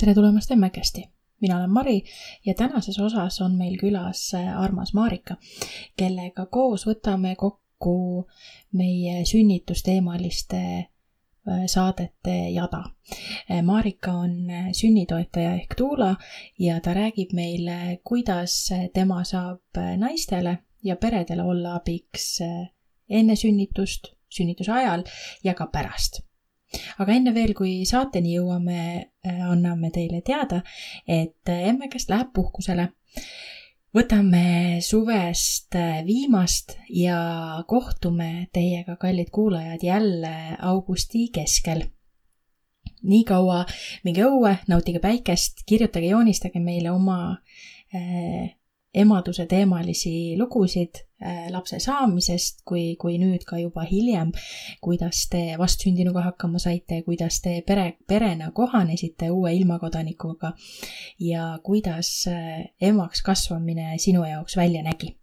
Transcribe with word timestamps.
tere 0.00 0.14
tulemast 0.14 0.50
Emmekesti! 0.50 1.02
mina 1.40 1.56
olen 1.56 1.70
Mari 1.70 2.04
ja 2.46 2.54
tänases 2.54 2.98
osas 2.98 3.40
on 3.40 3.54
meil 3.56 3.78
külas 3.80 4.34
äh, 4.34 4.60
armas 4.60 4.94
Marika, 4.94 5.36
kellega 5.96 6.46
koos 6.46 6.84
võtame 6.86 7.34
kokku 7.36 8.26
meie 8.72 9.24
sünnitusteemaliste 9.24 10.60
äh, 10.76 11.64
saadete 11.66 12.36
jada. 12.52 12.82
Äh, 13.50 13.62
Marika 13.62 14.12
on 14.12 14.52
sünnitoetaja 14.72 15.54
ehk 15.62 15.74
Tuula 15.76 16.12
ja 16.58 16.80
ta 16.80 16.92
räägib 16.94 17.32
meile, 17.32 17.98
kuidas 18.04 18.68
tema 18.94 19.24
saab 19.24 19.80
naistele 19.96 20.58
ja 20.84 20.96
peredele 20.96 21.42
olla 21.42 21.76
abiks 21.80 22.38
enne 23.08 23.36
sünnitust, 23.36 24.12
sünnituse 24.28 24.72
ajal 24.72 25.08
ja 25.44 25.54
ka 25.54 25.72
pärast 25.72 26.25
aga 26.98 27.14
enne 27.14 27.32
veel, 27.34 27.52
kui 27.56 27.84
saateni 27.88 28.36
jõuame, 28.36 28.80
äh, 29.26 29.42
anname 29.50 29.90
teile 29.94 30.22
teada, 30.26 30.62
et 31.06 31.52
äh, 31.52 31.68
emmekest 31.72 32.10
läheb 32.12 32.32
puhkusele. 32.36 32.90
võtame 33.96 34.82
suvest 34.84 35.74
äh, 35.74 36.02
viimast 36.04 36.76
ja 36.92 37.64
kohtume 37.68 38.48
teiega, 38.52 38.96
kallid 39.00 39.30
kuulajad, 39.32 39.82
jälle 39.82 40.56
augusti 40.60 41.30
keskel 41.32 41.86
nii 43.06 43.24
kaua 43.24 43.64
minge 44.04 44.24
õue, 44.26 44.56
nautige 44.68 45.00
päikest, 45.00 45.62
kirjutage, 45.66 46.08
joonistage 46.10 46.60
meile 46.60 46.90
oma 46.90 47.36
emaduse 48.96 49.46
teemalisi 49.46 50.34
lugusid 50.38 51.05
lapse 51.50 51.78
saamisest, 51.80 52.60
kui, 52.68 52.96
kui 53.00 53.16
nüüd 53.20 53.46
ka 53.48 53.56
juba 53.60 53.86
hiljem, 53.88 54.32
kuidas 54.84 55.22
te 55.32 55.54
vastsündinuga 55.58 56.26
hakkama 56.26 56.60
saite, 56.62 57.00
kuidas 57.06 57.40
te 57.44 57.62
pere, 57.66 57.86
perena 58.08 58.50
kohanesite 58.56 59.30
uue 59.32 59.54
ilmakodanikuga 59.56 60.52
ja 61.24 61.48
kuidas 61.64 62.10
äh, 62.28 62.66
emaks 62.80 63.24
kasvamine 63.24 63.96
sinu 64.02 64.26
jaoks 64.28 64.56
välja 64.56 64.84
nägi. 64.84 65.14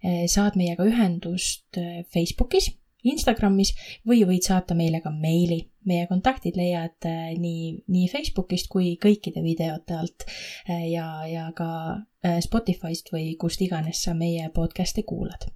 Äh, 0.00 0.24
saad 0.32 0.56
meiega 0.56 0.86
ühendust 0.88 1.76
Facebookis 2.14 2.72
Instagramis 3.06 3.72
või 4.06 4.24
võid 4.26 4.46
saata 4.46 4.74
meile 4.74 5.00
ka 5.00 5.10
meili. 5.10 5.70
meie 5.88 6.06
kontaktid 6.06 6.56
leiad 6.56 7.06
äh, 7.08 7.30
nii, 7.40 7.84
nii 7.88 8.08
Facebookist 8.12 8.68
kui 8.68 8.98
kõikide 9.00 9.40
videote 9.40 9.94
alt 9.96 10.26
äh, 10.68 10.90
ja, 10.90 11.24
ja 11.26 11.46
ka 11.56 11.70
äh, 11.96 12.40
Spotify'st 12.44 13.12
või 13.12 13.36
kust 13.40 13.62
iganes 13.64 14.02
sa 14.02 14.14
meie 14.14 14.50
podcast'i 14.54 15.02
kuulad. 15.02 15.48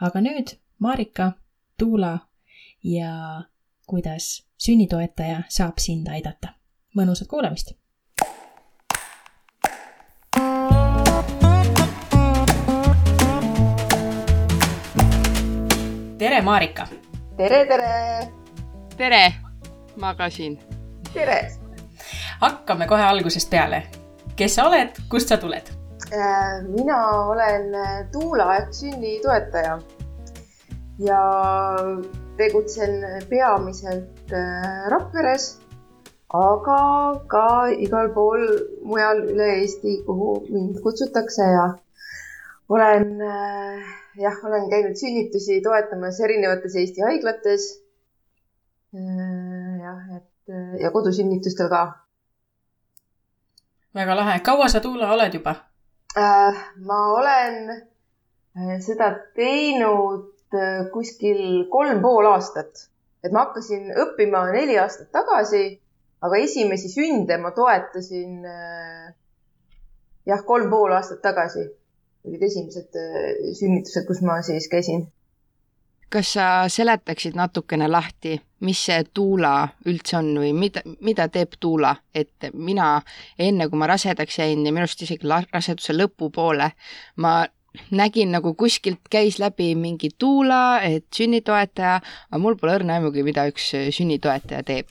aga 0.00 0.20
nüüd 0.20 0.56
Marika, 0.78 1.32
Tuula 1.78 2.18
ja 2.84 3.42
kuidas 3.86 4.42
sünnitoetaja 4.58 5.44
saab 5.48 5.78
sind 5.78 6.08
aidata. 6.08 6.56
mõnusat 6.96 7.28
kuulamist 7.28 7.79
tere, 16.20 16.42
Marika! 16.42 16.84
tere, 17.36 17.58
tere! 17.64 18.28
tere, 18.96 19.20
magasin. 19.96 20.58
tere! 21.14 21.38
hakkame 22.40 22.86
kohe 22.86 23.02
algusest 23.02 23.48
peale. 23.50 23.78
kes 24.36 24.54
sa 24.58 24.66
oled, 24.68 24.98
kust 25.08 25.32
sa 25.32 25.38
tuled? 25.40 25.70
Äh, 26.12 26.58
mina 26.66 26.98
olen 27.32 27.72
Tuula 28.12 28.50
ehk 28.58 28.74
sünnitoetaja 28.76 29.78
ja 31.06 31.22
tegutsen 32.36 33.00
peamiselt 33.30 34.36
äh, 34.42 34.90
Rakveres, 34.92 35.48
aga 36.36 36.82
ka 37.32 37.46
igal 37.88 38.12
pool 38.12 38.44
mujal 38.84 39.24
üle 39.24 39.48
Eesti, 39.62 39.96
kuhu 40.04 40.36
mind 40.50 40.84
kutsutakse 40.84 41.48
ja 41.54 41.66
olen 42.68 43.08
äh, 43.24 43.99
jah, 44.16 44.44
olen 44.44 44.70
käinud 44.70 44.96
sünnitusi 44.96 45.60
toetamas 45.62 46.20
erinevates 46.20 46.76
Eesti 46.76 47.00
haiglates. 47.00 47.66
Äh, 48.94 49.80
jah, 49.82 50.16
et 50.16 50.54
äh, 50.54 50.80
ja 50.80 50.90
kodusünnitustel 50.90 51.68
ka. 51.68 51.82
väga 53.94 54.16
lahe, 54.16 54.40
kaua 54.40 54.68
sa 54.68 54.80
Tuula 54.80 55.12
oled 55.12 55.34
juba 55.34 55.54
äh,? 56.16 56.58
ma 56.76 56.98
olen 57.12 57.70
äh, 57.70 58.76
seda 58.80 59.12
teinud 59.34 60.36
kuskil 60.92 61.68
kolm 61.70 62.00
pool 62.02 62.26
aastat, 62.26 62.88
et 63.22 63.30
ma 63.32 63.44
hakkasin 63.44 63.92
õppima 63.94 64.48
neli 64.50 64.74
aastat 64.82 65.12
tagasi, 65.14 65.78
aga 66.26 66.40
esimesi 66.42 66.90
sünde 66.90 67.36
ma 67.38 67.52
toetasin 67.54 68.48
jah, 70.26 70.42
kolm 70.46 70.66
pool 70.70 70.90
aastat 70.96 71.22
tagasi 71.22 71.68
olid 72.26 72.42
esimesed 72.42 72.98
äh, 72.98 73.32
sünnitused, 73.56 74.06
kus 74.08 74.22
ma 74.26 74.40
siis 74.44 74.68
käisin. 74.72 75.08
kas 76.10 76.32
sa 76.34 76.44
seletaksid 76.66 77.36
natukene 77.38 77.86
lahti, 77.86 78.32
mis 78.66 78.80
see 78.88 79.04
tuula 79.14 79.68
üldse 79.86 80.16
on 80.18 80.32
või 80.42 80.50
mida, 80.58 80.82
mida 81.06 81.28
teeb 81.30 81.54
tuula, 81.60 81.92
et 82.14 82.48
mina 82.52 82.96
enne, 83.38 83.68
kui 83.70 83.78
ma 83.78 83.86
rasedaks 83.92 84.40
jäin 84.40 84.64
ja 84.66 84.72
minu 84.74 84.88
arust 84.88 85.04
isegi 85.06 85.30
raseduse 85.30 85.94
lõpupoole, 85.94 86.66
ma 87.22 87.34
nägin 87.94 88.34
nagu 88.34 88.56
kuskilt 88.58 89.06
käis 89.10 89.38
läbi 89.38 89.76
mingi 89.78 90.10
tuula, 90.18 90.80
et 90.82 91.06
sünnitoetaja, 91.14 92.00
aga 92.26 92.42
mul 92.42 92.58
pole 92.58 92.74
õrna 92.80 92.98
aimugi, 92.98 93.22
mida 93.22 93.46
üks 93.52 93.70
sünnitoetaja 93.94 94.66
teeb 94.66 94.90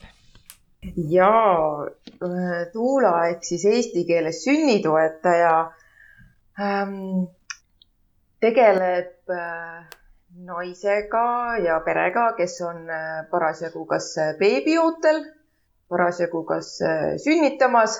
jaa, 1.11 1.85
äh, 2.23 2.71
tuula 2.73 3.13
ehk 3.27 3.43
siis 3.43 3.65
eesti 3.67 4.05
keeles 4.07 4.43
sünnitoetaja 4.45 5.53
tegeleb 8.39 9.31
äh, 9.31 9.87
naisega 10.45 11.57
ja 11.63 11.79
perega, 11.85 12.33
kes 12.37 12.59
on 12.67 12.87
äh, 12.89 13.25
parasjagu 13.31 13.85
kas 13.89 14.11
äh, 14.17 14.33
beebiootel, 14.39 15.23
parasjagu 15.89 16.43
kas 16.45 16.75
sünnitamas 17.23 17.97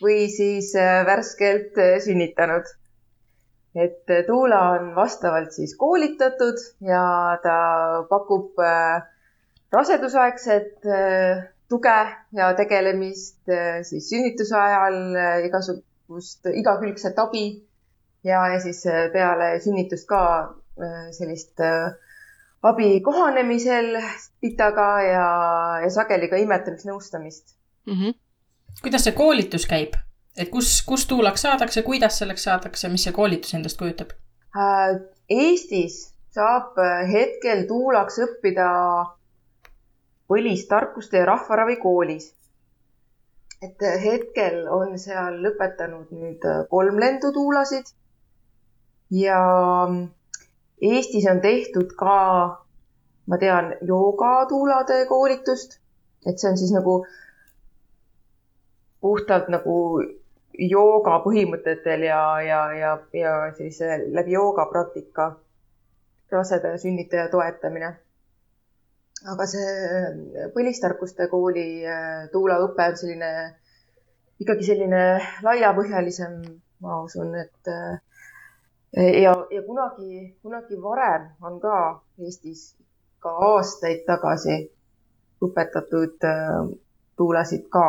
või 0.00 0.26
siis 0.32 0.72
värskelt 1.06 1.76
sünnitanud. 2.02 2.66
et 3.74 4.08
Tuula 4.26 4.60
on 4.74 4.94
vastavalt 4.96 5.52
siis 5.54 5.76
koolitatud 5.78 6.58
ja 6.82 7.38
ta 7.42 7.58
pakub 8.08 8.58
rasedusaegset 9.70 10.88
tuge 11.68 11.98
ja 12.32 12.48
tegelemist 12.58 13.52
siis 13.86 14.08
sünnituse 14.10 14.56
ajal 14.58 14.98
igasugust 15.46 16.50
igakülgset 16.50 17.22
abi 17.22 17.44
ja, 18.24 18.48
ja 18.48 18.60
siis 18.60 18.86
äh, 18.86 19.12
peale 19.12 19.60
sünnitust 19.60 20.08
ka 20.08 20.22
äh, 20.80 21.10
sellist 21.16 21.60
äh, 21.60 21.92
abi 22.62 23.00
kohanemisel 23.00 23.96
titaga 24.40 24.90
ja, 25.02 25.28
ja 25.82 25.90
sageli 25.90 26.28
ka 26.28 26.36
imetamisnõustamist 26.36 27.56
mm. 27.86 27.94
-hmm. 27.94 28.14
kuidas 28.82 29.04
see 29.04 29.16
koolitus 29.16 29.66
käib, 29.66 29.96
et 30.36 30.50
kus, 30.50 30.82
kus 30.86 31.06
tuulaks 31.06 31.42
saadakse, 31.42 31.82
kuidas 31.82 32.18
selleks 32.18 32.44
saadakse, 32.44 32.88
mis 32.88 33.04
see 33.04 33.12
koolitus 33.12 33.54
endast 33.54 33.78
kujutab? 33.78 34.12
Eestis 35.30 36.12
saab 36.34 36.76
hetkel 37.12 37.64
tuulaks 37.68 38.18
õppida 38.18 38.68
põlistarkuste 40.28 41.16
ja 41.16 41.26
rahvaravi 41.26 41.76
koolis. 41.76 42.34
et 43.62 43.82
hetkel 44.02 44.68
on 44.72 44.98
seal 44.98 45.34
lõpetanud 45.44 46.12
nüüd 46.16 46.44
kolm 46.70 47.00
lendutuulasid 47.00 47.90
ja 49.10 49.40
Eestis 50.80 51.26
on 51.30 51.40
tehtud 51.40 51.92
ka, 51.98 52.16
ma 53.26 53.38
tean, 53.38 53.74
joogatuulade 53.84 55.04
koolitust, 55.06 55.76
et 56.26 56.38
see 56.38 56.50
on 56.50 56.58
siis 56.58 56.72
nagu 56.72 57.02
puhtalt 59.00 59.48
nagu 59.52 59.76
jooga 60.60 61.20
põhimõtetel 61.24 62.04
ja, 62.04 62.22
ja, 62.44 62.60
ja, 62.76 62.92
ja 63.16 63.34
siis 63.56 63.80
läbi 64.12 64.36
jooga 64.36 64.66
praktika 64.72 65.30
raseda 66.32 66.74
ja 66.74 66.78
sünnitaja 66.78 67.28
toetamine. 67.32 67.96
aga 69.30 69.46
see 69.46 70.50
põlistarkuste 70.54 71.26
kooli 71.28 71.84
äh, 71.84 72.28
tuulaõpe 72.32 72.86
on 72.88 72.96
selline, 72.96 73.32
ikkagi 74.40 74.64
selline 74.64 75.02
laiapõhjalisem, 75.44 76.38
ma 76.80 77.02
usun, 77.04 77.34
et 77.36 77.68
äh, 77.68 77.98
ja, 78.96 79.32
ja 79.50 79.62
kunagi, 79.66 80.36
kunagi 80.42 80.82
varem 80.82 81.28
on 81.42 81.60
ka 81.60 81.76
Eestis 82.18 82.76
ka 83.20 83.32
aastaid 83.52 84.04
tagasi 84.08 84.56
õpetatud 85.44 86.26
äh, 86.26 86.72
tuulasid 87.16 87.68
ka 87.72 87.86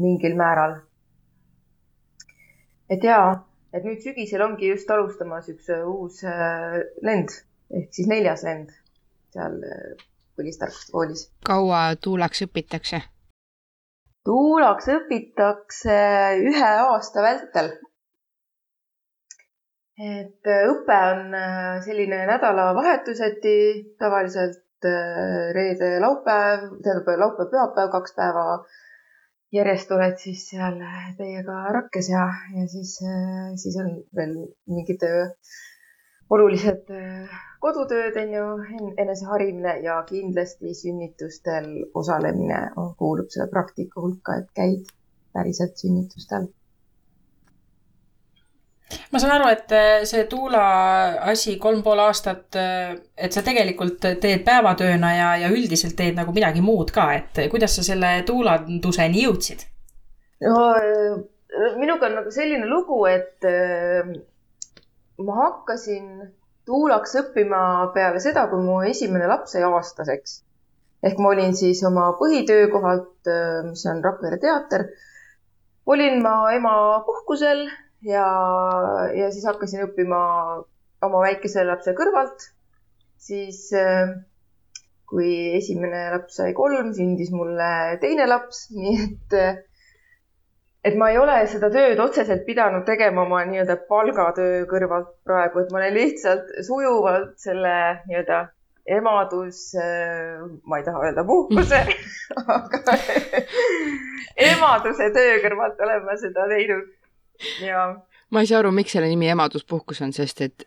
mingil 0.00 0.36
määral. 0.38 0.80
et 2.90 3.04
ja, 3.04 3.44
et 3.72 3.84
nüüd 3.86 4.02
sügisel 4.02 4.42
ongi 4.42 4.70
just 4.72 4.90
alustamas 4.90 5.50
üks 5.52 5.70
äh, 5.70 5.86
uus 5.86 6.24
äh, 6.24 6.80
lend 7.02 7.34
ehk 7.70 7.92
siis 7.94 8.08
neljas 8.10 8.42
lend 8.46 8.72
seal 9.34 9.60
põlistarkuste 10.38 10.92
koolis. 10.92 11.26
kaua 11.46 11.82
tuulaks 12.02 12.42
õpitakse? 12.46 13.02
tuulaks 14.26 14.90
õpitakse 14.94 16.00
ühe 16.50 16.72
aasta 16.86 17.22
vältel. 17.22 17.72
Et 20.00 20.50
õpe 20.50 20.98
on 21.12 21.34
selline 21.84 22.24
nädalavahetuseti, 22.30 23.56
tavaliselt 24.00 24.88
reede, 25.56 25.98
laupäev, 26.00 26.70
tähendab 26.84 27.10
laupäev, 27.20 27.50
pühapäev, 27.52 27.90
kaks 27.92 28.14
päeva 28.16 28.44
järjest 29.52 29.90
oled 29.92 30.16
siis 30.22 30.46
seal 30.52 30.78
teiega 31.18 31.58
rakkes 31.74 32.08
ja, 32.12 32.24
ja 32.56 32.66
siis, 32.70 32.96
siis 33.62 33.76
on 33.82 33.92
veel 34.16 34.36
mingid 34.70 35.04
olulised 36.30 36.88
kodutööd, 37.60 38.16
on 38.22 38.32
ju, 38.36 38.46
eneseharimine 39.02 39.74
ja 39.84 39.98
kindlasti 40.08 40.74
sünnitustel 40.78 41.68
osalemine. 41.94 42.62
Kuulub 42.98 43.28
selle 43.34 43.50
praktika 43.52 44.00
hulka, 44.00 44.38
et 44.40 44.48
käid 44.56 44.94
päriselt 45.34 45.76
sünnitustel 45.82 46.48
ma 49.10 49.20
saan 49.20 49.34
aru, 49.36 49.48
et 49.52 49.72
äh, 49.74 50.04
see 50.08 50.24
Tuula 50.30 50.62
asi 51.30 51.56
kolm 51.62 51.82
pool 51.86 52.00
aastat, 52.02 52.46
äh, 52.58 52.94
et 53.16 53.34
sa 53.34 53.42
tegelikult 53.46 54.00
teed 54.22 54.44
päevatööna 54.46 55.12
ja, 55.16 55.28
ja 55.44 55.50
üldiselt 55.52 55.96
teed 55.98 56.18
nagu 56.18 56.34
midagi 56.36 56.62
muud 56.64 56.92
ka, 56.94 57.10
et 57.18 57.42
kuidas 57.52 57.76
sa 57.78 57.86
selle 57.86 58.20
tuulanduseni 58.26 59.24
jõudsid? 59.26 59.66
no 60.46 60.56
äh, 60.74 61.20
minuga 61.78 62.08
on 62.08 62.20
nagu 62.20 62.34
selline 62.34 62.66
lugu, 62.70 63.02
et 63.10 63.44
ma 65.20 65.34
hakkasin 65.40 66.30
tuulaks 66.66 67.16
õppima 67.18 67.90
peale 67.94 68.22
seda, 68.22 68.46
kui 68.50 68.62
mu 68.62 68.78
esimene 68.86 69.26
laps 69.28 69.56
sai 69.56 69.66
aastaseks. 69.66 70.40
ehk 71.02 71.18
ma 71.18 71.32
olin 71.34 71.54
siis 71.56 71.82
oma 71.88 72.10
põhitöökohalt, 72.18 73.28
mis 73.66 73.84
on 73.90 74.02
Rakvere 74.04 74.38
teater, 74.38 74.86
olin 75.90 76.20
ma 76.22 76.34
ema 76.54 76.74
puhkusel 77.06 77.66
ja, 78.06 78.26
ja 79.16 79.30
siis 79.32 79.46
hakkasin 79.48 79.84
õppima 79.88 80.20
oma 81.06 81.22
väikese 81.24 81.64
lapse 81.64 81.94
kõrvalt. 81.96 82.50
siis 83.20 83.66
äh, 83.76 84.14
kui 85.10 85.32
esimene 85.58 86.06
laps 86.14 86.38
sai 86.40 86.52
kolm, 86.56 86.92
sündis 86.96 87.32
mulle 87.34 87.98
teine 88.00 88.28
laps, 88.30 88.68
nii 88.76 88.94
et, 89.02 89.34
äh, 89.36 89.58
et 90.86 90.96
ma 91.00 91.10
ei 91.12 91.18
ole 91.20 91.40
seda 91.50 91.68
tööd 91.74 92.00
otseselt 92.00 92.46
pidanud 92.46 92.86
tegema 92.88 93.26
oma 93.26 93.42
nii-öelda 93.48 93.76
palgatöö 93.90 94.64
kõrvalt 94.70 95.12
praegu, 95.26 95.64
et 95.64 95.74
ma 95.74 95.82
olen 95.82 95.98
lihtsalt 95.98 96.54
sujuvalt 96.66 97.36
selle 97.42 97.74
nii-öelda 98.06 98.46
emadus, 98.90 99.74
äh, 99.78 100.40
ma 100.64 100.80
ei 100.80 100.86
taha 100.86 101.04
öelda 101.08 101.26
puhkuse 101.26 101.82
aga 102.56 102.96
emaduse 104.50 105.10
töö 105.14 105.36
kõrvalt 105.44 105.84
olen 105.84 106.06
ma 106.06 106.16
seda 106.22 106.48
teinud. 106.54 106.88
Ma 108.30 108.40
ei 108.40 108.46
saa 108.50 108.62
aru, 108.62 108.72
miks 108.74 108.92
selle 108.96 109.08
nimi 109.10 109.28
emaduspuhkus 109.32 110.02
on, 110.06 110.12
sest 110.16 110.40
et 110.46 110.66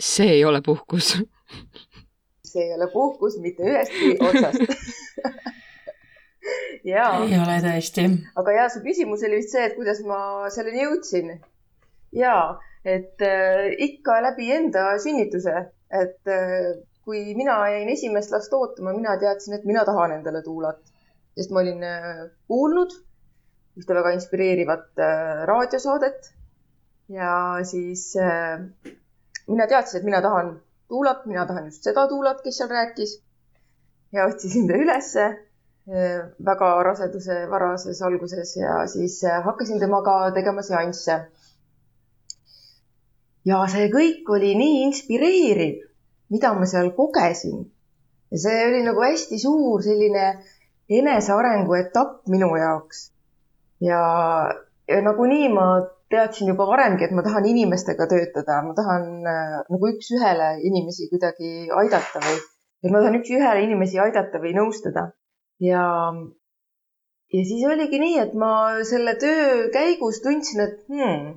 see 0.00 0.30
ei 0.38 0.44
ole 0.44 0.62
puhkus 0.62 1.14
see 2.54 2.68
ei 2.68 2.74
ole 2.74 2.88
puhkus 2.92 3.38
mitte 3.42 3.66
ühestki 3.66 4.16
otsast 4.20 4.62
jaa. 6.92 7.10
ei 7.24 7.38
ole 7.38 7.58
tõesti. 7.64 8.06
aga 8.40 8.56
ja 8.58 8.68
su 8.72 8.82
küsimus 8.84 9.24
oli 9.26 9.40
vist 9.40 9.54
see, 9.54 9.66
et 9.68 9.76
kuidas 9.78 10.02
ma 10.06 10.18
selleni 10.54 10.84
jõudsin. 10.84 11.32
ja, 12.16 12.36
et 12.84 13.24
äh, 13.24 13.70
ikka 13.88 14.20
läbi 14.28 14.50
enda 14.54 14.92
sünnituse, 15.02 15.64
et 16.02 16.34
äh, 16.34 16.74
kui 17.04 17.24
mina 17.38 17.58
jäin 17.72 17.90
esimest 17.92 18.32
last 18.32 18.52
ootama, 18.56 18.94
mina 18.96 19.16
teadsin, 19.20 19.58
et 19.58 19.64
mina 19.68 19.84
tahan 19.88 20.18
endale 20.18 20.42
tuulat, 20.44 20.80
sest 21.38 21.52
ma 21.52 21.64
olin 21.64 21.82
äh, 21.88 22.22
kuulnud 22.48 22.94
ühte 23.78 23.94
väga 23.96 24.12
inspireerivat 24.14 25.02
äh, 25.02 25.42
raadiosaadet 25.50 26.30
ja 27.10 27.30
siis 27.66 28.12
äh, 28.16 28.62
mina 29.46 29.66
teadsin, 29.66 30.00
et 30.00 30.06
mina 30.06 30.20
tahan 30.22 30.52
tuulat, 30.88 31.24
mina 31.26 31.46
tahan 31.46 31.66
just 31.70 31.86
seda 31.86 32.06
tuulat, 32.08 32.42
kes 32.44 32.60
seal 32.60 32.70
rääkis 32.70 33.16
ja 34.14 34.28
otsisin 34.30 34.68
ta 34.70 34.78
ülesse 34.78 35.24
äh, 35.26 36.20
väga 36.50 36.70
raseduse 36.86 37.40
varases 37.50 38.02
alguses 38.02 38.56
ja 38.56 38.84
siis 38.86 39.20
hakkasin 39.44 39.82
temaga 39.82 40.30
tegema 40.34 40.62
seansse. 40.62 41.18
ja 43.44 43.58
see 43.68 43.88
kõik 43.92 44.30
oli 44.36 44.54
nii 44.56 44.84
inspireeriv, 44.84 45.82
mida 46.30 46.54
ma 46.54 46.66
seal 46.66 46.92
kogesin. 46.94 47.66
ja 48.30 48.38
see 48.46 48.62
oli 48.68 48.84
nagu 48.86 49.02
hästi 49.02 49.38
suur 49.42 49.82
selline 49.82 50.28
enesearengu 50.88 51.74
etapp 51.74 52.22
minu 52.30 52.54
jaoks 52.56 53.08
ja, 53.84 54.00
ja 54.88 55.00
nagunii 55.04 55.48
ma 55.52 55.66
teadsin 56.12 56.50
juba 56.52 56.66
varemgi, 56.68 57.06
et 57.06 57.14
ma 57.16 57.24
tahan 57.26 57.46
inimestega 57.50 58.06
töötada, 58.10 58.60
ma 58.66 58.74
tahan 58.76 59.10
äh, 59.30 59.58
nagu 59.72 59.90
üks-ühele 59.92 60.50
inimesi 60.68 61.08
kuidagi 61.10 61.68
aidata 61.82 62.22
või, 62.24 62.38
et 62.84 62.92
ma 62.92 63.02
tahan 63.02 63.18
üks-ühele 63.20 63.64
inimesi 63.66 64.00
aidata 64.04 64.40
või 64.42 64.54
nõustada. 64.58 65.10
ja, 65.62 65.84
ja 67.34 67.42
siis 67.50 67.64
oligi 67.70 68.00
nii, 68.02 68.18
et 68.26 68.34
ma 68.38 68.52
selle 68.86 69.16
töö 69.22 69.68
käigus 69.74 70.20
tundsin, 70.24 70.64
et 70.66 70.80
hmm, 70.92 71.34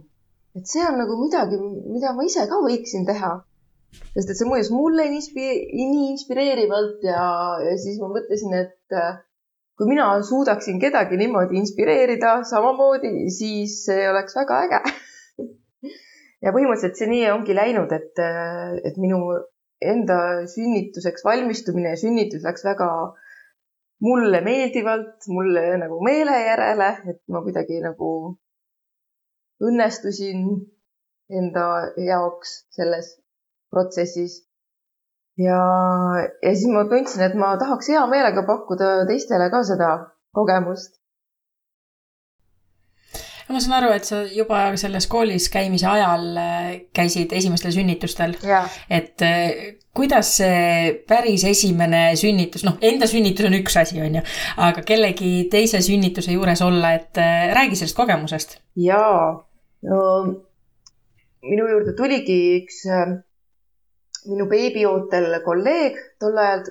et 0.57 0.71
see 0.73 0.85
on 0.85 0.97
nagu 1.01 1.19
midagi, 1.21 1.59
mida 1.93 2.13
ma 2.17 2.25
ise 2.27 2.47
ka 2.49 2.61
võiksin 2.63 3.05
teha. 3.09 3.35
sest 4.13 4.29
et 4.29 4.37
see 4.37 4.49
mõjus 4.49 4.69
mulle 4.73 5.05
nii, 5.09 5.53
nii 5.73 6.09
inspireerivalt 6.11 7.05
ja, 7.07 7.23
ja 7.63 7.77
siis 7.79 8.01
ma 8.01 8.09
mõtlesin, 8.11 8.53
et 8.57 8.97
äh, 9.03 9.21
kui 9.77 9.89
mina 9.91 10.07
suudaksin 10.25 10.79
kedagi 10.81 11.17
niimoodi 11.19 11.59
inspireerida 11.61 12.39
samamoodi, 12.49 13.11
siis 13.33 13.83
see 13.85 14.07
oleks 14.09 14.37
väga 14.41 14.63
äge. 14.67 14.81
Ja 16.45 16.51
põhimõtteliselt 16.53 16.99
see 16.99 17.07
nii 17.09 17.23
ongi 17.33 17.55
läinud, 17.57 17.89
et, 17.95 18.19
et 18.85 18.97
minu 19.01 19.17
enda 19.81 20.45
sünnituseks 20.45 21.23
valmistumine 21.25 21.95
ja 21.95 21.97
sünnitus 21.97 22.43
läks 22.45 22.61
väga 22.65 22.89
mulle 24.05 24.43
meeldivalt, 24.45 25.25
mulle 25.33 25.63
nagu 25.81 25.97
meele 26.05 26.35
järele, 26.43 26.91
et 27.09 27.21
ma 27.33 27.41
kuidagi 27.41 27.79
nagu 27.81 28.11
õnnestusin 29.65 30.45
enda 31.41 31.65
jaoks 32.05 32.53
selles 32.77 33.15
protsessis 33.73 34.43
ja, 35.37 35.61
ja 36.43 36.53
siis 36.53 36.69
ma 36.73 36.85
tundsin, 36.89 37.23
et 37.27 37.35
ma 37.37 37.55
tahaks 37.61 37.91
hea 37.93 38.03
meelega 38.09 38.45
pakkuda 38.47 38.93
teistele 39.09 39.49
ka 39.53 39.63
seda 39.67 39.91
kogemust. 40.35 40.95
ma 43.47 43.61
saan 43.63 43.77
aru, 43.77 43.93
et 43.95 44.03
sa 44.03 44.23
juba 44.27 44.59
selles 44.75 45.05
koolis 45.07 45.47
käimise 45.53 45.87
ajal 45.87 46.25
äh, 46.41 46.71
käisid 46.93 47.31
esimestel 47.37 47.71
sünnitustel. 47.71 48.35
et 48.89 49.23
äh, 49.23 49.77
kuidas 49.95 50.33
see 50.41 50.97
päris 51.07 51.45
esimene 51.47 52.09
sünnitus, 52.19 52.65
noh, 52.67 52.75
enda 52.81 53.07
sünnitus 53.07 53.47
on 53.47 53.55
üks 53.61 53.77
asi, 53.79 54.01
on 54.03 54.19
ju, 54.19 54.25
aga 54.67 54.83
kellegi 54.85 55.47
teise 55.51 55.81
sünnituse 55.85 56.35
juures 56.35 56.61
olla, 56.65 56.93
et 56.97 57.21
äh, 57.21 57.47
räägi 57.55 57.79
sellest 57.79 57.97
kogemusest. 57.97 58.59
jaa, 58.75 59.31
no 59.87 60.01
minu 61.47 61.69
juurde 61.69 61.93
tuligi 61.95 62.37
üks 62.59 62.83
minu 64.29 64.45
beebiootel 64.51 65.39
kolleeg 65.45 65.97
tol 66.19 66.37
ajal, 66.37 66.67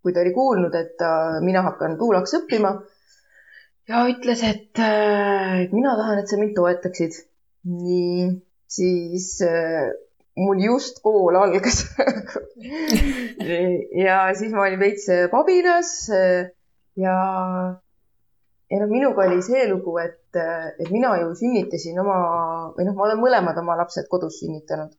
kui 0.00 0.14
ta 0.16 0.22
oli 0.22 0.32
kuulnud, 0.32 0.74
et 0.74 1.02
mina 1.44 1.62
hakkan 1.66 1.98
tuulaks 2.00 2.38
õppima 2.38 2.78
ja 3.90 4.04
ütles, 4.10 4.42
et, 4.46 4.78
äh, 4.78 5.64
et 5.64 5.74
mina 5.74 5.96
tahan, 5.98 6.22
et 6.22 6.30
sa 6.30 6.38
mind 6.40 6.54
toetaksid. 6.58 7.24
nii, 7.70 8.28
siis 8.72 9.42
äh, 9.44 9.90
mul 10.40 10.62
just 10.64 11.02
kool 11.04 11.36
algas 11.36 11.82
ja 14.04 14.14
siis 14.38 14.54
ma 14.54 14.62
olin 14.64 14.80
veits 14.80 15.04
pabinas 15.28 15.90
äh, 16.16 16.48
ja, 16.96 17.16
ja 18.70 18.80
noh, 18.80 18.88
minuga 18.88 19.26
oli 19.26 19.42
see 19.44 19.66
lugu, 19.68 19.98
et, 20.00 20.32
et 20.32 20.88
mina 20.88 21.12
ju 21.20 21.34
sünnitasin 21.42 22.00
oma 22.00 22.16
või 22.78 22.88
noh, 22.88 22.96
ma 22.96 23.10
olen 23.10 23.20
mõlemad 23.20 23.60
oma 23.60 23.76
lapsed 23.82 24.08
kodus 24.08 24.40
sünnitanud 24.40 24.96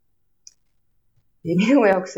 ja 1.48 1.57
minu 1.57 1.86
jaoks 1.88 2.17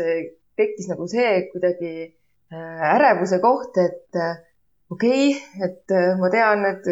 tekkis 0.58 0.90
nagu 0.90 1.06
see 1.10 1.30
kuidagi 1.52 1.92
äh, 2.04 2.84
ärevuse 2.94 3.40
koht, 3.42 3.78
et 3.82 4.18
äh, 4.20 4.36
okei 4.90 5.32
okay,, 5.32 5.68
et 5.68 5.94
äh, 5.94 6.12
ma 6.20 6.30
tean, 6.32 6.64
et 6.68 6.86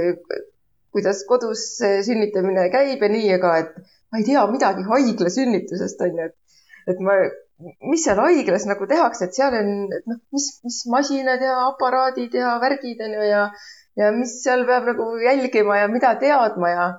kuidas 0.93 1.23
kodus 1.29 1.65
sünnitamine 2.07 2.69
käib 2.73 3.03
ja 3.03 3.11
nii, 3.13 3.29
aga 3.39 3.55
et 3.63 3.77
ma 4.13 4.21
ei 4.21 4.27
tea 4.29 4.43
midagi 4.51 4.85
haiglasünnitusest 4.89 6.03
on 6.05 6.19
ju, 6.19 6.27
et, 6.29 6.59
et 6.93 7.05
ma, 7.05 7.17
mis 7.89 8.03
seal 8.05 8.21
haiglas 8.21 8.67
nagu 8.69 8.89
tehakse, 8.91 9.29
et 9.29 9.39
seal 9.39 9.55
on, 9.57 9.71
et 9.95 10.11
noh, 10.11 10.19
mis, 10.35 10.49
mis 10.67 10.83
masinad 10.93 11.45
ja 11.45 11.63
aparaadid 11.71 12.35
ja 12.37 12.59
värgid 12.63 13.01
on 13.07 13.17
ju 13.17 13.31
ja, 13.31 13.47
ja 14.01 14.11
mis 14.17 14.35
seal 14.43 14.67
peab 14.69 14.91
nagu 14.91 15.09
jälgima 15.23 15.81
ja 15.81 15.89
mida 15.93 16.13
teadma 16.21 16.75
ja 16.75 16.91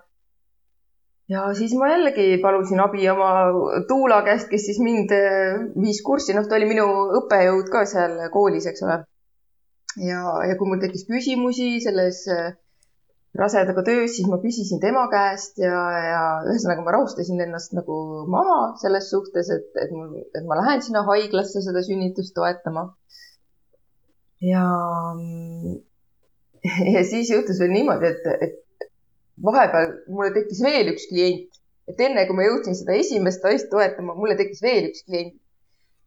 ja 1.34 1.44
siis 1.58 1.74
ma 1.80 1.90
jällegi 1.92 2.38
palusin 2.44 2.82
abi 2.84 3.06
oma 3.12 3.30
Tuula 3.90 4.22
käest, 4.25 4.50
kes 4.52 4.68
siis 4.70 4.80
mind 4.84 5.13
äh, 5.16 5.62
viis 5.82 6.02
kurssi, 6.06 6.36
noh, 6.38 6.48
ta 6.48 6.58
oli 6.60 6.70
minu 6.70 6.88
õppejõud 7.22 7.72
ka 7.74 7.86
seal 7.90 8.20
koolis, 8.34 8.68
eks 8.70 8.86
ole. 8.88 9.00
ja, 10.02 10.22
ja 10.50 10.58
kui 10.60 10.70
mul 10.70 10.82
tekkis 10.82 11.08
küsimusi 11.10 11.78
selles 11.84 12.24
äh, 12.34 12.52
rasedaga 13.38 13.84
töös, 13.86 14.16
siis 14.16 14.28
ma 14.30 14.38
küsisin 14.42 14.82
tema 14.82 15.08
käest 15.12 15.58
ja, 15.62 15.78
ja 16.06 16.24
ühesõnaga 16.46 16.86
ma 16.86 16.94
rahustasin 16.98 17.42
ennast 17.48 17.74
nagu 17.78 17.96
maha 18.30 18.58
selles 18.82 19.10
suhtes, 19.10 19.50
et, 19.54 19.72
et 19.82 19.94
mul, 19.94 20.20
et 20.38 20.44
ma 20.50 20.60
lähen 20.62 20.84
sinna 20.86 21.06
haiglasse 21.08 21.63
seda 21.66 21.82
sünnitust 21.86 22.36
toetama. 22.38 22.92
ja, 24.44 24.66
ja 26.96 27.08
siis 27.10 27.34
juhtus 27.34 27.63
veel 27.63 27.74
niimoodi, 27.74 28.13
et, 28.13 28.30
et 28.48 28.62
vahepeal 29.42 29.94
mulle 30.10 30.34
tekkis 30.36 30.62
veel 30.63 30.92
üks 30.94 31.08
klient, 31.10 31.62
et 31.90 32.02
enne 32.06 32.25
kui 32.28 32.38
ma 32.38 32.46
jõudsin 32.48 32.78
seda 32.78 32.98
esimest 33.00 33.44
naist 33.46 33.70
toetama, 33.72 34.16
mulle 34.18 34.38
tekkis 34.40 34.62
veel 34.63 34.90
üks 34.92 35.06
klient. 35.08 35.40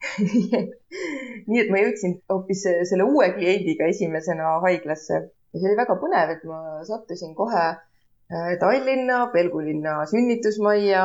Nii 1.48 1.60
et 1.62 1.70
ma 1.72 1.80
jõudsin 1.80 2.18
hoopis 2.30 2.62
selle 2.90 3.06
uue 3.08 3.30
kliendiga 3.34 3.88
esimesena 3.90 4.58
haiglasse. 4.64 5.22
Ja 5.52 5.60
see 5.60 5.70
oli 5.70 5.78
väga 5.78 5.96
põnev, 6.00 6.32
et 6.36 6.44
ma 6.48 6.60
sattusin 6.86 7.32
kohe 7.38 7.64
äh, 7.64 8.52
Tallinna 8.60 9.22
Pelgulinna 9.32 10.02
sünnitusmajja. 10.10 11.04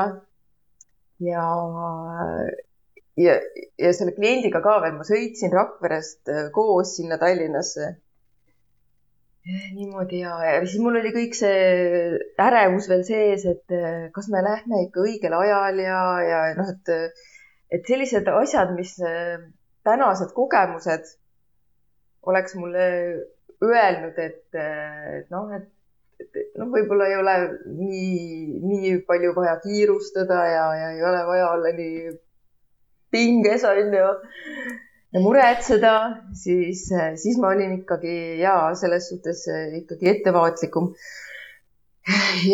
Ja, 1.22 1.46
ja, 3.22 3.36
ja 3.80 3.94
selle 3.94 4.16
kliendiga 4.18 4.62
ka 4.66 4.80
veel 4.84 4.98
ma 4.98 5.08
sõitsin 5.08 5.54
Rakverest 5.56 6.32
äh, 6.34 6.48
koos 6.54 6.96
sinna 6.98 7.20
Tallinnasse. 7.22 7.94
Niimoodi 9.46 10.22
ja, 10.22 10.36
ja 10.46 10.60
siis 10.66 10.82
mul 10.84 11.00
oli 11.00 11.12
kõik 11.16 11.34
see 11.38 12.20
ärevus 12.42 12.88
veel 12.92 13.04
sees, 13.08 13.46
et 13.50 13.74
äh, 13.74 14.08
kas 14.14 14.30
me 14.34 14.44
lähme 14.46 14.84
ikka 14.86 15.02
õigel 15.06 15.34
ajal 15.40 15.82
ja, 15.82 16.02
ja 16.28 16.42
noh, 16.60 16.70
et, 16.76 16.94
et 17.74 17.90
sellised 17.90 18.30
asjad, 18.30 18.76
mis 18.78 18.94
tänased 19.88 20.34
kogemused 20.38 21.10
oleks 22.30 22.54
mulle 22.56 22.88
öelnud, 23.62 24.18
et, 24.22 24.58
noh, 25.34 25.50
et, 25.58 25.68
et 26.22 26.60
noh, 26.60 26.70
võib-olla 26.70 27.08
ei 27.10 27.18
ole 27.18 27.36
nii, 27.66 28.60
nii 28.62 28.94
palju 29.08 29.34
vaja 29.38 29.56
kiirustada 29.64 30.44
ja, 30.50 30.66
ja 30.78 30.92
ei 30.96 31.04
ole 31.06 31.24
vaja 31.26 31.50
olla 31.56 31.74
nii 31.78 32.14
pinges, 33.12 33.66
on 33.68 33.98
ju, 33.98 34.12
ja 35.12 35.22
muretseda, 35.24 35.94
siis, 36.44 36.86
siis 37.24 37.40
ma 37.42 37.52
olin 37.56 37.80
ikkagi 37.82 38.16
ja 38.40 38.56
selles 38.80 39.10
suhtes 39.12 39.46
ikkagi 39.82 40.10
ettevaatlikum. 40.16 40.92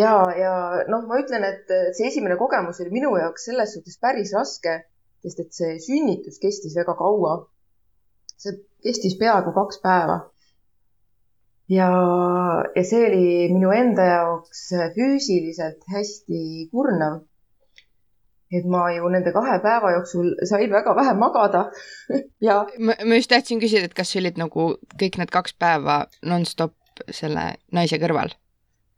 ja, 0.01 0.13
ja 0.35 0.53
noh, 0.91 1.05
ma 1.07 1.19
ütlen, 1.21 1.45
et 1.47 1.69
see 1.95 2.09
esimene 2.09 2.35
kogemus 2.39 2.81
oli 2.83 2.91
minu 2.97 3.13
jaoks 3.19 3.45
selles 3.49 3.77
suhtes 3.77 3.99
päris 4.01 4.33
raske, 4.35 4.79
sest 5.23 5.43
et 5.43 5.53
see 5.59 5.77
sünnitus 5.83 6.41
kestis 6.41 6.75
väga 6.77 6.97
kaua. 6.99 7.37
see 8.37 8.57
kestis 8.85 9.15
peaaegu 9.17 9.53
kaks 9.55 9.79
päeva 9.81 10.17
ja, 11.69 11.87
ja 12.75 12.83
see 12.83 13.05
oli 13.07 13.25
minu 13.53 13.71
enda 13.75 14.05
jaoks 14.11 14.69
füüsiliselt 14.95 15.83
hästi 15.93 16.69
kurnav. 16.71 17.21
Et 18.51 18.65
ma 18.65 18.85
ju 18.95 19.09
nende 19.11 19.33
kahe 19.35 19.59
päeva 19.63 19.91
jooksul 19.97 20.33
sain 20.47 20.71
väga 20.71 20.95
vähe 20.95 21.13
magada 21.19 21.65
ja. 22.47 22.63
ma, 22.79 22.95
just 23.15 23.31
tahtsin 23.33 23.59
küsida, 23.63 23.89
et 23.89 23.95
kas 23.97 24.13
sa 24.13 24.19
olid 24.21 24.39
nagu 24.39 24.73
kõik 24.99 25.19
need 25.19 25.31
kaks 25.33 25.57
päeva 25.59 26.05
nonstop 26.23 26.75
selle 27.11 27.49
naise 27.75 27.99
kõrval? 28.01 28.31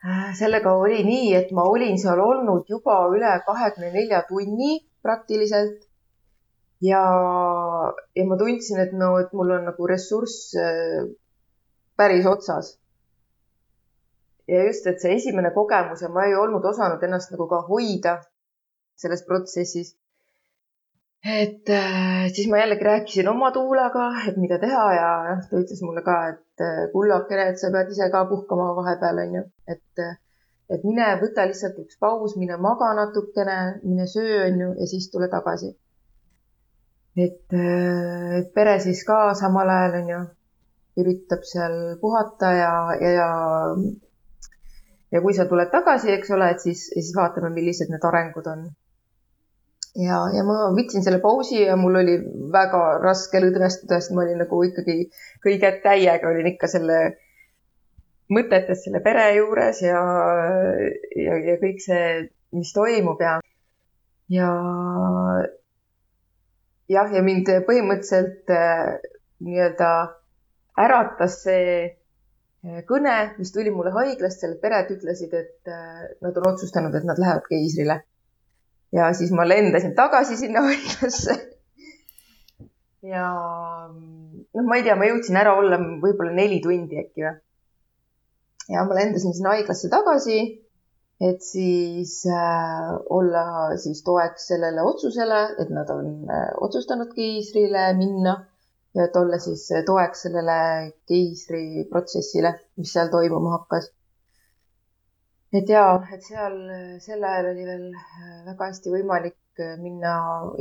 Äh, 0.06 0.29
sellega 0.38 0.72
oli 0.79 1.01
nii, 1.03 1.34
et 1.36 1.50
ma 1.51 1.65
olin 1.68 1.98
seal 2.00 2.22
olnud 2.24 2.70
juba 2.72 3.01
üle 3.12 3.34
kahekümne 3.46 3.91
nelja 3.96 4.22
tunni 4.29 4.77
praktiliselt 5.03 5.82
ja, 6.86 7.01
ja 8.15 8.27
ma 8.29 8.38
tundsin, 8.39 8.79
et 8.86 8.94
no, 8.96 9.18
et 9.20 9.34
mul 9.36 9.58
on 9.58 9.65
nagu 9.68 9.89
ressurss 9.89 10.53
äh, 10.56 11.10
päris 12.00 12.29
otsas. 12.29 12.77
ja 14.48 14.63
just, 14.65 14.88
et 14.88 15.01
see 15.01 15.18
esimene 15.18 15.51
kogemus 15.53 16.01
ja 16.01 16.10
ma 16.10 16.24
ei 16.25 16.38
olnud 16.38 16.63
osanud 16.65 17.03
ennast 17.06 17.34
nagu 17.34 17.50
ka 17.50 17.60
hoida 17.68 18.20
selles 19.00 19.24
protsessis. 19.27 19.96
et 21.39 21.70
äh, 21.70 22.29
siis 22.32 22.48
ma 22.48 22.62
jällegi 22.62 22.86
rääkisin 22.88 23.27
oma 23.27 23.50
tuulaga, 23.51 24.06
et 24.27 24.38
mida 24.39 24.56
teha 24.60 24.86
ja 24.96 25.10
ta 25.50 25.60
ütles 25.60 25.82
mulle 25.84 26.03
ka, 26.06 26.15
et 26.32 26.63
äh, 26.63 26.86
kullakene, 26.94 27.50
et 27.51 27.60
sa 27.60 27.72
pead 27.74 27.91
ise 27.91 28.08
ka 28.13 28.22
puhkama 28.29 28.70
vahepeal, 28.77 29.20
onju, 29.25 29.44
et 29.75 30.03
äh, 30.06 30.15
et 30.70 30.86
mine 30.88 31.10
võta 31.20 31.44
lihtsalt 31.50 31.79
üks 31.82 32.00
paus, 32.00 32.38
mine 32.39 32.56
maga 32.62 32.94
natukene, 32.96 33.58
mine 33.84 34.08
söö, 34.08 34.46
onju, 34.48 34.74
ja 34.79 34.88
siis 34.88 35.10
tule 35.12 35.27
tagasi. 35.36 35.74
et, 37.20 37.56
et 38.39 38.51
pere 38.56 38.77
siis 38.79 39.01
ka 39.08 39.34
samal 39.36 39.72
ajal, 39.75 39.98
onju, 40.03 40.20
üritab 41.03 41.44
seal 41.51 41.75
puhata 42.03 42.53
ja, 42.62 42.74
ja, 43.01 43.12
ja 43.18 43.29
ja 45.12 45.22
kui 45.22 45.34
sa 45.34 45.46
tuled 45.50 45.72
tagasi, 45.74 46.12
eks 46.15 46.32
ole, 46.36 46.51
et 46.53 46.63
siis, 46.63 46.86
siis 46.94 47.12
vaatame, 47.18 47.51
millised 47.56 47.91
need 47.91 48.06
arengud 48.06 48.48
on. 48.51 48.68
Ja, 50.00 50.20
ja 50.36 50.44
ma 50.48 50.70
võtsin 50.75 51.06
selle 51.06 51.22
pausi 51.24 51.62
ja 51.63 51.75
mul 51.79 52.00
oli 52.01 52.18
väga 52.53 52.84
raske 53.03 53.41
lõdvestuda, 53.44 54.00
sest 54.00 54.15
ma 54.15 54.24
olin 54.25 54.41
nagu 54.44 54.62
ikkagi 54.68 54.98
kõige 55.44 55.74
täiega 55.84 56.32
olin 56.32 56.51
ikka 56.53 56.70
selle 56.72 57.00
mõtetes 58.29 58.84
selle 58.86 59.01
pere 59.06 59.29
juures 59.38 59.82
ja, 59.84 60.01
ja, 61.18 61.39
ja 61.50 61.56
kõik 61.62 61.82
see, 61.84 62.27
mis 62.56 62.74
toimub 62.75 63.22
ja, 63.25 63.39
ja 64.29 64.50
jah, 66.89 67.13
ja 67.13 67.25
mind 67.25 67.50
põhimõtteliselt 67.65 68.53
äh, 68.53 69.00
nii-öelda 69.46 69.91
äratas 70.79 71.41
see 71.44 71.65
eh, 71.86 72.82
kõne, 72.88 73.15
mis 73.39 73.51
tuli 73.56 73.72
mulle 73.74 73.94
haiglast, 73.96 74.44
seal 74.44 74.58
pered 74.62 74.91
ütlesid, 74.96 75.36
et 75.36 75.72
eh, 75.72 76.08
nad 76.24 76.38
on 76.39 76.50
otsustanud, 76.53 76.96
et 76.96 77.08
nad 77.08 77.20
lähevad 77.22 77.48
keisrile. 77.50 78.01
Ja 78.96 79.12
siis 79.13 79.31
ma 79.36 79.48
lendasin 79.48 79.96
tagasi 79.98 80.38
sinna 80.38 80.63
haiglasse. 80.67 81.36
ja 83.05 83.27
noh, 83.89 84.65
ma 84.65 84.79
ei 84.79 84.86
tea, 84.88 84.98
ma 85.00 85.10
jõudsin 85.10 85.38
ära 85.39 85.55
olla 85.60 85.79
võib-olla 85.79 86.34
neli 86.36 86.60
tundi 86.63 87.00
äkki 87.01 87.25
või. 87.27 87.36
ja 88.75 88.88
ma 88.88 88.98
lendasin 88.98 89.36
sinna 89.36 89.55
haiglasse 89.55 89.91
tagasi, 89.93 90.39
et 91.22 91.43
siis 91.43 92.22
äh, 92.31 92.93
olla 93.10 93.75
siis 93.81 94.03
toeks 94.08 94.50
sellele 94.53 94.86
otsusele, 94.86 95.43
et 95.62 95.74
nad 95.74 95.89
on 95.93 96.13
äh, 96.29 96.50
otsustanud 96.62 97.13
keisrile 97.15 97.91
minna 98.00 98.39
ja 98.96 99.05
et 99.05 99.15
olla 99.15 99.38
siis 99.41 99.67
toeks 99.86 100.25
sellele 100.25 100.60
keisriprotsessile, 101.08 102.55
mis 102.81 102.93
seal 102.93 103.12
toimuma 103.13 103.58
hakkas. 103.60 103.91
Et 105.53 105.70
ja, 105.74 105.84
et 106.13 106.25
seal 106.25 106.58
sel 107.03 107.24
ajal 107.32 107.51
oli 107.51 107.65
veel 107.70 107.86
väga 108.48 108.70
hästi 108.70 108.94
võimalik 108.94 109.63
minna 109.82 110.13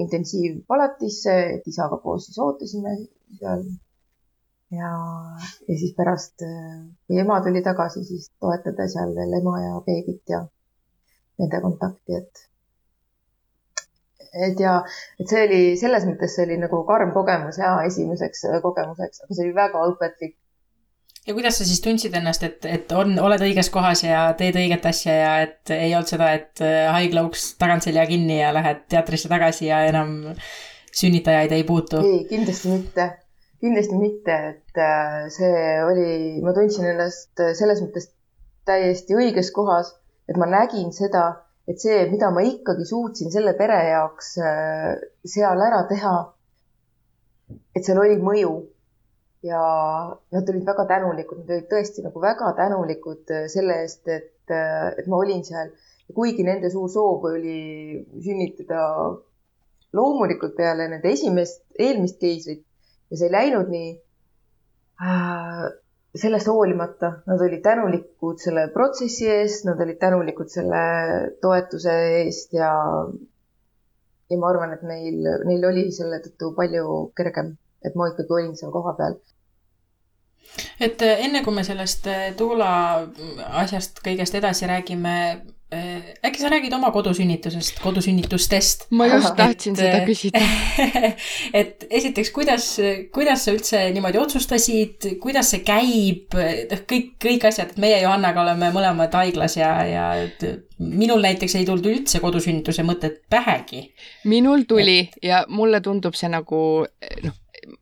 intensiivpalatisse, 0.03 1.35
et 1.59 1.69
isaga 1.71 2.01
koos 2.03 2.27
siis 2.27 2.39
ootasime 2.43 2.97
seal. 3.39 3.65
ja, 4.75 4.93
ja 5.69 5.77
siis 5.83 5.95
pärast, 5.97 6.43
kui 7.07 7.21
ema 7.23 7.41
tuli 7.45 7.63
tagasi, 7.63 8.05
siis 8.05 8.31
toetada 8.41 8.89
seal 8.91 9.15
veel 9.17 9.39
ema 9.41 9.61
ja 9.63 9.81
beebit 9.87 10.35
ja 10.35 10.45
nende 11.39 11.61
kontakti, 11.63 12.19
et 12.19 12.49
et 14.33 14.61
ja, 14.61 14.75
et 15.21 15.31
see 15.31 15.45
oli 15.47 15.61
selles 15.81 16.05
mõttes, 16.09 16.35
see 16.35 16.45
oli 16.47 16.59
nagu 16.61 16.83
karm 16.89 17.13
kogemus 17.15 17.59
ja 17.61 17.73
esimeseks 17.89 18.45
äh, 18.51 18.61
kogemuseks, 18.65 19.25
aga 19.25 19.37
see 19.37 19.47
oli 19.47 19.57
väga 19.57 19.85
õpetlik. 19.93 20.37
Ja 21.29 21.35
kuidas 21.37 21.59
sa 21.61 21.67
siis 21.69 21.83
tundsid 21.85 22.15
ennast, 22.17 22.45
et, 22.47 22.65
et 22.65 22.93
on, 22.97 23.13
oled 23.21 23.43
õiges 23.45 23.69
kohas 23.73 24.03
ja 24.07 24.25
teed 24.39 24.57
õiget 24.57 24.87
asja 24.89 25.15
ja 25.15 25.33
et 25.45 25.73
ei 25.77 25.93
olnud 25.93 26.11
seda, 26.11 26.33
et 26.39 26.63
äh, 26.65 26.89
haigla 26.95 27.27
uks 27.29 27.51
tagantselja 27.61 28.07
kinni 28.09 28.41
ja 28.41 28.53
lähed 28.57 28.87
teatrisse 28.89 29.31
tagasi 29.31 29.69
ja 29.69 29.83
enam 29.91 30.15
sünnitajaid 30.89 31.53
ei 31.53 31.67
puutu? 31.69 32.01
ei, 32.01 32.23
kindlasti 32.31 32.73
mitte, 32.73 33.11
kindlasti 33.61 34.01
mitte, 34.01 34.39
et 34.55 34.81
äh, 34.81 35.27
see 35.35 35.67
oli, 35.85 36.09
ma 36.45 36.57
tundsin 36.57 36.89
ennast 36.95 37.45
selles 37.61 37.85
mõttes 37.85 38.09
täiesti 38.69 39.17
õiges 39.17 39.53
kohas, 39.53 39.93
et 40.29 40.41
ma 40.41 40.49
nägin 40.49 40.91
seda 40.97 41.29
et 41.69 41.83
see, 41.83 42.01
mida 42.09 42.31
ma 42.33 42.43
ikkagi 42.47 42.87
suutsin 42.89 43.33
selle 43.33 43.53
pere 43.59 43.77
jaoks 43.91 44.33
äh, 44.41 44.97
seal 45.29 45.61
ära 45.61 45.83
teha, 45.91 46.15
et 47.77 47.85
seal 47.85 48.01
oli 48.01 48.17
mõju 48.25 48.55
ja 49.47 49.63
nad 50.35 50.51
olid 50.51 50.67
väga 50.67 50.85
tänulikud, 50.91 51.43
nad 51.43 51.55
olid 51.55 51.69
tõesti 51.71 52.05
nagu 52.07 52.23
väga 52.23 52.53
tänulikud 52.59 53.35
äh, 53.35 53.47
selle 53.53 53.81
eest, 53.85 54.09
et, 54.09 54.51
äh, 54.51 54.91
et 54.99 55.07
ma 55.07 55.23
olin 55.23 55.45
seal. 55.47 55.71
kuigi 56.15 56.41
nende 56.41 56.71
suur 56.73 56.89
soov 56.89 57.27
oli 57.29 57.59
sünnitada 58.25 58.81
loomulikult 59.93 60.55
peale 60.57 60.87
nende 60.89 61.11
esimest, 61.13 61.61
eelmist 61.79 62.17
keisrit 62.21 62.63
ja 63.11 63.19
see 63.19 63.29
ei 63.29 63.35
läinud 63.35 63.69
nii 63.73 63.91
sellest 66.19 66.49
hoolimata 66.51 67.11
nad 67.27 67.41
olid 67.41 67.63
tänulikud 67.63 68.41
selle 68.43 68.69
protsessi 68.75 69.29
eest, 69.31 69.65
nad 69.69 69.81
olid 69.85 69.99
tänulikud 70.01 70.51
selle 70.51 70.83
toetuse 71.43 71.95
eest 72.23 72.57
ja, 72.57 72.73
ja 74.31 74.39
ma 74.41 74.51
arvan, 74.51 74.75
et 74.75 74.85
neil, 74.89 75.21
neil 75.47 75.67
oli 75.69 75.89
selle 75.95 76.21
tõttu 76.25 76.51
palju 76.57 76.99
kergem, 77.19 77.53
et 77.85 77.95
ma 77.95 78.09
ikkagi 78.11 78.35
olin 78.35 78.57
seal 78.57 78.73
kohapeal. 78.75 79.19
et 80.81 81.03
enne 81.03 81.45
kui 81.45 81.55
me 81.55 81.65
sellest 81.65 82.09
Tuula 82.37 82.73
asjast 83.63 84.01
kõigest 84.05 84.35
edasi 84.39 84.67
räägime, 84.71 85.15
Äh, 85.73 86.15
äkki 86.25 86.41
sa 86.41 86.49
räägid 86.49 86.73
oma 86.73 86.89
kodusünnitusest, 86.91 87.81
kodusünnitustest? 87.83 88.87
ma 88.91 89.07
just 89.07 89.35
tahtsin 89.37 89.75
et, 89.75 89.81
seda 89.83 89.99
küsida 90.07 90.41
et 91.61 91.85
esiteks, 91.91 92.31
kuidas, 92.33 92.69
kuidas 93.13 93.45
sa 93.45 93.53
üldse 93.53 93.83
niimoodi 93.93 94.17
otsustasid, 94.17 95.05
kuidas 95.21 95.51
see 95.53 95.61
käib, 95.69 96.33
noh, 96.71 96.81
kõik, 96.89 97.11
kõik 97.21 97.45
asjad, 97.51 97.75
et 97.75 97.83
meie 97.85 97.99
Johannaga 98.01 98.47
oleme 98.47 98.71
mõlemad 98.73 99.13
haiglas 99.21 99.59
ja, 99.61 99.75
ja 99.85 100.07
minul 100.79 101.21
näiteks 101.29 101.59
ei 101.61 101.69
tulnud 101.69 101.91
üldse 101.93 102.23
kodusünnituse 102.25 102.87
mõtet 102.89 103.21
pähegi. 103.29 103.91
minul 104.25 104.65
tuli 104.65 105.03
et... 105.03 105.21
ja 105.21 105.43
mulle 105.53 105.83
tundub 105.85 106.17
see 106.17 106.33
nagu 106.33 106.63
noh, 107.29 107.37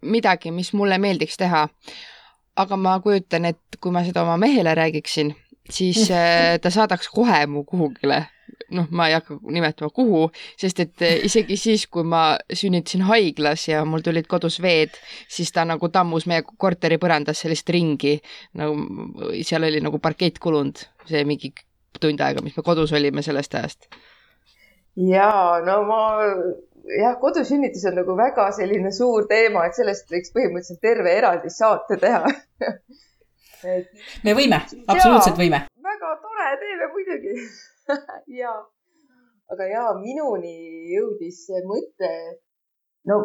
midagi, 0.06 0.50
mis 0.54 0.72
mulle 0.72 0.98
meeldiks 1.02 1.36
teha. 1.36 1.66
aga 2.56 2.76
ma 2.80 2.94
kujutan, 3.04 3.44
et 3.44 3.76
kui 3.80 3.92
ma 3.92 4.00
seda 4.04 4.22
oma 4.22 4.38
mehele 4.40 4.72
räägiksin 4.74 5.34
siis 5.70 6.10
äh, 6.10 6.60
ta 6.60 6.70
saadaks 6.70 7.08
kohe 7.08 7.46
mu 7.46 7.64
kuhugile. 7.64 8.26
noh, 8.70 8.86
ma 8.90 9.06
ei 9.06 9.14
hakka 9.14 9.36
nimetama, 9.52 9.92
kuhu, 9.94 10.24
sest 10.58 10.80
et 10.82 11.02
äh, 11.04 11.20
isegi 11.26 11.54
siis, 11.58 11.84
kui 11.86 12.02
ma 12.02 12.38
sünnitasin 12.50 13.04
haiglas 13.06 13.68
ja 13.68 13.84
mul 13.86 14.02
tulid 14.02 14.26
kodus 14.26 14.56
veed, 14.62 14.96
siis 15.30 15.52
ta 15.54 15.62
nagu 15.68 15.88
tammus 15.94 16.26
meie 16.26 16.42
korteri 16.42 16.98
põrandas 16.98 17.44
sellist 17.44 17.70
ringi, 17.70 18.16
nagu 18.58 19.36
seal 19.46 19.68
oli 19.68 19.82
nagu 19.84 20.00
parkett 20.02 20.40
kulunud, 20.42 20.82
see 21.06 21.22
mingi 21.28 21.52
tund 22.00 22.22
aega, 22.26 22.42
mis 22.42 22.56
me 22.58 22.66
kodus 22.66 22.94
olime 22.96 23.22
sellest 23.22 23.54
ajast. 23.54 23.86
ja 25.14 25.30
no 25.66 25.78
ma 25.86 26.02
jah, 27.00 27.16
kodusünnitus 27.20 27.84
on 27.90 27.98
nagu 28.00 28.16
väga 28.18 28.50
selline 28.56 28.92
suur 28.94 29.26
teema, 29.30 29.66
et 29.66 29.78
sellest 29.78 30.10
võiks 30.12 30.32
põhimõtteliselt 30.34 30.82
terve 30.84 31.14
eraldi 31.18 31.52
saate 31.52 31.98
teha. 32.02 32.22
Et.... 33.66 33.88
me 34.22 34.34
võime, 34.36 34.60
absoluutselt 34.86 35.38
võime. 35.40 35.62
väga 35.82 36.10
tore, 36.22 36.50
teeme 36.62 36.92
muidugi. 36.92 37.36
Ja, 38.34 38.50
aga 39.54 39.66
ja 39.70 39.82
minuni 39.94 40.90
jõudis 40.90 41.44
see 41.46 41.60
mõte, 41.62 42.08
no 43.06 43.18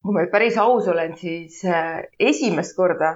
kui 0.00 0.14
ma 0.16 0.22
nüüd 0.24 0.32
päris 0.32 0.56
aus 0.62 0.88
olen, 0.88 1.12
siis 1.20 1.58
äh, 1.68 2.06
esimest 2.16 2.72
korda 2.78 3.10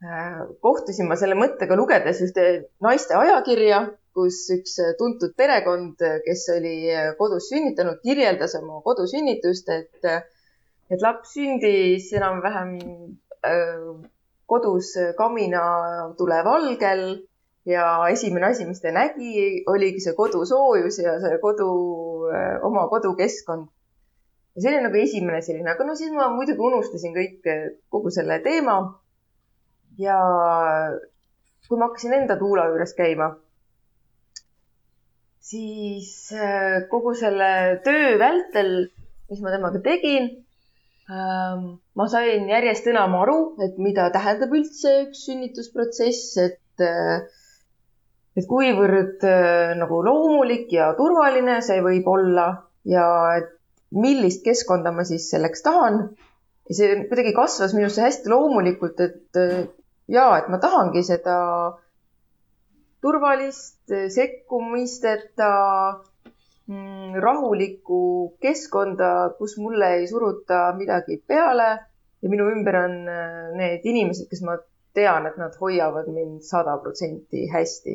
äh, 0.00 0.46
kohtusin 0.64 1.10
ma 1.10 1.18
selle 1.20 1.36
mõttega 1.36 1.76
lugedes 1.76 2.22
ühte 2.24 2.46
naiste 2.84 3.18
ajakirja, 3.20 3.82
kus 4.16 4.40
üks 4.54 4.78
tuntud 4.98 5.36
perekond, 5.36 6.00
kes 6.24 6.48
oli 6.56 6.74
kodus 7.18 7.50
sünnitanud, 7.52 8.00
kirjeldas 8.02 8.56
oma 8.58 8.80
kodusünnitust, 8.86 9.68
et, 9.74 10.10
et 10.90 11.04
laps 11.04 11.36
sündis 11.36 12.08
enam-vähem 12.16 12.76
äh, 13.44 13.88
kodus 14.46 14.94
kaminatule 15.18 16.42
valgel 16.46 17.06
ja 17.66 17.86
esimene 18.10 18.46
asi, 18.46 18.66
mis 18.66 18.80
ta 18.80 18.92
nägi, 18.94 19.64
oligi 19.70 20.02
see 20.04 20.14
kodusoojus 20.18 21.00
ja 21.02 21.16
see 21.22 21.38
kodu, 21.42 21.70
oma 22.66 22.86
kodukeskkond. 22.92 23.66
ja 24.54 24.62
see 24.62 24.70
oli 24.70 24.84
nagu 24.86 25.00
esimene 25.00 25.42
selline, 25.42 25.72
aga 25.72 25.84
no 25.84 25.96
siis 25.98 26.14
ma 26.14 26.28
muidugi 26.32 26.62
unustasin 26.70 27.12
kõik, 27.16 27.50
kogu 27.92 28.12
selle 28.14 28.38
teema. 28.44 28.78
ja 29.98 30.20
kui 31.68 31.78
ma 31.78 31.90
hakkasin 31.90 32.14
enda 32.20 32.38
tuula 32.38 32.68
juures 32.70 32.94
käima, 32.94 33.32
siis 35.46 36.10
kogu 36.90 37.14
selle 37.14 37.48
töö 37.86 38.16
vältel, 38.18 38.72
mis 39.30 39.42
ma 39.44 39.52
temaga 39.54 39.78
tegin 39.84 40.32
Ähm, 41.06 41.66
ma 41.94 42.08
sain 42.10 42.48
järjest 42.50 42.88
enam 42.90 43.12
aru, 43.20 43.38
et 43.62 43.76
mida 43.78 44.08
tähendab 44.14 44.50
üldse 44.58 44.92
üks 45.04 45.20
sünnitusprotsess, 45.28 46.32
et, 46.42 46.82
äh, 46.82 47.28
et 48.34 48.48
kuivõrd 48.50 49.22
äh, 49.22 49.76
nagu 49.78 50.00
loomulik 50.02 50.72
ja 50.74 50.88
turvaline 50.98 51.60
see 51.62 51.78
võib 51.84 52.10
olla 52.10 52.48
ja 52.90 53.06
et 53.36 53.52
millist 53.94 54.42
keskkonda 54.42 54.90
ma 54.96 55.06
siis 55.06 55.28
selleks 55.30 55.62
tahan. 55.62 56.02
ja 56.66 56.74
see 56.74 56.98
kuidagi 57.06 57.36
kasvas 57.38 57.76
minusse 57.78 58.02
hästi 58.02 58.32
loomulikult, 58.34 58.98
et 59.06 59.38
äh, 59.38 59.62
ja, 60.10 60.26
et 60.40 60.50
ma 60.50 60.58
tahangi 60.58 61.06
seda 61.06 61.38
turvalist 63.06 63.94
sekkumisteta 64.14 65.52
Mm, 66.66 67.14
rahulikku 67.22 67.98
keskkonda, 68.42 69.08
kus 69.38 69.52
mulle 69.62 69.90
ei 70.00 70.06
suruta 70.10 70.72
midagi 70.74 71.20
peale 71.22 71.68
ja 72.22 72.30
minu 72.32 72.48
ümber 72.50 72.78
on 72.80 72.94
äh, 73.06 73.52
need 73.54 73.86
inimesed, 73.86 74.26
kes 74.32 74.40
ma 74.42 74.56
tean, 74.98 75.28
et 75.30 75.36
nad 75.38 75.54
hoiavad 75.60 76.08
mind 76.10 76.42
sada 76.42 76.74
protsenti 76.82 77.44
hästi. 77.52 77.94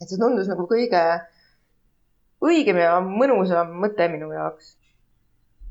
et 0.00 0.10
see 0.10 0.18
tundus 0.18 0.50
nagu 0.50 0.66
kõige 0.70 1.04
õigem 2.42 2.82
ja 2.82 2.98
mõnusam 3.06 3.70
mõte 3.84 4.10
minu 4.10 4.32
jaoks. 4.34 4.74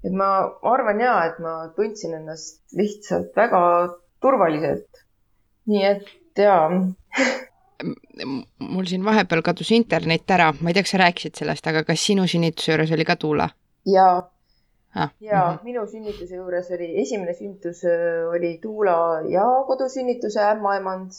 et 0.07 0.15
ma 0.23 0.29
arvan 0.71 1.03
ja, 1.03 1.17
et 1.27 1.43
ma 1.43 1.57
tundsin 1.75 2.15
ennast 2.21 2.63
lihtsalt 2.79 3.35
väga 3.35 3.61
turvaliselt. 4.23 5.03
nii 5.67 5.83
et 5.91 6.43
ja 6.47 6.57
mul 8.59 8.87
siin 8.89 9.05
vahepeal 9.05 9.43
kadus 9.45 9.71
internet 9.75 10.31
ära, 10.33 10.49
ma 10.61 10.71
ei 10.71 10.77
tea, 10.77 10.85
kas 10.85 10.95
sa 10.95 11.01
rääkisid 11.03 11.37
sellest, 11.37 11.69
aga 11.69 11.83
kas 11.87 12.01
sinu 12.09 12.25
sünnituse 12.29 12.73
juures 12.73 12.91
oli 12.95 13.05
ka 13.05 13.15
tuula? 13.19 13.49
ja 13.87 14.07
ah,, 14.95 15.09
ja 15.21 15.41
mm 15.41 15.55
-hmm. 15.55 15.63
minu 15.63 15.87
sünnituse 15.87 16.35
juures 16.35 16.71
oli, 16.71 16.89
esimene 17.01 17.33
sünnitus 17.33 17.83
äh, 17.85 18.29
oli 18.29 18.59
tuula 18.61 19.21
ja 19.29 19.45
kodusünnituse 19.67 20.41
ämmaemand. 20.51 21.11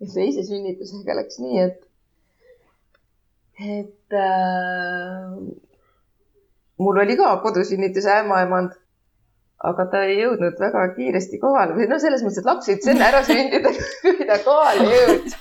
ja 0.00 0.06
teise 0.14 0.42
sünnitusega 0.42 1.16
läks 1.16 1.38
nii, 1.38 1.58
et, 1.60 1.86
et 3.60 4.12
äh, 4.12 5.30
mul 6.78 6.98
oli 6.98 7.16
ka 7.16 7.36
kodusünnituse 7.36 8.10
ämmaemand 8.10 8.83
aga 9.70 9.86
ta 9.92 10.02
ei 10.08 10.18
jõudnud 10.20 10.60
väga 10.60 10.84
kiiresti 10.96 11.40
kohale 11.42 11.76
või 11.76 11.88
noh, 11.90 12.00
selles 12.02 12.24
mõttes, 12.24 12.42
et 12.42 12.48
laps 12.48 12.70
võiks 12.70 12.90
enne 12.92 13.06
ära 13.08 13.22
sündida, 13.26 13.72
kui 14.02 14.28
ta 14.28 14.38
kohale 14.44 14.86
jõudis. 14.90 15.36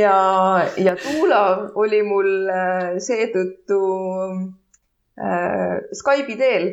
ja, 0.00 0.16
ja 0.86 0.96
Tuula 1.00 1.42
oli 1.84 2.02
mul 2.06 2.30
äh, 2.52 2.90
seetõttu 3.02 3.80
äh, 5.20 5.78
Skype'i 6.00 6.36
teel. 6.40 6.68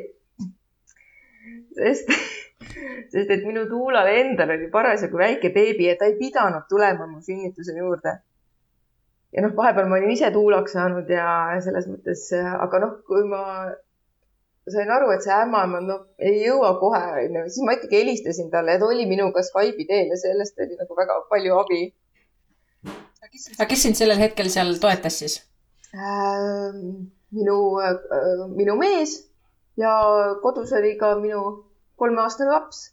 sest, 1.77 2.11
sest 3.13 3.31
et 3.37 3.47
minu 3.47 3.65
Tuulal 3.71 4.11
endal 4.11 4.53
oli 4.57 4.69
parasjagu 4.73 5.17
väike 5.17 5.53
beebi 5.55 5.87
ja 5.89 5.97
ta 5.97 6.09
ei 6.09 6.19
pidanud 6.19 6.67
tulema 6.69 7.07
mu 7.07 7.23
sünnituse 7.23 7.77
juurde 7.79 8.19
ja 9.33 9.41
noh, 9.41 9.55
vahepeal 9.57 9.89
ma 9.89 9.97
olin 9.97 10.13
ise 10.13 10.29
tuulaks 10.33 10.75
saanud 10.77 11.09
ja 11.09 11.25
selles 11.65 11.87
mõttes, 11.89 12.27
aga 12.35 12.83
noh, 12.83 12.99
kui 13.07 13.25
ma 13.29 13.41
sain 14.71 14.91
aru, 14.95 15.09
et 15.11 15.25
see 15.25 15.33
ämmaemand, 15.35 15.89
noh, 15.89 16.03
ei 16.23 16.37
jõua 16.45 16.73
kohe, 16.79 17.01
onju, 17.25 17.43
siis 17.51 17.65
ma 17.67 17.75
ikkagi 17.75 17.99
helistasin 17.99 18.51
talle 18.53 18.75
ja 18.75 18.81
ta 18.81 18.87
oli 18.87 19.05
minuga 19.09 19.43
Skype'i 19.43 19.87
teel 19.89 20.13
ja 20.13 20.19
sellest 20.19 20.59
oli 20.63 20.77
nagu 20.79 20.95
väga 20.99 21.19
palju 21.31 21.57
abi. 21.59 21.81
aga 23.57 23.67
kes 23.71 23.83
sind 23.85 23.99
sellel 23.99 24.19
hetkel 24.19 24.49
seal 24.53 24.75
toetas 24.83 25.19
siis 25.19 25.35
äh,? 25.95 26.71
minu 27.33 27.57
äh,, 27.81 27.95
minu 28.55 28.75
mees 28.79 29.15
ja 29.79 29.93
kodus 30.43 30.73
oli 30.77 30.95
ka 30.99 31.15
minu 31.19 31.41
kolmeaastane 31.99 32.51
laps 32.51 32.83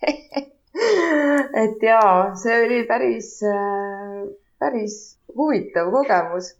et 1.62 1.84
jaa, 1.84 2.34
see 2.42 2.56
oli 2.64 2.82
päris 2.88 3.36
äh,, 3.46 4.24
päris 4.58 4.96
huvitav 5.36 5.92
kogemus 5.94 6.54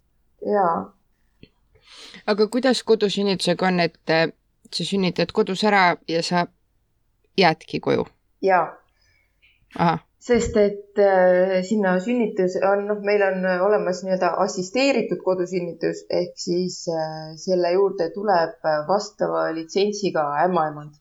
ja 0.45 0.65
aga 2.27 2.47
kuidas 2.47 2.83
kodusünnitusega 2.83 3.67
on, 3.67 3.79
et 3.79 4.09
äh, 4.09 4.27
sa 4.71 4.85
sünnitad 4.87 5.33
kodus 5.35 5.63
ära 5.67 5.97
ja 6.07 6.23
sa 6.23 6.45
jäädki 7.37 7.79
koju? 7.79 8.05
jaa. 8.41 9.97
sest 10.19 10.57
et 10.57 10.99
äh, 10.99 11.61
sinna 11.65 11.95
sünnitus 11.99 12.57
on, 12.71 12.85
noh, 12.87 13.01
meil 13.05 13.23
on 13.25 13.45
olemas 13.67 14.03
nii-öelda 14.03 14.33
assisteeritud 14.45 15.23
kodusünnitus 15.25 16.05
ehk 16.09 16.37
siis 16.37 16.83
äh, 16.89 17.33
selle 17.45 17.71
juurde 17.73 18.11
tuleb 18.13 18.69
vastava 18.87 19.47
litsentsiga 19.55 20.25
ämmaemand, 20.45 20.93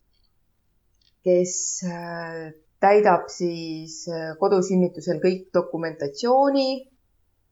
kes 1.25 1.55
äh, 1.85 2.53
täidab 2.81 3.29
siis 3.29 4.07
äh, 4.09 4.33
kodusünnitusel 4.41 5.21
kõik 5.21 5.51
dokumentatsiooni 5.55 6.71
Äh, 6.81 6.90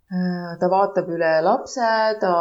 ta 0.09 0.68
vaatab 0.73 1.09
üle 1.12 1.33
lapse, 1.44 1.88
ta 2.21 2.33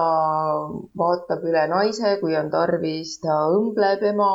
vaatab 1.01 1.43
üle 1.49 1.65
naise, 1.67 2.15
kui 2.21 2.36
on 2.39 2.49
tarvis, 2.53 3.17
ta 3.23 3.41
õmbleb 3.58 4.06
ema. 4.13 4.32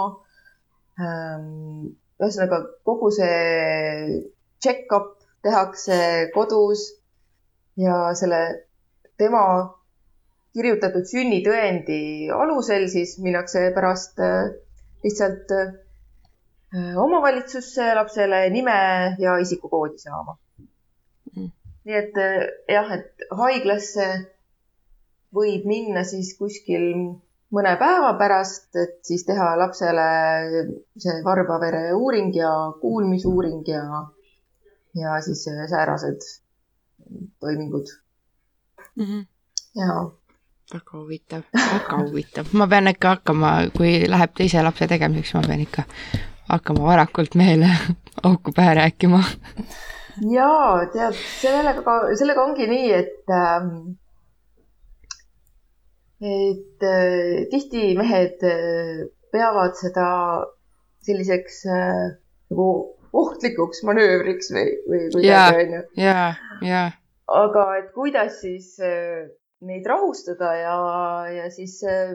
Ähm, 1.00 1.94
ühesõnaga 2.20 2.58
kogu 2.84 3.08
see 3.10 4.18
check-up 4.62 5.14
tehakse 5.42 6.30
kodus 6.34 6.84
ja 7.80 8.12
selle 8.14 8.42
tema 9.18 9.44
kirjutatud 10.52 11.08
sünnitõendi 11.08 12.28
alusel 12.36 12.84
siis 12.92 13.16
minnakse 13.24 13.70
pärast 13.74 14.20
äh, 14.20 14.52
lihtsalt 15.02 15.56
äh, 15.56 15.72
omavalitsusse 17.00 17.94
lapsele 17.96 18.44
nime 18.52 18.78
ja 19.18 19.38
isikukoodi 19.40 19.98
saama. 20.04 20.36
Nii 21.84 21.96
et 21.98 22.18
jah, 22.70 22.92
et 22.94 23.26
haiglasse 23.38 24.06
võib 25.34 25.66
minna 25.66 26.04
siis 26.04 26.34
kuskil 26.38 26.88
mõne 27.52 27.74
päeva 27.80 28.14
pärast, 28.20 28.70
et 28.80 28.98
siis 29.06 29.24
teha 29.28 29.52
lapsele 29.60 30.06
see 31.00 31.18
varbavere 31.24 31.90
uuring 31.96 32.32
ja 32.36 32.52
kuulmisuuring 32.80 33.68
ja, 33.68 33.84
ja 34.98 35.20
siis 35.24 35.44
säärased 35.70 36.24
toimingud 37.40 37.92
mm. 38.96 39.04
-hmm. 39.04 39.26
ja. 39.74 40.10
väga 40.74 40.98
huvitav, 40.98 41.42
väga 41.54 42.02
huvitav. 42.06 42.46
ma 42.52 42.66
pean 42.66 42.88
ikka 42.88 43.08
hakkama, 43.16 43.52
kui 43.76 44.10
läheb 44.10 44.36
teise 44.36 44.62
lapse 44.62 44.88
tegemiseks, 44.88 45.34
ma 45.34 45.42
pean 45.46 45.60
ikka 45.60 45.82
hakkama 46.48 46.84
varakult 46.84 47.34
mehele 47.34 47.68
auku 48.22 48.52
pähe 48.52 48.74
rääkima. 48.74 49.24
Ja 50.32 50.52
tead, 50.92 51.18
sellega, 51.40 51.96
sellega 52.18 52.44
ongi 52.44 52.68
nii, 52.70 52.88
et 52.96 53.32
ähm, 53.32 53.68
et 56.22 56.86
äh, 56.86 57.44
tihti 57.50 57.92
mehed 57.98 58.42
äh, 58.46 59.04
peavad 59.34 59.74
seda 59.78 60.08
selliseks 61.02 61.62
äh, 61.66 62.02
nagu 62.52 62.68
ohtlikuks 63.12 63.82
manöövriks 63.88 64.52
või, 64.54 64.66
või 64.88 65.06
kuidagi 65.12 65.64
onju. 65.66 65.80
ja, 66.00 66.26
ja. 66.64 66.82
aga 67.42 67.64
et 67.80 67.90
kuidas 67.96 68.38
siis 68.44 68.76
äh, 68.80 69.26
neid 69.66 69.86
rahustada 69.88 70.52
ja, 70.60 70.76
ja 71.32 71.50
siis 71.50 71.80
äh, 71.88 72.14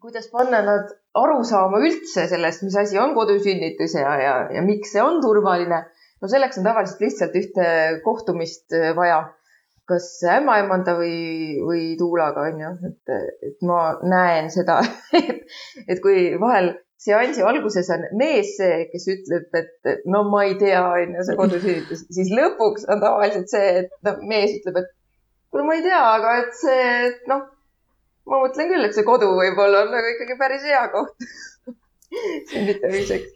kuidas 0.00 0.30
panna 0.32 0.62
nad 0.64 0.90
aru 1.16 1.42
saama 1.44 1.80
üldse 1.84 2.26
sellest, 2.30 2.64
mis 2.66 2.76
asi 2.78 2.98
on 3.00 3.14
kodusünnitus 3.16 3.96
ja, 3.98 4.16
ja, 4.20 4.34
ja 4.54 4.64
miks 4.64 4.92
see 4.94 5.02
on 5.02 5.20
turvaline. 5.24 5.84
No 6.22 6.30
selleks 6.30 6.60
on 6.60 6.68
tavaliselt 6.68 7.02
lihtsalt 7.04 7.36
ühte 7.40 7.66
kohtumist 8.04 8.76
äh, 8.76 8.92
vaja. 8.96 9.24
Kas 9.86 10.08
ämmaemanda 10.26 10.96
või, 10.98 11.60
või 11.62 11.82
tuulaga 11.94 12.48
onju, 12.48 12.72
et, 12.88 13.12
et 13.46 13.60
ma 13.62 13.92
näen 14.02 14.48
seda 14.50 14.80
et, 15.14 15.44
et 15.86 16.00
kui 16.02 16.32
vahel 16.42 16.72
seansi 17.06 17.44
alguses 17.46 17.88
on 17.94 18.06
mees 18.18 18.56
see, 18.58 18.88
kes 18.90 19.06
ütleb, 19.12 19.46
et 19.54 20.02
no 20.10 20.24
ma 20.26 20.42
ei 20.48 20.56
tea, 20.58 20.80
onju, 20.82 21.22
see 21.28 21.38
kodusünnitus, 21.38 22.02
siis 22.18 22.32
lõpuks 22.34 22.88
on 22.90 23.02
tavaliselt 23.04 23.52
see, 23.52 23.68
et 23.84 23.94
noh, 24.08 24.18
mees 24.26 24.56
ütleb, 24.58 24.80
et 24.82 24.90
kuule, 25.52 25.66
ma 25.68 25.78
ei 25.78 25.84
tea, 25.86 26.02
aga 26.16 26.34
et 26.42 26.58
see, 26.58 26.86
noh, 27.30 27.46
ma 28.26 28.42
mõtlen 28.42 28.72
küll, 28.72 28.88
et 28.88 28.96
see 28.96 29.06
kodu 29.06 29.30
võib-olla 29.38 29.84
on 29.86 29.94
nagu 29.94 30.12
ikkagi 30.14 30.38
päris 30.40 30.66
hea 30.66 30.82
koht. 30.94 31.30
Sünnitamiseks. 32.50 33.34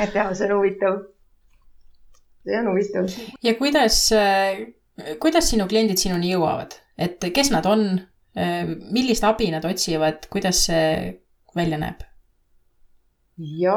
Et 0.00 0.14
jah, 0.16 0.34
see 0.34 0.48
on 0.48 0.56
huvitav 0.58 1.00
see 2.44 2.60
on 2.60 2.70
huvitav. 2.72 3.10
ja 3.44 3.54
kuidas, 3.58 4.02
kuidas 5.22 5.50
sinu 5.52 5.68
kliendid 5.70 6.00
sinuni 6.00 6.32
jõuavad, 6.34 6.76
et 6.98 7.30
kes 7.34 7.52
nad 7.54 7.66
on, 7.68 7.88
millist 8.90 9.26
abi 9.26 9.50
nad 9.52 9.66
otsivad, 9.68 10.28
kuidas 10.32 10.64
see 10.68 11.18
välja 11.56 11.80
näeb? 11.80 12.06
ja 13.40 13.76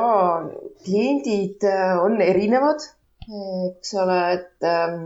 kliendid 0.83 1.63
äh, 1.63 1.99
on 2.03 2.21
erinevad, 2.21 2.83
eks 3.69 3.93
ole, 3.95 4.17
et 4.36 4.67
ähm, 4.67 5.05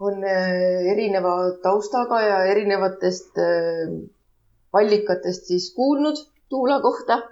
on 0.00 0.24
äh, 0.24 0.90
erineva 0.92 1.34
taustaga 1.62 2.20
ja 2.24 2.40
erinevatest 2.50 3.38
äh, 3.38 3.92
allikatest 4.72 5.46
siis 5.52 5.70
kuulnud 5.74 6.18
tuula 6.48 6.80
kohta. 6.82 7.22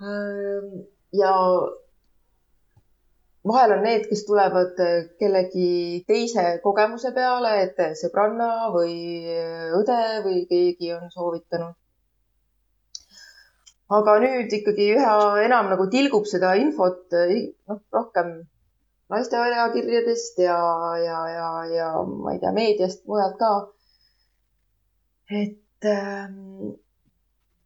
Ja 0.00 1.32
vahel 3.48 3.72
on 3.72 3.82
need, 3.84 4.06
kes 4.08 4.24
tulevad 4.28 4.80
äh, 4.84 5.04
kellegi 5.18 6.04
teise 6.08 6.58
kogemuse 6.64 7.12
peale, 7.16 7.54
et 7.64 7.78
sõbranna 8.00 8.70
või 8.74 8.96
äh, 9.32 9.70
õde 9.78 10.00
või 10.26 10.44
keegi 10.50 10.92
on 10.96 11.10
soovitanud. 11.12 11.76
aga 13.90 14.12
nüüd 14.22 14.52
ikkagi 14.54 14.92
üha 14.94 15.14
enam 15.42 15.70
nagu 15.72 15.88
tilgub 15.90 16.26
seda 16.30 16.52
infot 16.60 17.16
äh, 17.16 17.32
noh, 17.68 17.80
rohkem 17.92 18.36
naisteajakirjadest 19.10 20.38
ja, 20.44 20.60
ja, 21.02 21.22
ja, 21.28 21.48
ja 21.74 21.88
ma 22.06 22.36
ei 22.36 22.38
tea, 22.42 22.52
meediast, 22.54 23.02
mujalt 23.08 23.40
ka. 23.40 23.54
et, 25.30 25.88
ähm, 25.88 26.76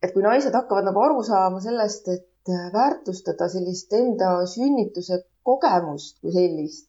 et 0.05 0.13
kui 0.15 0.25
naised 0.25 0.55
hakkavad 0.59 0.89
nagu 0.89 1.01
aru 1.01 1.23
saama 1.27 1.61
sellest, 1.65 2.09
et 2.15 2.53
väärtustada 2.73 3.49
sellist 3.49 3.93
enda 3.97 4.33
sünnituse 4.55 5.23
kogemust 5.49 6.19
kui 6.21 6.33
sellist, 6.35 6.89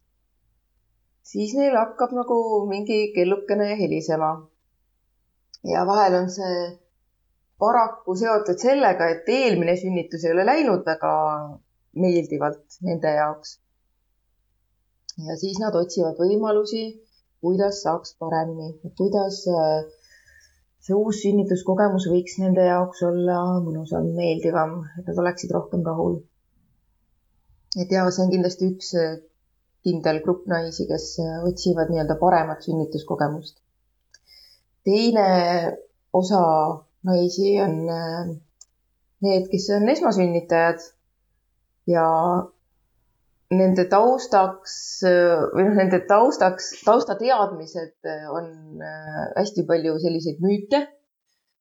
siis 1.32 1.54
neil 1.58 1.78
hakkab 1.80 2.16
nagu 2.20 2.38
mingi 2.72 3.00
kellukene 3.16 3.70
helisema. 3.82 4.32
ja 5.74 5.86
vahel 5.90 6.16
on 6.22 6.28
see 6.30 6.58
paraku 7.60 8.16
seotud 8.22 8.60
sellega, 8.62 9.08
et 9.14 9.30
eelmine 9.38 9.76
sünnitus 9.82 10.26
ei 10.26 10.34
ole 10.36 10.46
läinud 10.46 10.84
väga 10.86 11.14
meeldivalt 12.04 12.80
nende 12.90 13.14
jaoks. 13.18 13.58
ja 15.28 15.38
siis 15.42 15.60
nad 15.64 15.76
otsivad 15.82 16.20
võimalusi, 16.20 16.84
kuidas 17.42 17.82
saaks 17.86 18.16
paremini, 18.20 18.74
kuidas 19.00 19.42
äh, 19.48 19.86
see 20.86 20.94
uus 20.94 21.24
sünnituskogemus 21.24 22.06
võiks 22.12 22.38
nende 22.42 22.66
jaoks 22.68 23.02
olla 23.08 23.42
mõnusam, 23.66 24.12
meeldivam, 24.18 24.80
et 25.00 25.10
nad 25.10 25.22
oleksid 25.26 25.54
rohkem 25.56 25.86
rahul 25.88 26.20
et 27.76 27.92
ja 27.92 28.06
see 28.10 28.24
on 28.24 28.32
kindlasti 28.32 28.70
üks 28.72 28.92
äh, 29.00 29.16
kindel 29.86 30.22
grupp 30.24 30.48
naisi, 30.50 30.88
kes 30.90 31.08
äh, 31.24 31.38
otsivad 31.50 31.92
nii-öelda 31.92 32.18
paremat 32.22 32.64
sünnituskogemust. 32.66 33.60
teine 34.88 35.28
osa 36.14 36.42
naisi 37.04 37.56
on 37.62 37.78
äh, 37.92 38.34
need, 39.26 39.50
kes 39.52 39.70
on 39.78 39.90
esmasünnitajad 39.92 40.88
ja 41.92 42.06
nende 43.54 43.86
taustaks 43.90 45.04
või 45.06 45.68
noh, 45.68 45.76
nende 45.78 46.00
taustaks, 46.10 46.72
taustateadmised 46.86 48.10
on 48.34 48.82
hästi 49.38 49.66
palju 49.70 50.00
selliseid 50.02 50.42
müüte 50.42 50.82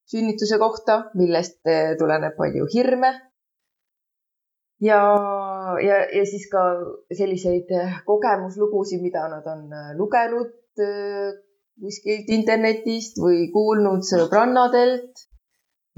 sünnituse 0.09 0.57
kohta, 0.61 1.03
millest 1.16 1.61
tuleneb 2.01 2.37
palju 2.38 2.66
hirme, 2.73 3.12
ja, 4.81 5.01
ja, 5.81 5.97
ja 6.12 6.25
siis 6.29 6.47
ka 6.53 6.62
selliseid 7.14 7.70
äh, 7.75 8.01
kogemuslugusid, 8.07 9.03
mida 9.03 9.27
nad 9.33 9.47
on 9.51 9.66
äh, 9.73 9.92
lugenud 9.99 10.53
äh, 10.81 11.33
kuskilt 11.81 12.31
internetist 12.31 13.18
või 13.23 13.49
kuulnud 13.53 14.05
sõbrannadelt. 14.07 15.27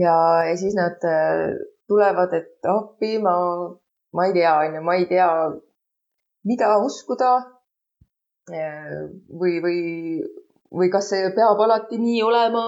ja, 0.01 0.17
ja 0.49 0.55
siis 0.57 0.75
nad 0.77 1.01
tulevad, 1.89 2.33
et 2.37 2.69
appi, 2.69 3.17
ma, 3.23 3.35
ma 4.17 4.27
ei 4.29 4.35
tea, 4.37 4.55
onju, 4.65 4.83
ma 4.85 4.97
ei 4.97 5.07
tea, 5.11 5.29
mida 6.47 6.77
uskuda. 6.85 7.33
või, 8.47 9.57
või, 9.63 9.79
või 10.71 10.89
kas 10.91 11.09
see 11.11 11.31
peab 11.35 11.59
alati 11.65 11.99
nii 11.99 12.21
olema 12.23 12.63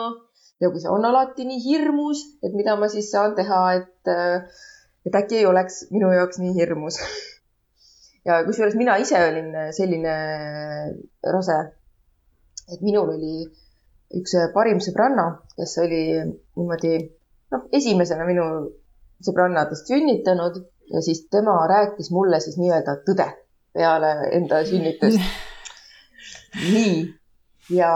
ja 0.59 0.71
kui 0.73 0.83
see 0.83 0.91
on 0.91 1.07
alati 1.07 1.47
nii 1.47 1.61
hirmus, 1.62 2.25
et 2.43 2.55
mida 2.59 2.75
ma 2.77 2.88
siis 2.91 3.12
saan 3.14 3.37
teha, 3.38 3.61
et 3.79 4.11
et 5.07 5.14
äkki 5.14 5.38
ei 5.38 5.47
oleks 5.47 5.85
minu 5.95 6.11
jaoks 6.11 6.41
nii 6.43 6.57
hirmus 6.57 6.99
ja 8.29 8.43
kusjuures 8.47 8.75
mina 8.81 8.99
ise 8.99 9.21
olin 9.29 9.55
selline 9.77 10.17
rase, 11.37 11.59
et 12.73 12.83
minul 12.83 13.14
oli 13.14 13.47
üks 14.19 14.35
parim 14.55 14.83
sõbranna, 14.83 15.29
kes 15.55 15.79
oli 15.85 16.03
niimoodi 16.19 16.95
noh, 17.55 17.69
esimesena 17.79 18.27
minu 18.29 18.47
sõbrannadest 19.25 19.91
sünnitanud 19.91 20.59
ja 20.93 21.03
siis 21.05 21.27
tema 21.33 21.61
rääkis 21.71 22.11
mulle 22.14 22.41
siis 22.43 22.59
nii-öelda 22.61 22.99
tõde 23.07 23.29
peale 23.73 24.13
enda 24.33 24.63
sünnitust. 24.67 25.21
nii 26.73 26.95
ja, 27.71 27.91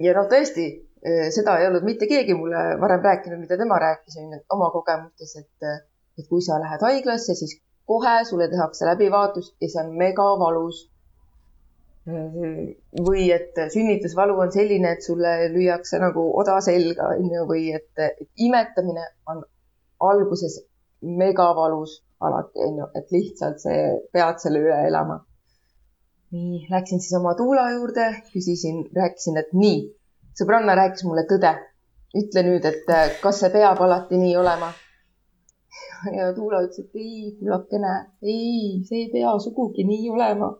ja 0.00 0.14
noh, 0.16 0.30
tõesti 0.30 0.70
Äh, 1.00 1.30
seda 1.32 1.54
ei 1.56 1.66
olnud 1.66 1.84
mitte 1.88 2.04
keegi 2.08 2.34
mulle 2.36 2.60
varem 2.80 3.00
rääkinud, 3.00 3.40
mida 3.40 3.56
tema 3.56 3.78
rääkis 3.80 4.18
oma 4.52 4.66
kogemustes, 4.74 5.30
et, 5.40 5.68
et 6.20 6.26
kui 6.28 6.42
sa 6.44 6.58
lähed 6.60 6.82
haiglasse, 6.84 7.36
siis 7.38 7.54
kohe 7.88 8.18
sulle 8.28 8.50
tehakse 8.52 8.84
läbivaatus 8.84 9.54
ja 9.64 9.70
see 9.72 9.84
on 9.84 9.94
megavalus. 10.02 10.88
või 13.06 13.26
et 13.32 13.56
sünnitusvalu 13.72 14.36
on 14.44 14.52
selline, 14.52 14.92
et 14.92 15.04
sulle 15.04 15.32
lüüakse 15.52 16.00
nagu 16.02 16.24
oda 16.42 16.58
selga, 16.64 17.10
onju, 17.16 17.46
või 17.48 17.66
et, 17.76 17.90
et 17.96 18.44
imetamine 18.48 19.04
on 19.30 19.42
alguses 20.10 20.58
megavalus 21.00 22.00
alati, 22.26 22.62
onju, 22.66 22.86
et 22.98 23.12
lihtsalt 23.14 23.62
see, 23.62 23.80
pead 24.12 24.42
selle 24.42 24.62
üle 24.64 24.78
elama. 24.88 25.20
nii, 26.34 26.66
läksin 26.70 27.00
siis 27.02 27.16
oma 27.18 27.34
tuula 27.38 27.70
juurde, 27.72 28.06
küsisin, 28.34 28.84
rääkisin, 28.96 29.40
et 29.40 29.50
nii 29.56 29.80
sõbranna 30.38 30.76
rääkis 30.78 31.04
mulle 31.08 31.26
tõde. 31.30 31.56
ütle 32.20 32.42
nüüd, 32.42 32.64
et 32.66 32.88
äh, 32.90 33.10
kas 33.22 33.40
see 33.42 33.50
peab 33.54 33.80
alati 33.86 34.18
nii 34.18 34.36
olema? 34.36 34.72
ja 36.16 36.32
Tuula 36.34 36.64
ütles, 36.66 36.86
et 36.86 36.96
ei, 36.98 37.36
kullakene, 37.38 37.92
ei, 38.22 38.80
see 38.88 39.04
ei 39.04 39.12
pea 39.12 39.36
sugugi 39.44 39.86
nii 39.86 40.10
olema 40.10 40.50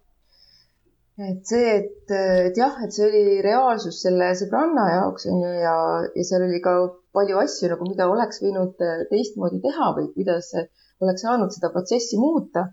et 1.20 1.40
see, 1.44 1.72
et, 1.80 2.12
et 2.48 2.56
jah, 2.56 2.76
et 2.84 2.94
see 2.94 3.06
oli 3.06 3.40
reaalsus 3.44 3.98
selle 4.04 4.30
sõbranna 4.38 4.86
jaoks 4.94 5.26
on 5.28 5.42
ju 5.44 5.50
ja, 5.58 5.74
ja 6.16 6.26
seal 6.26 6.46
oli 6.46 6.60
ka 6.64 6.74
palju 7.16 7.40
asju 7.42 7.72
nagu, 7.72 7.88
mida 7.90 8.06
oleks 8.08 8.40
võinud 8.44 8.84
äh, 8.86 9.02
teistmoodi 9.10 9.60
teha 9.64 9.90
või 9.98 10.08
kuidas 10.14 10.52
oleks 11.00 11.22
saanud 11.26 11.50
seda 11.54 11.72
protsessi 11.74 12.18
muuta. 12.20 12.68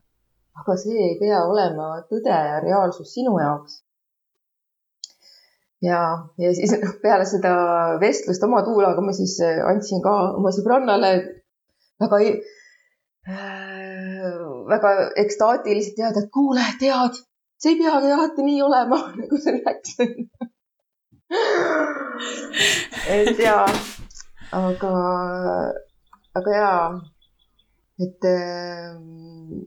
aga 0.58 0.74
see 0.82 0.98
ei 1.10 1.16
pea 1.20 1.44
olema 1.46 1.88
tõde 2.10 2.34
ja 2.34 2.60
reaalsus 2.64 3.14
sinu 3.14 3.38
jaoks. 3.40 3.84
ja, 5.82 6.02
ja 6.42 6.54
siis 6.58 6.74
peale 7.04 7.26
seda 7.30 7.54
vestlust 8.02 8.44
oma 8.44 8.64
tuulaga 8.66 9.02
ma 9.02 9.14
siis 9.14 9.40
äh, 9.46 9.62
andsin 9.72 10.02
ka 10.02 10.14
oma 10.42 10.52
sõbrannale 10.56 11.12
väga 12.02 12.22
äh, 12.26 12.38
väga 14.74 14.90
ekstaatiliselt 15.24 15.96
teada, 16.02 16.20
et 16.24 16.32
kuule, 16.34 16.66
tead 16.80 17.14
see 17.62 17.74
ei 17.74 17.80
peagi 17.82 18.12
alati 18.14 18.46
nii 18.46 18.62
olema, 18.62 19.00
nagu 19.20 19.38
sa 19.42 19.54
rääkisid 19.56 20.12
et 23.18 23.40
ja, 23.44 23.66
aga, 24.56 24.92
aga 26.40 26.54
ja, 26.56 26.70
et 28.04 28.28
ähm, 28.30 29.64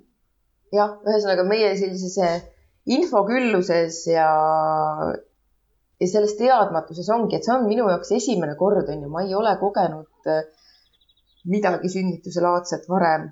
jah, 0.74 0.96
ühesõnaga 1.06 1.46
meie 1.48 1.72
sellises 1.78 2.18
infokülluses 2.90 4.04
ja, 4.10 4.28
ja 6.00 6.08
selles 6.12 6.36
teadmatuses 6.38 7.10
ongi, 7.14 7.36
et 7.36 7.46
see 7.46 7.56
on 7.56 7.66
minu 7.68 7.88
jaoks 7.90 8.14
esimene 8.16 8.56
kord, 8.60 8.88
on 8.88 9.04
ju, 9.04 9.10
ma 9.12 9.24
ei 9.26 9.34
ole 9.38 9.56
kogenud 9.60 10.30
äh, 10.30 10.44
midagi 11.50 11.90
sünnituselaadset 11.92 12.88
varem 12.88 13.30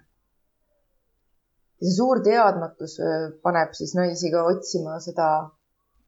ja 1.79 1.87
see 1.87 1.95
suur 1.95 2.23
teadmatus 2.27 2.99
paneb 3.45 3.75
siis 3.79 3.95
naisi 3.95 4.33
ka 4.33 4.43
otsima 4.51 4.99
seda 5.03 5.29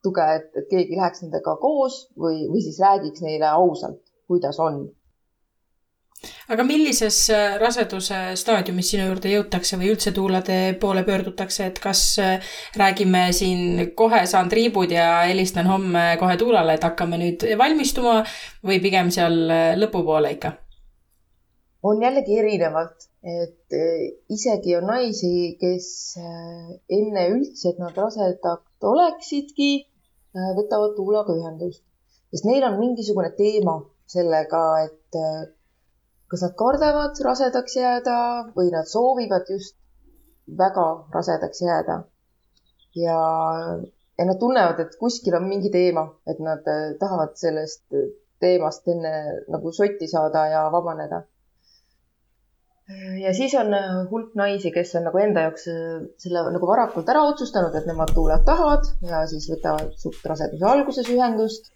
tuge, 0.05 0.25
et, 0.39 0.49
et 0.57 0.69
keegi 0.71 0.99
läheks 0.99 1.23
nendega 1.25 1.57
koos 1.61 2.03
või, 2.19 2.47
või 2.51 2.63
siis 2.65 2.81
räägiks 2.83 3.23
neile 3.25 3.51
ausalt, 3.53 4.01
kuidas 4.31 4.59
on. 4.63 4.83
Aga 6.51 6.65
millises 6.67 7.19
raseduse 7.63 8.17
staadiumis 8.39 8.89
sinu 8.93 9.05
juurde 9.07 9.31
jõutakse 9.31 9.79
või 9.79 9.93
üldse 9.93 10.13
tuulade 10.17 10.57
poole 10.83 11.05
pöördutakse, 11.07 11.69
et 11.71 11.79
kas 11.83 12.03
räägime 12.79 13.29
siin 13.37 13.93
kohe 13.99 14.25
saan 14.27 14.51
triibud 14.51 14.91
ja 14.91 15.23
helistan 15.29 15.71
homme 15.71 16.17
kohe 16.19 16.35
tuulale, 16.41 16.75
et 16.75 16.87
hakkame 16.87 17.21
nüüd 17.23 17.47
valmistuma 17.59 18.21
või 18.67 18.81
pigem 18.83 19.13
seal 19.15 19.39
lõpupoole 19.79 20.35
ikka? 20.39 20.57
on 21.83 22.03
jällegi 22.03 22.35
erinevalt, 22.37 23.07
et 23.25 23.77
isegi 24.29 24.75
on 24.77 24.91
naisi, 24.91 25.57
kes 25.61 25.87
enne 26.19 27.23
üldse, 27.33 27.71
et 27.71 27.79
nad 27.81 27.97
rasedad 27.97 28.85
oleksidki, 28.91 29.71
võtavad 30.59 30.93
tuulaga 30.99 31.33
ühendust, 31.39 31.81
sest 32.35 32.45
neil 32.45 32.67
on 32.69 32.77
mingisugune 32.83 33.33
teema 33.39 33.79
sellega, 34.11 34.61
et 34.85 35.21
kas 36.31 36.45
nad 36.47 36.55
kardavad 36.59 37.19
rasedaks 37.27 37.77
jääda 37.77 38.17
või 38.57 38.71
nad 38.75 38.87
soovivad 38.87 39.51
just 39.51 39.77
väga 40.59 40.87
rasedaks 41.15 41.63
jääda. 41.63 42.03
ja, 42.95 43.19
ja 44.19 44.25
nad 44.27 44.39
tunnevad, 44.39 44.81
et 44.81 44.97
kuskil 45.01 45.35
on 45.39 45.49
mingi 45.49 45.71
teema, 45.71 46.07
et 46.27 46.39
nad 46.43 46.67
tahavad 46.99 47.37
sellest 47.39 47.85
teemast 48.41 48.89
enne 48.89 49.13
nagu 49.49 49.73
sotti 49.73 50.09
saada 50.09 50.47
ja 50.51 50.65
vabaneda 50.73 51.23
ja 53.23 53.35
siis 53.35 53.55
on 53.55 53.75
äh, 53.75 53.91
hulk 54.11 54.35
naisi, 54.35 54.71
kes 54.75 54.95
on 54.99 55.07
nagu 55.09 55.21
enda 55.23 55.45
jaoks 55.47 55.67
äh, 55.71 56.07
selle 56.23 56.43
nagu 56.55 56.69
varakult 56.69 57.09
ära 57.13 57.23
otsustanud, 57.29 57.75
et 57.79 57.87
nemad 57.89 58.13
tuuled 58.15 58.43
tahavad 58.47 58.89
ja 59.07 59.23
siis 59.31 59.47
võtavad 59.53 59.93
suht 60.01 60.25
raseduse 60.27 60.67
alguses 60.67 61.11
ühendust. 61.13 61.71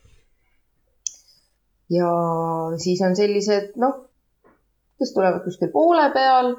ja 1.93 2.11
siis 2.81 3.03
on 3.05 3.15
sellised, 3.17 3.75
noh, 3.81 4.01
kes 4.99 5.13
tulevad 5.15 5.43
kuskil 5.45 5.71
poole 5.73 6.07
peal 6.15 6.55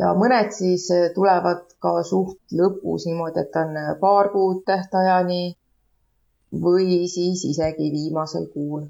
ja 0.00 0.12
mõned 0.16 0.52
siis 0.56 0.86
äh, 0.94 1.08
tulevad 1.14 1.66
ka 1.82 2.00
suht 2.06 2.54
lõpus 2.56 3.06
niimoodi, 3.08 3.44
et 3.44 3.56
on 3.60 3.76
paar 4.00 4.30
kuud 4.32 4.62
tähtajani 4.68 5.42
või 6.64 7.06
siis 7.08 7.44
isegi 7.44 7.90
viimasel 7.92 8.48
kuul. 8.54 8.86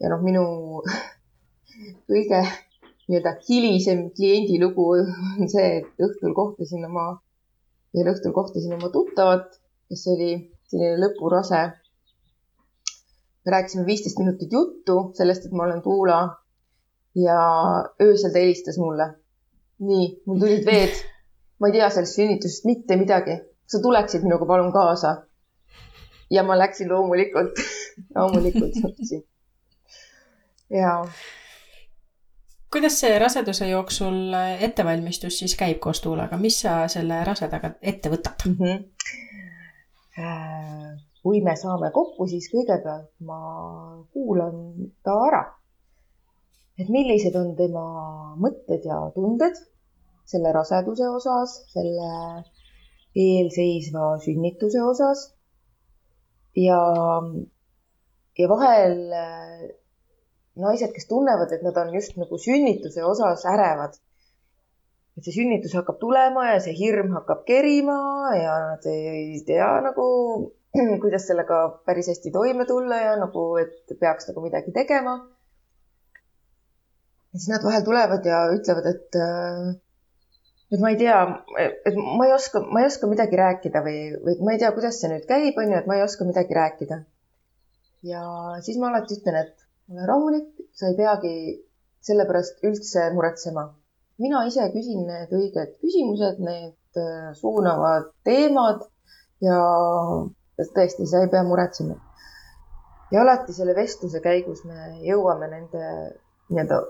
ja 0.00 0.10
noh, 0.10 0.22
minu 0.22 0.44
kõige 2.10 2.42
nii-öelda 3.08 3.34
hilisem 3.48 4.10
kliendilugu 4.16 4.86
on 4.96 5.48
see, 5.50 5.80
et 5.80 6.04
õhtul 6.06 6.34
kohtasin 6.36 6.84
oma, 6.88 7.06
ühel 7.94 8.10
õhtul 8.14 8.32
kohtasin 8.36 8.76
oma 8.76 8.90
tuttavat, 8.92 9.58
kes 9.88 10.06
oli 10.14 10.30
selline 10.70 11.00
lõpurase. 11.02 11.62
me 13.44 13.52
rääkisime 13.52 13.84
viisteist 13.86 14.18
minutit 14.18 14.52
juttu 14.52 15.12
sellest, 15.14 15.46
et 15.46 15.52
ma 15.52 15.66
olen 15.66 15.82
Tuula 15.82 16.20
ja 17.14 17.38
öösel 18.02 18.32
ta 18.32 18.38
helistas 18.38 18.78
mulle. 18.78 19.14
nii, 19.78 20.22
mul 20.26 20.38
tulid 20.38 20.66
veed. 20.66 20.96
ma 21.60 21.68
ei 21.68 21.78
tea 21.78 21.90
sellest 21.90 22.18
sünnitusest 22.18 22.64
mitte 22.64 22.96
midagi. 22.96 23.38
sa 23.66 23.82
tuleksid 23.82 24.22
minuga 24.22 24.46
palun 24.46 24.72
kaasa? 24.72 25.14
ja 26.30 26.42
ma 26.42 26.58
läksin 26.58 26.88
loomulikult 26.88 27.62
loomulikult 28.16 28.82
läksin. 28.84 29.24
ja 30.70 31.04
kuidas 32.74 32.96
see 33.00 33.18
raseduse 33.18 33.68
jooksul 33.68 34.34
ettevalmistus 34.60 35.38
siis 35.38 35.52
käib 35.58 35.78
koos 35.78 36.00
tuulega, 36.02 36.36
mis 36.36 36.56
sa 36.64 36.88
selle 36.90 37.20
rasedaga 37.24 37.70
ette 37.82 38.10
võtad 38.10 38.46
mm? 38.48 38.56
-hmm. 38.58 38.78
kui 41.22 41.40
me 41.40 41.54
saame 41.56 41.90
kokku, 41.94 42.26
siis 42.26 42.50
kõigepealt 42.50 43.10
ma 43.28 43.38
kuulan 44.12 44.56
ta 45.06 45.12
ära. 45.28 45.42
Et 46.78 46.90
millised 46.90 47.36
on 47.38 47.54
tema 47.58 47.84
mõtted 48.40 48.86
ja 48.88 48.98
tunded 49.14 49.58
selle 50.26 50.52
raseduse 50.56 51.08
osas, 51.12 51.58
selle 51.72 52.10
eelseisva 53.14 54.14
sünnituse 54.24 54.82
osas. 54.82 55.30
ja, 56.56 56.80
ja 58.38 58.48
vahel 58.48 58.98
naised, 60.54 60.90
kes 60.94 61.06
tunnevad, 61.10 61.52
et 61.52 61.62
nad 61.66 61.76
on 61.82 61.94
just 61.94 62.18
nagu 62.18 62.38
sünnituse 62.38 63.04
osas 63.04 63.44
ärevad. 63.50 63.96
et 65.14 65.22
see 65.22 65.34
sünnitus 65.36 65.76
hakkab 65.78 66.00
tulema 66.00 66.48
ja 66.48 66.58
see 66.62 66.74
hirm 66.74 67.12
hakkab 67.14 67.44
kerima 67.46 67.98
ja 68.34 68.54
nad 68.64 68.86
ei 68.90 69.38
tea 69.46 69.68
nagu, 69.84 70.06
kuidas 71.02 71.28
sellega 71.30 71.58
päris 71.86 72.10
hästi 72.10 72.32
toime 72.34 72.66
tulla 72.66 72.98
ja 72.98 73.12
nagu, 73.20 73.44
et 73.62 73.94
peaks 74.00 74.26
nagu 74.30 74.42
midagi 74.42 74.74
tegema. 74.74 75.20
Ja 77.34 77.40
siis 77.40 77.50
nad 77.50 77.66
vahel 77.66 77.82
tulevad 77.82 78.26
ja 78.30 78.44
ütlevad, 78.54 78.86
et 78.86 79.18
et 80.74 80.80
ma 80.82 80.90
ei 80.90 80.98
tea, 80.98 81.18
et 81.86 81.98
ma 81.98 82.28
ei 82.28 82.32
oska, 82.34 82.62
ma 82.70 82.82
ei 82.82 82.86
oska 82.86 83.10
midagi 83.10 83.38
rääkida 83.38 83.82
või, 83.84 83.98
või 84.22 84.38
ma 84.46 84.54
ei 84.54 84.62
tea, 84.62 84.70
kuidas 84.76 85.00
see 85.00 85.10
nüüd 85.10 85.26
käib, 85.28 85.58
on 85.58 85.72
ju, 85.72 85.80
et 85.80 85.90
ma 85.90 85.98
ei 85.98 86.06
oska 86.06 86.26
midagi 86.28 86.54
rääkida. 86.56 87.02
ja 88.04 88.22
siis 88.62 88.78
ma 88.78 88.90
alati 88.92 89.18
ütlen, 89.18 89.40
et 89.42 89.64
ole 89.90 90.06
rahulik, 90.06 90.48
sa 90.72 90.88
ei 90.90 90.96
peagi 90.96 91.34
selle 92.04 92.26
pärast 92.28 92.64
üldse 92.64 93.10
muretsema. 93.16 93.68
mina 94.22 94.44
ise 94.46 94.70
küsin 94.70 95.06
need 95.08 95.32
õiged 95.34 95.76
küsimused, 95.82 96.38
need 96.38 97.02
äh, 97.02 97.30
suunavad 97.34 98.10
teemad 98.24 98.84
ja 99.42 99.60
tõesti, 100.56 101.06
sa 101.06 101.24
ei 101.24 101.30
pea 101.32 101.42
muretsema. 101.42 101.98
ja 103.12 103.22
alati 103.22 103.52
selle 103.52 103.74
vestluse 103.74 104.20
käigus 104.20 104.64
me 104.64 105.00
jõuame 105.02 105.50
nende 105.50 105.88
nii-öelda 106.50 106.84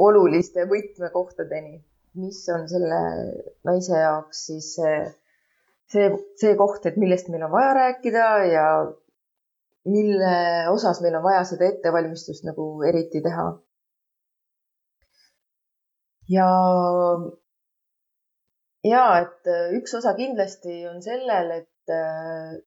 oluliste 0.00 0.66
võtmekohtadeni, 0.70 1.80
mis 2.20 2.40
on 2.54 2.66
selle 2.70 3.00
naise 3.68 3.98
jaoks 3.98 4.44
siis 4.48 4.70
see, 4.78 6.06
see, 6.40 6.54
koht, 6.58 6.86
et 6.86 6.98
millest 7.00 7.30
meil 7.32 7.44
on 7.46 7.52
vaja 7.54 7.74
rääkida 7.76 8.28
ja 8.50 8.66
mille 9.90 10.32
osas 10.70 11.00
meil 11.04 11.18
on 11.18 11.24
vaja 11.24 11.44
seda 11.48 11.68
ettevalmistust 11.70 12.46
nagu 12.48 12.70
eriti 12.86 13.22
teha. 13.24 13.46
ja, 16.30 16.48
ja 18.86 19.04
et 19.22 19.50
äh, 19.50 19.70
üks 19.80 19.94
osa 19.98 20.14
kindlasti 20.18 20.84
on 20.90 21.00
sellel, 21.02 21.54
et 21.62 21.94
äh, 21.94 22.58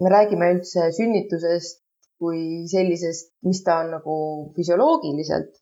me 0.00 0.12
räägime 0.12 0.52
üldse 0.54 0.90
sünnitusest 0.96 1.82
kui 2.20 2.68
sellisest, 2.68 3.32
mis 3.48 3.62
ta 3.64 3.80
on 3.82 3.94
nagu 3.96 4.14
füsioloogiliselt, 4.56 5.54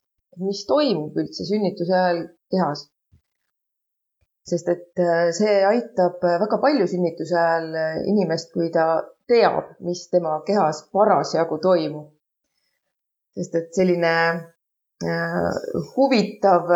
mis 0.45 0.65
toimub 0.69 1.17
üldse 1.19 1.47
sünnituse 1.49 1.95
ajal 1.95 2.23
kehas 2.53 2.87
sest 4.49 4.69
et 4.73 5.03
äh, 5.05 5.31
see 5.37 5.57
aitab 5.69 6.23
väga 6.25 6.59
palju 6.63 6.87
sünnituse 6.91 7.37
ajal 7.39 7.75
inimest, 8.13 8.53
kui 8.55 8.71
ta 8.75 8.87
teab, 9.29 9.75
mis 9.85 10.07
tema 10.13 10.39
kehas 10.47 10.87
parasjagu 10.93 11.59
toimub. 11.65 12.15
sest 13.39 13.55
et 13.55 13.75
selline 13.77 14.15
huvitav 15.95 16.73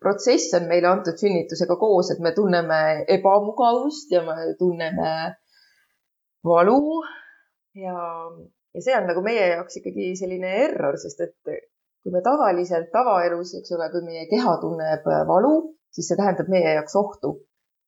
protsess 0.00 0.54
on 0.56 0.68
meile 0.70 0.88
antud 0.88 1.18
sünnitusega 1.20 1.76
koos, 1.76 2.08
et 2.14 2.22
me 2.24 2.32
tunneme 2.32 2.78
ebamugavust 3.16 4.14
ja 4.14 4.22
me 4.24 4.54
tunneme 4.58 5.10
valu 6.44 7.02
ja, 7.76 7.96
ja 8.74 8.80
see 8.80 8.96
on 8.96 9.10
nagu 9.10 9.22
meie 9.26 9.50
jaoks 9.52 9.76
ikkagi 9.80 10.14
selline 10.16 10.54
error, 10.64 10.96
sest 11.02 11.20
et 11.26 11.52
kui 12.02 12.12
me 12.14 12.22
tavaliselt 12.24 12.90
tavaelus, 12.94 13.54
eks 13.58 13.72
ole, 13.76 13.90
kui 13.92 14.02
meie 14.06 14.26
keha 14.30 14.56
tunneb 14.62 15.06
valu, 15.28 15.54
siis 15.94 16.08
see 16.10 16.18
tähendab 16.20 16.48
meie 16.52 16.74
jaoks 16.78 16.96
ohtu. 16.96 17.36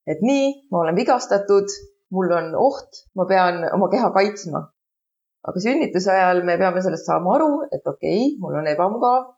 et 0.06 0.22
nii, 0.26 0.46
ma 0.70 0.82
olen 0.82 0.96
vigastatud, 0.98 1.70
mul 2.12 2.32
on 2.38 2.54
oht, 2.58 3.04
ma 3.16 3.26
pean 3.30 3.62
oma 3.72 3.88
keha 3.92 4.10
kaitsma. 4.16 4.64
aga 5.48 5.62
sünnituse 5.66 6.10
ajal 6.12 6.42
me 6.46 6.58
peame 6.58 6.82
sellest 6.82 7.08
saama 7.08 7.36
aru, 7.36 7.52
et 7.70 7.86
okei 7.86 8.18
okay,, 8.26 8.38
mul 8.42 8.58
on 8.60 8.70
ebamugav, 8.74 9.28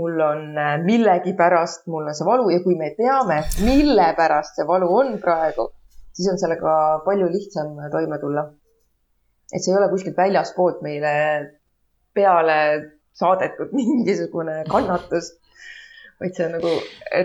mul 0.00 0.20
on 0.20 0.62
millegipärast, 0.84 1.86
mul 1.86 2.08
on 2.08 2.14
see 2.14 2.28
valu 2.28 2.50
ja 2.54 2.62
kui 2.64 2.76
me 2.80 2.94
teame, 2.96 3.42
mille 3.64 4.12
pärast 4.16 4.58
see 4.58 4.66
valu 4.68 4.88
on 5.02 5.18
praegu, 5.22 5.70
siis 6.12 6.32
on 6.32 6.40
sellega 6.40 6.78
palju 7.06 7.30
lihtsam 7.32 7.76
toime 7.92 8.18
tulla 8.22 8.48
et 9.52 9.64
see 9.64 9.72
ei 9.72 9.78
ole 9.78 9.88
kuskilt 9.92 10.16
väljaspoolt 10.18 10.82
meile 10.84 11.12
peale 12.16 12.58
saadetud 13.18 13.74
mingisugune 13.80 14.62
kannatus, 14.70 15.34
vaid 16.20 16.34
see 16.34 16.48
on 16.48 16.56
nagu 16.58 16.74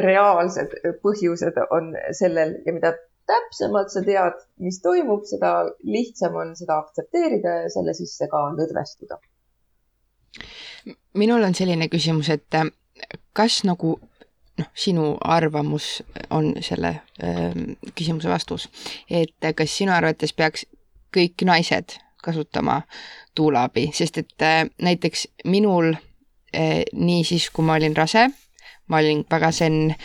reaalsed 0.03 0.77
põhjused 1.05 1.57
on 1.69 1.93
sellel 2.19 2.57
ja 2.65 2.75
mida 2.75 2.93
täpsemalt 3.29 3.91
sa 3.93 4.03
tead, 4.03 4.39
mis 4.59 4.81
toimub, 4.83 5.23
seda 5.27 5.53
lihtsam 5.87 6.35
on 6.39 6.55
seda 6.59 6.79
aktsepteerida 6.83 7.59
ja 7.63 7.69
selle 7.71 7.95
sisse 7.97 8.27
ka 8.31 8.47
lõdvestuda. 8.57 9.19
minul 11.13 11.43
on 11.43 11.55
selline 11.55 11.87
küsimus, 11.87 12.29
et 12.29 12.57
kas 13.33 13.61
nagu 13.63 13.95
noh, 14.59 14.69
sinu 14.75 15.13
arvamus 15.21 16.03
on 16.29 16.53
selle 16.61 16.95
äh, 17.23 17.53
küsimuse 17.95 18.29
vastus, 18.29 18.67
et 19.09 19.53
kas 19.55 19.77
sinu 19.77 19.93
arvates 19.95 20.33
peaks 20.33 20.65
kõik 21.13 21.45
naised 21.45 21.97
kasutama 22.23 22.81
tuulaabi, 23.35 23.89
sest 23.93 24.17
et 24.21 24.45
äh, 24.45 24.65
näiteks 24.81 25.27
minul 25.49 25.93
äh, 25.93 26.83
nii 26.93 27.23
siis, 27.27 27.49
kui 27.53 27.65
ma 27.65 27.77
olin 27.79 27.95
rase, 27.97 28.27
ma 28.87 29.01
olin 29.01 29.23
väga 29.29 29.51
zen, 29.51 29.95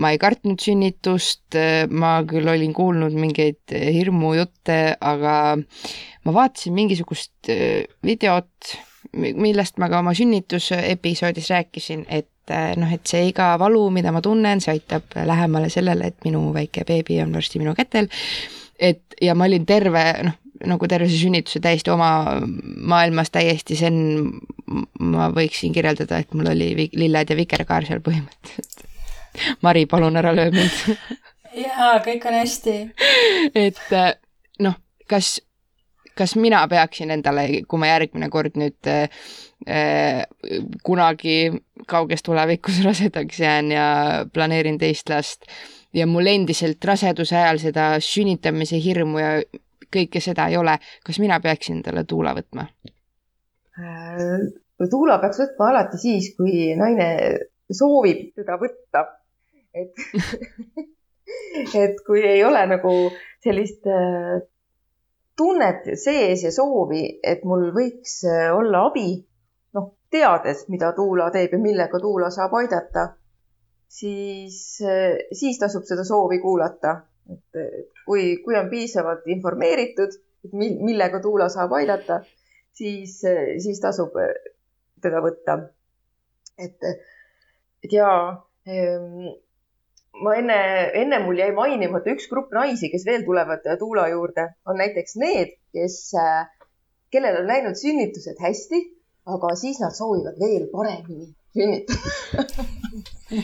ma 0.00 0.10
ei 0.10 0.18
kartnud 0.18 0.62
sünnitust, 0.62 1.46
äh, 1.58 1.84
ma 1.90 2.16
küll 2.28 2.48
olin 2.50 2.74
kuulnud 2.76 3.14
mingeid 3.18 3.74
hirmujutte, 3.74 4.80
aga 5.00 5.36
ma 6.24 6.36
vaatasin 6.40 6.74
mingisugust 6.76 7.52
videot, 8.04 8.74
millest 9.14 9.78
ma 9.78 9.90
ka 9.92 10.00
oma 10.00 10.14
sünnitusepisoodis 10.16 11.50
rääkisin, 11.52 12.06
et 12.08 12.30
noh, 12.76 12.90
et 12.92 13.06
see 13.08 13.28
iga 13.30 13.54
valu, 13.60 13.86
mida 13.92 14.10
ma 14.12 14.20
tunnen, 14.24 14.60
see 14.60 14.74
aitab 14.74 15.14
lähemale 15.28 15.70
sellele, 15.72 16.10
et 16.10 16.26
minu 16.26 16.48
väike 16.56 16.84
beebi 16.88 17.20
on 17.22 17.32
varsti 17.36 17.60
minu 17.62 17.76
kätel. 17.76 18.08
et 18.78 19.14
ja 19.22 19.34
ma 19.38 19.46
olin 19.46 19.66
terve, 19.66 20.02
noh, 20.26 20.43
nagu 20.62 20.88
terve 20.90 21.08
see 21.10 21.24
sünnituse 21.24 21.60
täiesti 21.62 21.90
oma 21.90 22.10
maailmas 22.86 23.32
täiesti 23.34 23.76
zen, 23.78 23.96
ma 25.02 25.28
võiksin 25.34 25.74
kirjeldada, 25.74 26.20
et 26.22 26.34
mul 26.36 26.52
oli 26.52 26.88
lilled 26.94 27.32
ja 27.32 27.38
vikerkaar 27.38 27.86
seal 27.88 28.02
põhimõtteliselt. 28.04 28.84
Mari, 29.66 29.86
palun 29.90 30.16
ära 30.20 30.30
löö 30.34 30.52
mind. 30.54 30.78
jaa, 31.64 31.98
kõik 32.04 32.28
on 32.30 32.38
hästi. 32.38 32.76
et 33.58 33.82
noh, 34.62 34.78
kas, 35.10 35.36
kas 36.14 36.36
mina 36.38 36.62
peaksin 36.70 37.10
endale, 37.14 37.48
kui 37.66 37.82
ma 37.82 37.90
järgmine 37.90 38.30
kord 38.30 38.58
nüüd 38.60 38.90
äh, 38.90 39.08
kunagi 40.86 41.38
kauges 41.90 42.22
tulevikus 42.22 42.82
rasedaks 42.86 43.40
jään 43.42 43.72
ja 43.74 43.86
planeerin 44.32 44.78
teist 44.78 45.10
last 45.10 45.50
ja 45.94 46.06
mul 46.10 46.26
endiselt 46.30 46.84
raseduse 46.84 47.36
ajal 47.38 47.60
seda 47.62 47.88
sünnitamise 48.02 48.80
hirmu 48.82 49.22
ja 49.22 49.34
kõike 49.92 50.20
seda 50.22 50.48
ei 50.50 50.56
ole, 50.56 50.76
kas 51.04 51.18
mina 51.22 51.40
peaksin 51.40 51.78
endale 51.78 52.04
tuula 52.08 52.34
võtma? 52.36 52.66
Äh, 53.74 54.46
tuula 54.90 55.18
peaks 55.22 55.40
võtma 55.42 55.70
alati 55.72 56.00
siis, 56.00 56.32
kui 56.38 56.72
naine 56.78 57.08
soovib 57.72 58.32
teda 58.38 58.58
võtta. 58.60 59.06
et 59.74 59.94
et 61.82 62.02
kui 62.06 62.22
ei 62.22 62.44
ole 62.44 62.66
nagu 62.70 62.92
sellist 63.42 63.86
äh, 63.90 64.42
tunnet 65.36 65.88
sees 65.98 66.44
ja 66.44 66.52
soovi, 66.54 67.06
et 67.22 67.42
mul 67.44 67.70
võiks 67.74 68.20
äh, 68.30 68.50
olla 68.54 68.86
abi, 68.90 69.08
noh, 69.74 69.90
teades, 70.10 70.68
mida 70.70 70.92
tuula 70.94 71.30
teeb 71.34 71.56
ja 71.56 71.62
millega 71.62 71.98
tuula 72.00 72.30
saab 72.30 72.54
aidata, 72.60 73.08
siis, 73.88 74.60
siis 75.32 75.58
tasub 75.58 75.84
seda 75.86 76.04
soovi 76.06 76.38
kuulata 76.42 77.00
et 77.32 77.60
kui, 78.06 78.36
kui 78.44 78.56
on 78.58 78.68
piisavalt 78.70 79.26
informeeritud, 79.32 80.16
millega 80.52 81.20
tuula 81.24 81.48
saab 81.52 81.72
aidata, 81.78 82.20
siis, 82.76 83.20
siis 83.64 83.80
tasub 83.80 84.16
teda 85.04 85.22
võtta. 85.24 85.58
et, 86.58 86.84
et 87.84 87.92
ja 87.92 88.10
ehm, 88.66 89.32
ma 90.22 90.34
enne, 90.38 90.58
enne 91.00 91.20
mul 91.24 91.40
jäi 91.40 91.50
mainimata 91.56 92.12
üks 92.14 92.28
grupp 92.30 92.52
naisi, 92.54 92.90
kes 92.92 93.06
veel 93.08 93.24
tulevad 93.26 93.64
tuula 93.80 94.06
juurde, 94.12 94.50
on 94.68 94.78
näiteks 94.80 95.16
need, 95.22 95.56
kes, 95.74 95.98
kellel 97.14 97.40
on 97.42 97.50
läinud 97.50 97.80
sünnitused 97.80 98.40
hästi, 98.42 98.84
aga 99.34 99.54
siis 99.58 99.80
nad 99.80 99.96
soovivad 99.96 100.38
veel 100.40 100.68
paremini 100.72 101.32
sünnitada 101.54 102.64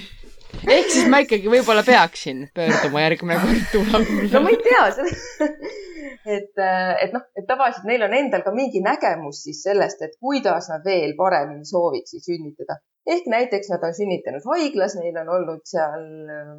ehk 0.69 0.91
siis 0.93 1.09
ma 1.11 1.21
ikkagi 1.25 1.51
võib-olla 1.53 1.85
peaksin 1.87 2.47
pöörduma 2.57 3.05
järgmine 3.07 3.39
kord 3.43 3.67
tuula 3.73 4.01
poole. 4.07 4.29
no 4.33 4.43
ma 4.45 4.53
ei 4.53 4.61
tea, 4.65 4.85
et, 6.37 6.63
et 7.05 7.15
noh, 7.17 7.25
et 7.39 7.49
tavaliselt 7.49 7.89
neil 7.89 8.05
on 8.07 8.17
endal 8.17 8.45
ka 8.47 8.55
mingi 8.55 8.83
nägemus 8.85 9.43
siis 9.47 9.63
sellest, 9.67 10.03
et 10.07 10.17
kuidas 10.23 10.71
nad 10.73 10.85
veel 10.87 11.17
paremini 11.19 11.67
sooviksid 11.69 12.27
sünnitada. 12.27 12.81
ehk 13.07 13.29
näiteks 13.33 13.73
nad 13.73 13.85
on 13.87 13.97
sünnitanud 13.97 14.47
haiglas, 14.53 14.97
neil 15.01 15.21
on 15.25 15.35
olnud 15.37 15.65
seal 15.69 16.07
äh, 16.37 16.57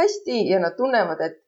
hästi 0.00 0.44
ja 0.50 0.60
nad 0.62 0.76
tunnevad, 0.76 1.20
et 1.24 1.40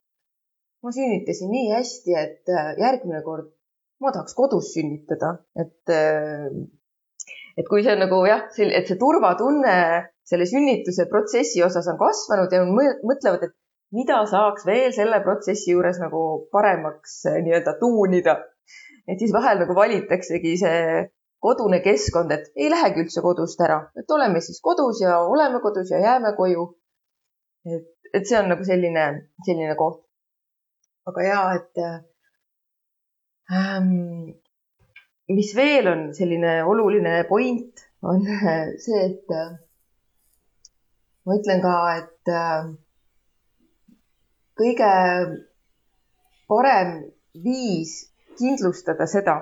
ma 0.84 0.92
sünnitasin 0.94 1.50
nii 1.50 1.70
hästi, 1.74 2.18
et 2.22 2.52
äh, 2.52 2.72
järgmine 2.82 3.22
kord 3.26 3.52
ma 4.00 4.12
tahaks 4.12 4.36
kodus 4.36 4.72
sünnitada, 4.76 5.38
et 5.56 5.92
äh, 5.92 6.50
et 7.56 7.68
kui 7.68 7.84
see 7.84 7.94
on 7.94 8.02
nagu 8.04 8.20
jah, 8.28 8.44
et 8.66 8.88
see 8.88 8.98
turvatunne 9.00 9.76
selle 10.26 10.46
sünnituse 10.48 11.06
protsessi 11.10 11.62
osas 11.64 11.86
on 11.92 11.98
kasvanud 12.00 12.52
ja 12.52 12.64
mõtlevad, 12.66 13.46
et 13.46 13.54
mida 13.96 14.18
saaks 14.28 14.66
veel 14.66 14.92
selle 14.94 15.20
protsessi 15.24 15.72
juures 15.72 15.98
nagu 16.02 16.22
paremaks 16.52 17.18
eh, 17.30 17.40
nii-öelda 17.44 17.76
tuunida. 17.80 18.36
et 19.06 19.20
siis 19.22 19.32
vahel 19.32 19.60
nagu 19.62 19.74
valitaksegi 19.74 20.56
see 20.58 20.80
kodune 21.46 21.78
keskkond, 21.84 22.32
et 22.34 22.48
ei 22.56 22.70
lähegi 22.72 23.04
üldse 23.04 23.22
kodust 23.22 23.60
ära, 23.62 23.78
et 24.00 24.10
oleme 24.10 24.40
siis 24.42 24.58
kodus 24.60 25.00
ja 25.04 25.20
oleme 25.20 25.60
kodus 25.62 25.92
ja 25.94 26.00
jääme 26.02 26.34
koju. 26.36 26.64
et, 27.76 27.86
et 28.12 28.26
see 28.26 28.38
on 28.40 28.50
nagu 28.50 28.64
selline, 28.66 29.06
selline 29.46 29.76
koht. 29.78 30.02
aga 31.06 31.22
ja, 31.22 31.40
et 31.60 31.74
ähm, 33.54 34.34
mis 35.34 35.52
veel 35.56 35.88
on 35.90 36.02
selline 36.14 36.58
oluline 36.64 37.24
point, 37.28 37.86
on 38.02 38.22
see, 38.84 39.04
et 39.06 39.36
ma 41.26 41.34
ütlen 41.34 41.62
ka, 41.62 41.74
et 41.98 42.30
äh, 42.30 42.68
kõige 44.58 44.90
parem 46.46 46.92
viis 47.42 47.98
kindlustada 48.38 49.08
seda, 49.10 49.36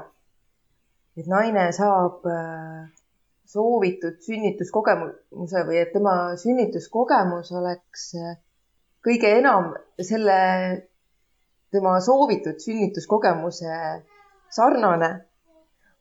et 1.19 1.29
naine 1.31 1.69
saab 1.77 2.25
äh, 2.31 2.87
soovitud 3.53 4.17
sünnituskogemuse 4.25 5.67
või 5.69 5.83
et 5.83 5.93
tema 5.93 6.17
sünnituskogemus 6.41 7.53
oleks 7.61 8.09
äh, 8.17 8.35
kõige 9.05 9.35
enam 9.43 9.75
selle 10.01 10.41
tema 11.75 11.99
soovitud 12.01 12.59
sünnituskogemuse 12.65 13.77
sarnane 14.55 15.13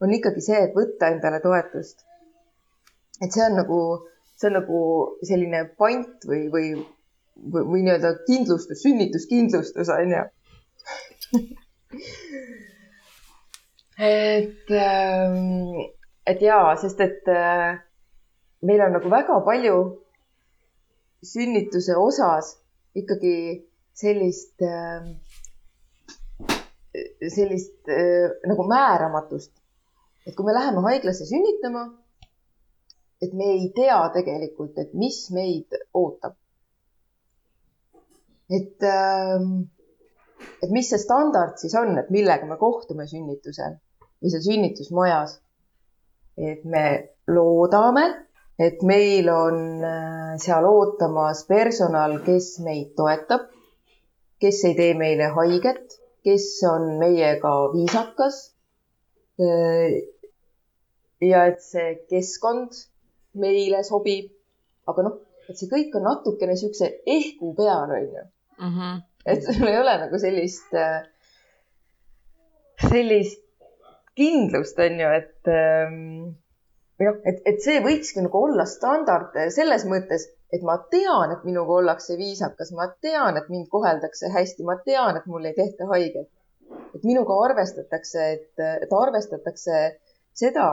on 0.02 0.14
ikkagi 0.14 0.42
see, 0.42 0.60
et 0.68 0.74
võtta 0.76 1.12
endale 1.14 1.40
toetust. 1.44 2.06
et 3.22 3.32
see 3.32 3.46
on 3.46 3.56
nagu, 3.62 3.80
see 4.36 4.50
on 4.50 4.58
nagu 4.60 4.80
selline 5.26 5.66
pant 5.80 6.26
või, 6.28 6.48
või, 6.54 6.72
või, 7.38 7.64
või 7.72 7.84
nii-öelda 7.86 8.16
kindlustus, 8.28 8.82
sünnituskindlustus 8.84 9.90
on 9.94 10.16
ju 10.16 10.24
et, 13.98 14.72
ähm, 14.72 15.80
et 16.28 16.42
jaa, 16.42 16.76
sest 16.82 17.00
et 17.04 17.28
äh, 17.32 17.78
meil 18.66 18.82
on 18.86 18.98
nagu 18.98 19.12
väga 19.12 19.40
palju 19.46 19.78
sünnituse 21.24 21.96
osas 22.00 22.58
ikkagi 22.98 23.36
sellist, 23.96 24.62
ähm, 24.62 25.16
sellist 27.30 27.90
äh, 27.90 28.34
nagu 28.50 28.68
määramatust 28.68 29.54
et 30.28 30.36
kui 30.36 30.46
me 30.48 30.56
läheme 30.56 30.84
haiglasse 30.86 31.28
sünnitama, 31.28 31.88
et 33.22 33.34
me 33.34 33.50
ei 33.56 33.70
tea 33.76 34.00
tegelikult, 34.16 34.78
et 34.80 34.94
mis 34.94 35.20
meid 35.36 35.78
ootab. 35.94 36.36
et, 38.54 38.84
ähm, 38.84 39.64
et 40.62 40.70
mis 40.70 40.90
see 40.90 41.00
standard 41.00 41.56
siis 41.58 41.74
on, 41.80 41.96
et 41.98 42.10
millega 42.12 42.46
me 42.46 42.58
kohtume 42.60 43.08
sünnitusel 43.08 43.80
või 44.22 44.34
seal 44.34 44.44
sünnitusmajas. 44.50 45.40
et 46.38 46.64
me 46.66 46.86
loodame, 47.30 48.04
et 48.60 48.82
meil 48.84 49.30
on 49.30 49.58
äh, 49.86 50.36
seal 50.42 50.66
ootamas 50.66 51.44
personal, 51.48 52.18
kes 52.26 52.58
meid 52.66 52.96
toetab, 52.98 53.48
kes 54.42 54.64
ei 54.70 54.76
tee 54.78 54.94
meile 54.98 55.30
haiget, 55.36 56.00
kes 56.26 56.48
on 56.70 56.98
meiega 57.00 57.54
viisakas. 57.74 58.42
Ja 61.24 61.46
et 61.52 61.62
see 61.64 61.96
keskkond 62.10 62.76
meile 63.40 63.84
sobib. 63.88 64.32
aga 64.88 65.06
noh, 65.06 65.20
et 65.48 65.56
see 65.60 65.70
kõik 65.72 65.94
on 65.96 66.04
natukene 66.10 66.58
siukse 66.60 66.90
ehku 67.08 67.54
peal, 67.56 67.92
onju. 68.00 68.24
Mhm. 68.60 69.02
et 69.26 69.44
sul 69.44 69.68
ei 69.68 69.78
ole 69.80 69.94
nagu 70.02 70.20
sellist, 70.20 70.74
äh, 70.76 71.06
sellist 72.90 73.40
kindlust, 74.20 74.80
onju, 74.84 75.10
et 75.16 75.50
ähm, 75.50 76.34
või 77.00 77.08
noh, 77.08 77.20
et, 77.30 77.42
et 77.50 77.64
see 77.64 77.80
võikski 77.84 78.24
nagu 78.26 78.42
olla 78.48 78.66
standard 78.70 79.36
selles 79.56 79.86
mõttes, 79.90 80.28
et 80.54 80.62
ma 80.68 80.78
tean, 80.94 81.34
et 81.34 81.46
minuga 81.48 81.80
ollakse 81.80 82.18
viisakas, 82.20 82.72
ma 82.78 82.90
tean, 83.02 83.40
et 83.40 83.50
mind 83.50 83.70
koheldakse 83.74 84.30
hästi, 84.34 84.66
ma 84.68 84.78
tean, 84.86 85.18
et 85.18 85.26
mul 85.30 85.50
ei 85.50 85.56
tehta 85.58 85.90
haiget. 85.90 86.30
et 86.94 87.04
minuga 87.04 87.36
arvestatakse, 87.46 88.26
et, 88.36 88.62
et 88.86 88.92
arvestatakse 88.94 89.80
seda, 90.38 90.68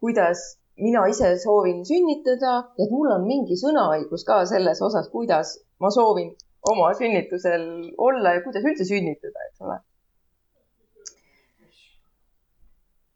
kuidas 0.00 0.60
mina 0.80 1.04
ise 1.12 1.34
soovin 1.42 1.82
sünnitada 1.84 2.52
ja 2.78 2.84
et 2.84 2.92
mul 2.94 3.10
on 3.12 3.26
mingi 3.28 3.56
sõnaõigus 3.60 4.24
ka 4.28 4.36
selles 4.48 4.80
osas, 4.82 5.08
kuidas 5.12 5.46
ma 5.80 5.90
soovin 5.92 6.30
oma 6.72 6.86
sünnitusel 6.96 7.62
olla 8.08 8.28
ja 8.36 8.42
kuidas 8.44 8.64
üldse 8.68 8.84
sünnitada, 8.88 9.38
eks 9.48 9.60
ole. 9.66 9.76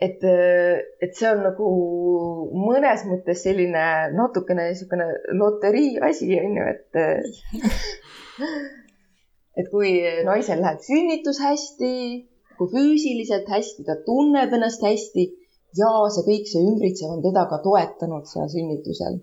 et, 0.04 0.20
et 1.00 1.12
see 1.16 1.28
on 1.30 1.40
nagu 1.46 1.66
mõnes 2.60 3.04
mõttes 3.08 3.38
selline 3.46 3.84
natukene 4.12 4.62
niisugune 4.68 5.06
loterii 5.38 5.92
asi 6.04 6.26
on 6.40 6.56
ju, 6.58 6.64
et 6.74 6.90
et 9.62 9.66
kui 9.72 9.90
naisel 10.26 10.58
läheb 10.60 10.80
sünnitus 10.84 11.38
hästi, 11.40 11.92
kui 12.58 12.68
füüsiliselt 12.74 13.48
hästi, 13.50 13.80
ta 13.86 13.94
tunneb 14.06 14.50
ennast 14.58 14.82
hästi 14.84 15.24
ja 15.78 15.92
see 16.14 16.26
kõik, 16.28 16.48
see 16.50 16.64
ümbritsev 16.64 17.12
on 17.16 17.22
teda 17.24 17.46
ka 17.50 17.60
toetanud 17.64 18.28
seal 18.30 18.50
sünnitusel. 18.52 19.22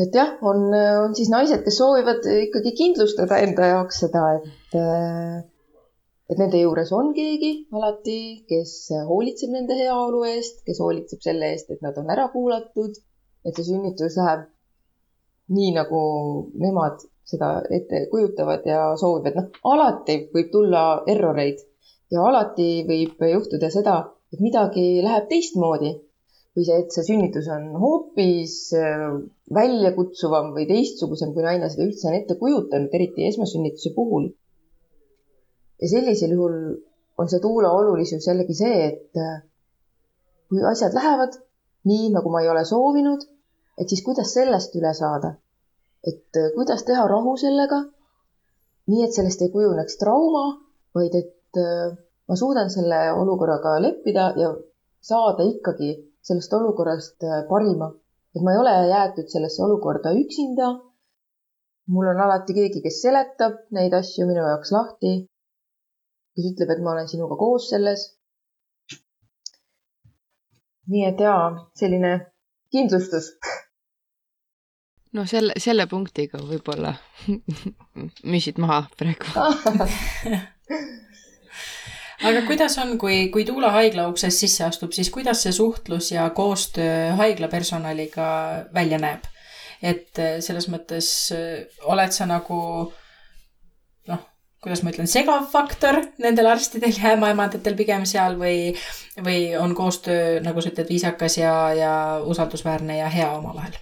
et 0.00 0.14
jah, 0.16 0.30
on, 0.48 0.70
on 0.72 1.14
siis 1.16 1.28
naised, 1.28 1.60
kes 1.66 1.76
soovivad 1.76 2.24
ikkagi 2.24 2.70
kindlustada 2.78 3.36
enda 3.44 3.66
jaoks 3.74 3.98
seda, 4.06 4.22
et, 4.38 4.76
et 6.32 6.40
nende 6.40 6.62
juures 6.62 6.92
on 6.96 7.10
keegi 7.16 7.50
alati, 7.76 8.16
kes 8.48 8.72
hoolitseb 9.10 9.52
nende 9.52 9.76
heaolu 9.76 10.22
eest, 10.30 10.62
kes 10.64 10.80
hoolitseb 10.80 11.20
selle 11.26 11.52
eest, 11.52 11.68
et 11.74 11.84
nad 11.84 12.00
on 12.00 12.08
ära 12.16 12.30
kuulatud, 12.32 12.96
et 13.44 13.60
see 13.60 13.74
sünnitus 13.74 14.16
läheb 14.16 14.48
nii, 15.52 15.74
nagu 15.76 16.00
nemad 16.64 17.04
seda 17.28 17.58
ette 17.68 18.06
kujutavad 18.10 18.64
ja 18.66 18.94
soovivad. 18.96 19.36
noh, 19.36 19.60
alati 19.74 20.16
võib 20.32 20.48
tulla 20.54 20.84
erroreid 21.12 21.60
ja 22.10 22.22
alati 22.26 22.68
võib 22.88 23.22
juhtuda 23.32 23.70
seda, 23.70 23.96
et 24.32 24.40
midagi 24.42 25.02
läheb 25.04 25.28
teistmoodi 25.30 25.92
või 26.56 26.66
see, 26.66 26.78
et 26.82 26.94
see 26.94 27.06
sünnitus 27.06 27.48
on 27.54 27.68
hoopis 27.78 28.54
äh, 28.78 29.06
väljakutsuvam 29.54 30.50
või 30.56 30.66
teistsugusem, 30.70 31.34
kui 31.34 31.46
naine 31.46 31.70
seda 31.70 31.86
üldse 31.86 32.08
on 32.10 32.16
ette 32.18 32.36
kujutanud, 32.40 32.94
eriti 32.98 33.28
esmasünnituse 33.28 33.94
puhul. 33.94 34.30
ja 35.80 35.88
sellisel 35.88 36.34
juhul 36.34 36.56
on 37.18 37.28
see 37.30 37.40
tuula 37.40 37.70
olulisus 37.72 38.26
jällegi 38.26 38.56
see, 38.58 38.80
et 38.88 39.20
äh, 39.20 39.38
kui 40.50 40.64
asjad 40.72 40.96
lähevad 40.96 41.38
nii, 41.88 42.10
nagu 42.16 42.32
ma 42.32 42.42
ei 42.42 42.50
ole 42.52 42.64
soovinud, 42.68 43.22
et 43.78 43.88
siis 43.88 44.02
kuidas 44.04 44.34
sellest 44.34 44.74
üle 44.76 44.92
saada. 44.94 45.36
et 46.06 46.36
äh, 46.36 46.50
kuidas 46.56 46.82
teha 46.88 47.06
rahu 47.08 47.36
sellega, 47.36 47.84
nii 48.90 49.04
et 49.06 49.14
sellest 49.14 49.42
ei 49.44 49.52
kujuneks 49.54 50.00
trauma, 50.02 50.44
vaid 50.96 51.14
et 51.14 51.36
et 51.50 51.60
äh, 51.62 51.96
ma 52.28 52.36
suudan 52.36 52.70
selle 52.70 52.98
olukorraga 53.12 53.80
leppida 53.82 54.32
ja 54.36 54.50
saada 55.00 55.42
ikkagi 55.42 55.90
sellest 56.22 56.52
olukorrast 56.52 57.22
äh, 57.24 57.42
parima. 57.48 57.90
et 58.34 58.42
ma 58.42 58.52
ei 58.52 58.58
ole 58.62 58.74
jäetud 58.88 59.28
sellesse 59.32 59.62
olukorda 59.62 60.12
üksinda. 60.22 60.68
mul 61.90 62.06
on 62.06 62.20
alati 62.20 62.54
keegi, 62.54 62.82
kes 62.82 63.02
seletab 63.02 63.54
neid 63.74 63.92
asju 63.92 64.26
minu 64.26 64.44
jaoks 64.46 64.70
lahti, 64.72 65.12
kes 66.34 66.44
ütleb, 66.52 66.70
et 66.70 66.82
ma 66.84 66.92
olen 66.92 67.08
sinuga 67.08 67.36
koos 67.36 67.68
selles. 67.70 68.06
nii 70.90 71.04
et 71.08 71.20
jaa, 71.26 71.66
selline 71.80 72.12
kindlustus 72.70 73.34
no 75.12 75.26
selle, 75.26 75.54
selle 75.58 75.86
punktiga 75.90 76.38
võib-olla 76.38 76.94
müüsid 78.30 78.58
maha 78.62 78.84
praegu 78.98 79.26
aga 82.28 82.42
kuidas 82.46 82.76
on, 82.82 82.96
kui, 83.00 83.28
kui 83.32 83.44
Tuula 83.48 83.72
haigla 83.74 84.08
uksest 84.10 84.44
sisse 84.44 84.64
astub, 84.66 84.92
siis 84.96 85.10
kuidas 85.12 85.44
see 85.44 85.52
suhtlus 85.56 86.10
ja 86.12 86.28
koostöö 86.36 87.14
haigla 87.20 87.48
personaliga 87.52 88.30
välja 88.74 89.00
näeb? 89.02 89.28
et 89.80 90.18
äh, 90.20 90.38
selles 90.44 90.66
mõttes 90.68 91.06
äh, 91.32 91.62
oled 91.88 92.12
sa 92.12 92.26
nagu 92.28 92.60
noh, 94.10 94.24
kuidas 94.60 94.82
ma 94.84 94.92
ütlen, 94.92 95.08
segav 95.08 95.46
faktor 95.52 96.02
nendel 96.20 96.50
arstidel 96.50 96.92
ja 96.92 97.14
ämmaemandatel 97.14 97.78
pigem 97.78 98.04
seal 98.08 98.36
või, 98.40 98.74
või 99.24 99.54
on 99.56 99.72
koostöö, 99.78 100.42
nagu 100.44 100.60
sa 100.60 100.72
ütled, 100.74 100.90
viisakas 100.92 101.38
ja, 101.40 101.54
ja 101.76 101.94
usaldusväärne 102.28 103.00
ja 103.00 103.08
hea 103.12 103.30
omavahel? 103.38 103.78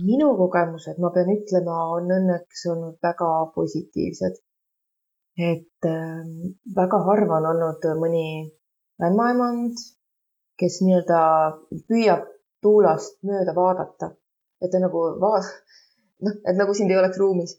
minu 0.00 0.28
kogemused, 0.38 1.00
ma 1.02 1.10
pean 1.10 1.32
ütlema, 1.34 1.80
on 1.96 2.06
õnneks 2.14 2.62
olnud 2.70 3.02
väga 3.02 3.30
positiivsed 3.56 4.38
et 5.40 5.86
ähm, 5.86 6.58
väga 6.76 7.00
harva 7.06 7.38
on 7.40 7.48
olnud 7.52 7.86
mõni 8.00 8.26
ämmaemand, 9.00 9.80
kes 10.60 10.80
nii-öelda 10.84 11.20
püüab 11.88 12.26
tuulast 12.60 13.20
mööda 13.24 13.54
vaadata, 13.56 14.10
et 14.60 14.72
ta 14.72 14.80
nagu 14.82 15.04
va-, 15.22 15.40
noh, 16.26 16.38
et 16.44 16.58
nagu 16.58 16.74
sind 16.76 16.92
ei 16.92 17.00
oleks 17.00 17.20
ruumis. 17.20 17.56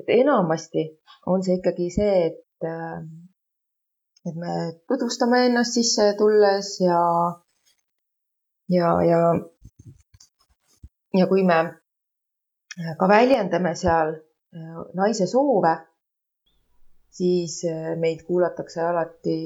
et 0.00 0.08
enamasti 0.14 0.86
on 1.28 1.42
see 1.44 1.58
ikkagi 1.58 1.90
see, 1.92 2.12
et, 2.30 2.64
ähm, 2.64 3.08
et 4.24 4.36
me 4.42 4.54
tutvustame 4.88 5.42
ennast 5.50 5.76
sisse 5.76 6.14
tulles 6.16 6.70
ja, 6.80 7.02
ja, 8.72 8.94
ja, 9.04 9.20
ja 11.20 11.26
kui 11.28 11.44
me 11.44 11.58
ka 12.98 13.08
väljendame 13.12 13.74
seal 13.76 14.14
äh, 14.16 14.80
naise 14.96 15.28
soove 15.28 15.74
siis 17.10 17.60
äh, 17.68 17.96
meid 17.98 18.22
kuulatakse 18.26 18.82
alati 18.82 19.36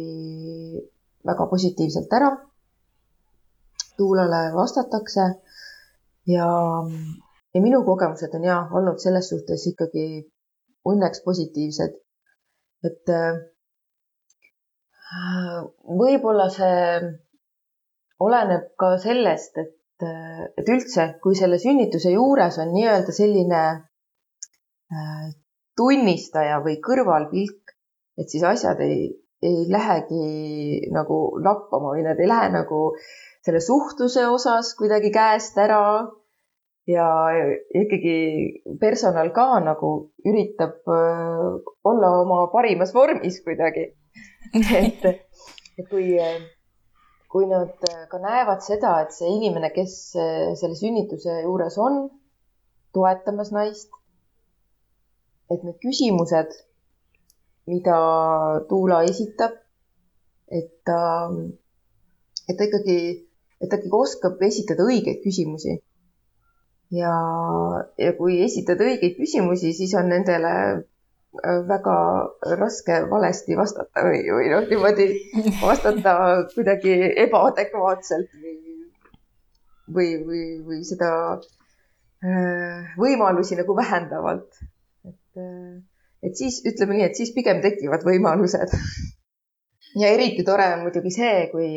väga 1.26 1.46
positiivselt 1.50 2.12
ära. 2.12 2.32
tuulale 3.96 4.38
vastatakse 4.54 5.24
ja, 6.26 6.46
ja 7.54 7.60
minu 7.62 7.84
kogemused 7.86 8.32
on 8.34 8.44
ja 8.44 8.56
olnud 8.70 8.98
selles 8.98 9.28
suhtes 9.30 9.66
ikkagi 9.70 10.06
õnneks 10.90 11.22
positiivsed. 11.24 12.00
et 12.84 13.08
äh, 13.08 13.38
võib-olla 16.00 16.48
see 16.50 17.14
oleneb 18.24 18.66
ka 18.78 18.96
sellest, 19.02 19.58
et, 19.62 20.04
et 20.58 20.68
üldse, 20.68 21.06
kui 21.22 21.38
selle 21.38 21.58
sünnituse 21.62 22.12
juures 22.12 22.58
on 22.58 22.74
nii-öelda 22.74 23.14
selline 23.14 23.62
äh, 23.70 25.30
tunnistaja 25.76 26.60
või 26.64 26.78
kõrvalpilk, 26.82 27.74
et 28.18 28.30
siis 28.30 28.44
asjad 28.46 28.80
ei, 28.84 29.08
ei 29.42 29.64
lähegi 29.70 30.88
nagu 30.94 31.18
lappama 31.42 31.94
või 31.96 32.04
nad 32.06 32.20
ei 32.20 32.30
lähe 32.30 32.50
nagu 32.54 32.80
selle 33.44 33.60
suhtluse 33.60 34.26
osas 34.30 34.74
kuidagi 34.78 35.12
käest 35.14 35.58
ära. 35.58 36.10
ja 36.86 37.04
ikkagi 37.80 38.16
personal 38.80 39.30
ka 39.32 39.46
nagu 39.64 39.90
üritab 40.28 40.84
äh, 40.92 41.44
olla 41.84 42.10
oma 42.20 42.42
parimas 42.52 42.92
vormis 42.94 43.38
kuidagi. 43.44 43.86
et, 44.82 45.06
et 45.78 45.88
kui, 45.88 46.18
kui 47.32 47.48
nad 47.48 47.88
ka 48.10 48.20
näevad 48.20 48.60
seda, 48.66 48.98
et 49.00 49.16
see 49.16 49.32
inimene, 49.32 49.72
kes 49.72 49.96
selle 50.60 50.76
sünnituse 50.76 51.40
juures 51.46 51.80
on, 51.80 52.04
toetamas 52.92 53.50
naist 53.56 53.88
et 55.50 55.66
need 55.66 55.76
küsimused, 55.82 56.54
mida 57.68 57.98
Tuula 58.68 59.02
esitab, 59.08 59.56
et 60.48 60.70
ta, 60.84 61.00
et 62.48 62.56
ta 62.56 62.66
ikkagi 62.68 62.98
et 63.64 63.70
ta 63.70 63.78
ikkagi 63.78 63.98
oskab 63.98 64.42
esitada 64.44 64.86
õigeid 64.86 65.22
küsimusi. 65.24 65.78
ja, 66.94 67.12
ja 67.98 68.10
kui 68.18 68.38
esitada 68.44 68.84
õigeid 68.86 69.16
küsimusi, 69.18 69.72
siis 69.74 69.94
on 69.98 70.10
nendele 70.12 70.52
äh, 70.54 71.60
väga 71.70 71.96
raske 72.60 73.00
valesti 73.10 73.56
vastata 73.58 74.04
või, 74.06 74.20
või 74.36 74.52
noh, 74.52 74.68
niimoodi 74.70 75.08
vastata 75.62 76.14
kuidagi 76.52 76.94
ebaadekvaatselt 77.24 78.36
või, 78.42 78.54
või, 79.96 80.12
või, 80.28 80.44
või 80.68 80.84
seda 80.86 81.10
äh, 81.34 82.94
võimalusi 83.00 83.58
nagu 83.58 83.76
vähendavalt. 83.80 84.62
Et, 85.36 85.82
et 86.28 86.38
siis 86.38 86.62
ütleme 86.66 86.98
nii, 86.98 87.10
et 87.10 87.20
siis 87.20 87.34
pigem 87.36 87.62
tekivad 87.64 88.06
võimalused 88.06 88.74
ja 89.94 90.10
eriti 90.10 90.44
tore 90.44 90.66
on 90.74 90.84
muidugi 90.86 91.12
see, 91.14 91.48
kui, 91.52 91.68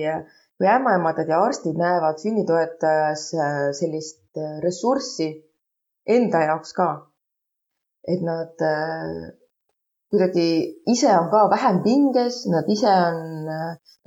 kui 0.57 0.69
ämmaemandad 0.71 1.29
ja 1.29 1.41
arstid 1.45 1.77
näevad 1.79 2.21
sünnitoetajas 2.21 3.25
äh, 3.37 3.57
sellist 3.79 4.39
äh, 4.41 4.57
ressurssi 4.63 5.29
enda 6.17 6.45
jaoks 6.49 6.73
ka. 6.77 6.89
et 8.07 8.21
nad 8.23 8.63
äh, 8.63 9.33
kuidagi 10.09 10.47
ise 10.87 11.11
on 11.11 11.27
ka 11.29 11.49
vähem 11.51 11.81
pinges, 11.83 12.45
nad 12.47 12.69
ise 12.71 12.87
on, 12.87 13.49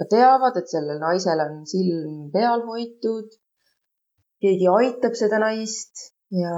nad 0.00 0.08
teavad, 0.08 0.56
et 0.56 0.72
sellel 0.72 0.98
naisel 1.02 1.42
on 1.44 1.66
silm 1.68 2.30
peal 2.32 2.64
hoitud. 2.66 3.36
keegi 4.40 4.70
aitab 4.72 5.14
seda 5.20 5.38
naist 5.38 6.06
ja, 6.32 6.54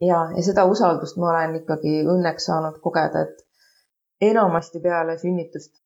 ja, 0.00 0.24
ja 0.36 0.42
seda 0.44 0.64
usaldust 0.70 1.18
ma 1.20 1.30
olen 1.34 1.60
ikkagi 1.60 2.00
õnneks 2.08 2.48
saanud 2.50 2.80
kogeda, 2.84 3.26
et 3.26 4.30
enamasti 4.30 4.80
peale 4.84 5.16
sünnitust 5.20 5.80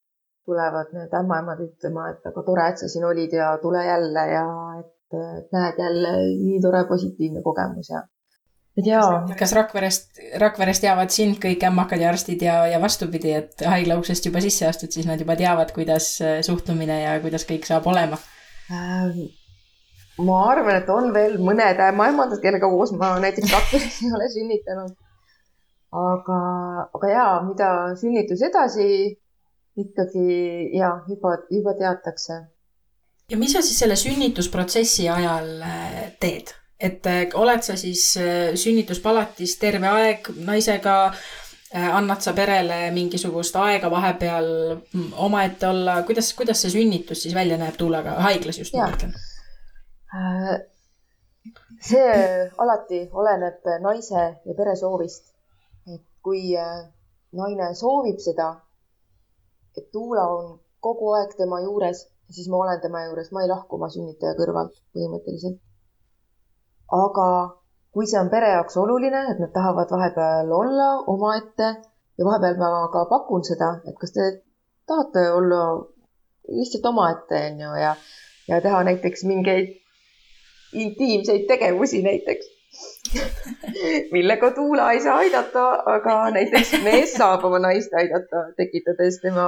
tulevad 0.44 0.90
need 0.92 1.12
ämmaemad 1.16 1.60
ütlema, 1.64 2.10
et 2.12 2.26
aga 2.28 2.42
tore, 2.46 2.66
et 2.68 2.80
sa 2.82 2.88
siin 2.90 3.06
olid 3.08 3.32
ja 3.32 3.54
tule 3.62 3.84
jälle 3.86 4.24
ja 4.30 4.48
et, 4.80 5.20
et 5.38 5.54
näed 5.56 5.78
jälle 5.80 6.16
nii 6.42 6.60
tore 6.62 6.82
positiivne 6.88 7.42
kogemus 7.42 7.88
ja 7.90 8.02
jaa. 8.84 9.22
kas 9.38 9.54
Rakverest, 9.56 10.20
Rakverest 10.42 10.84
teavad 10.84 11.14
sind 11.14 11.38
kõik 11.42 11.64
ämmakad 11.68 12.02
ja 12.02 12.10
arstid 12.12 12.42
ja, 12.44 12.58
ja 12.68 12.80
vastupidi, 12.82 13.32
et 13.38 13.64
haigla 13.64 13.96
uksest 14.00 14.26
juba 14.28 14.42
sisse 14.44 14.68
astud, 14.68 14.92
siis 14.92 15.08
nad 15.08 15.22
juba 15.22 15.38
teavad, 15.40 15.72
kuidas 15.76 16.16
suhtumine 16.46 17.00
ja 17.06 17.16
kuidas 17.24 17.48
kõik 17.48 17.64
saab 17.70 17.88
olema 17.94 18.20
ähm,? 18.70 19.24
Ma 20.22 20.38
arvan, 20.52 20.78
et 20.78 20.90
on 20.92 21.10
veel 21.14 21.38
mõned 21.42 21.80
ämmaemandad, 21.88 22.38
kellega 22.42 22.70
koos 22.70 22.92
ma 22.94 23.14
näiteks 23.22 23.52
Rakveres 23.54 23.98
ei 24.04 24.14
ole 24.14 24.30
sünnitanud. 24.30 24.94
aga, 25.94 26.38
aga 26.94 27.10
jaa, 27.10 27.34
mida 27.46 27.68
sünnitus 27.98 28.42
edasi 28.42 28.88
ikkagi 29.78 30.70
ja 30.74 30.90
juba, 31.08 31.38
juba 31.50 31.74
teatakse. 31.78 32.40
ja 33.30 33.38
mis 33.38 33.52
sa 33.52 33.62
siis 33.62 33.78
selle 33.78 33.96
sünnitusprotsessi 33.98 35.08
ajal 35.10 35.48
äh, 35.62 35.96
teed, 36.20 36.54
et 36.78 37.06
äh, 37.10 37.24
oled 37.34 37.66
sa 37.66 37.76
siis 37.76 38.12
äh, 38.20 38.54
sünnituspalatis 38.54 39.58
terve 39.58 39.90
aeg 39.90 40.30
naisega, 40.36 40.98
annad 41.74 42.20
sa 42.22 42.30
perele 42.30 42.92
mingisugust 42.94 43.56
aega 43.58 43.88
vahepeal 43.90 44.44
mm, 44.78 45.08
omaette 45.26 45.66
olla, 45.66 45.96
kuidas, 46.06 46.28
kuidas 46.38 46.60
see 46.62 46.70
sünnitus 46.70 47.24
siis 47.24 47.34
välja 47.34 47.58
näeb 47.58 47.74
Tuulaga, 47.74 48.12
haiglas 48.22 48.60
just 48.60 48.76
ma 48.78 48.92
mõtlen? 48.92 49.16
See 51.88 52.50
alati 52.64 53.00
oleneb 53.12 53.70
naise 53.82 54.22
ja 54.44 54.54
pere 54.56 54.76
soovist. 54.76 55.32
et 55.94 56.02
kui 56.22 56.54
naine 57.38 57.74
soovib 57.74 58.18
seda, 58.26 58.48
et 59.76 59.90
Tuula 59.92 60.24
on 60.36 60.60
kogu 60.80 61.12
aeg 61.18 61.34
tema 61.36 61.60
juures, 61.64 62.06
siis 62.30 62.48
ma 62.48 62.62
olen 62.62 62.80
tema 62.80 63.04
juures, 63.06 63.30
ma 63.32 63.42
ei 63.42 63.50
lahku 63.50 63.76
oma 63.76 63.90
sünnitaja 63.92 64.36
kõrvalt 64.38 64.78
põhimõtteliselt. 64.94 65.58
aga 67.02 67.28
kui 67.94 68.06
see 68.10 68.20
on 68.20 68.30
pere 68.30 68.50
jaoks 68.54 68.76
oluline, 68.82 69.20
et 69.32 69.40
nad 69.42 69.52
tahavad 69.54 69.90
vahepeal 69.96 70.52
olla 70.60 70.88
omaette 71.14 71.68
ja 72.18 72.26
vahepeal 72.28 72.58
ma 72.62 72.88
ka 72.94 73.04
pakun 73.10 73.44
seda, 73.50 73.70
et 73.88 73.96
kas 74.00 74.14
te 74.16 74.28
tahate 74.86 75.30
olla 75.38 75.62
lihtsalt 76.58 76.86
omaette, 76.92 77.40
on 77.50 77.64
ju, 77.64 77.72
ja, 77.84 77.94
ja 78.48 78.60
teha 78.60 78.82
näiteks 78.90 79.24
mingeid 79.30 79.72
intiimseid 80.74 81.46
tegevusi 81.48 82.02
näiteks 82.02 82.52
millega 84.12 84.50
Tuula 84.50 84.92
ei 84.92 85.00
saa 85.00 85.16
aidata, 85.16 85.64
aga 85.86 86.16
näiteks 86.34 86.72
mees 86.82 87.14
saab 87.14 87.44
oma 87.44 87.60
naist 87.62 87.94
aidata, 87.94 88.42
tekitades 88.56 89.20
tema 89.22 89.46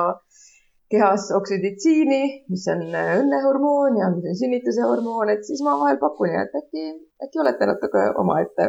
kehas 0.90 1.30
oksüditsiini, 1.34 2.20
mis 2.52 2.66
on 2.70 2.84
õnnehormoon 2.86 3.98
ja 4.00 4.10
mis 4.14 4.28
on 4.30 4.38
sünnituse 4.38 4.84
hormoon, 4.86 5.32
et 5.34 5.46
siis 5.48 5.62
ma 5.66 5.74
vahel 5.80 5.98
pakun 6.02 6.30
ja 6.30 6.44
et 6.46 6.54
äkki, 6.60 6.84
äkki 7.26 7.42
olete 7.42 7.70
natuke 7.72 8.04
omaette. 8.22 8.68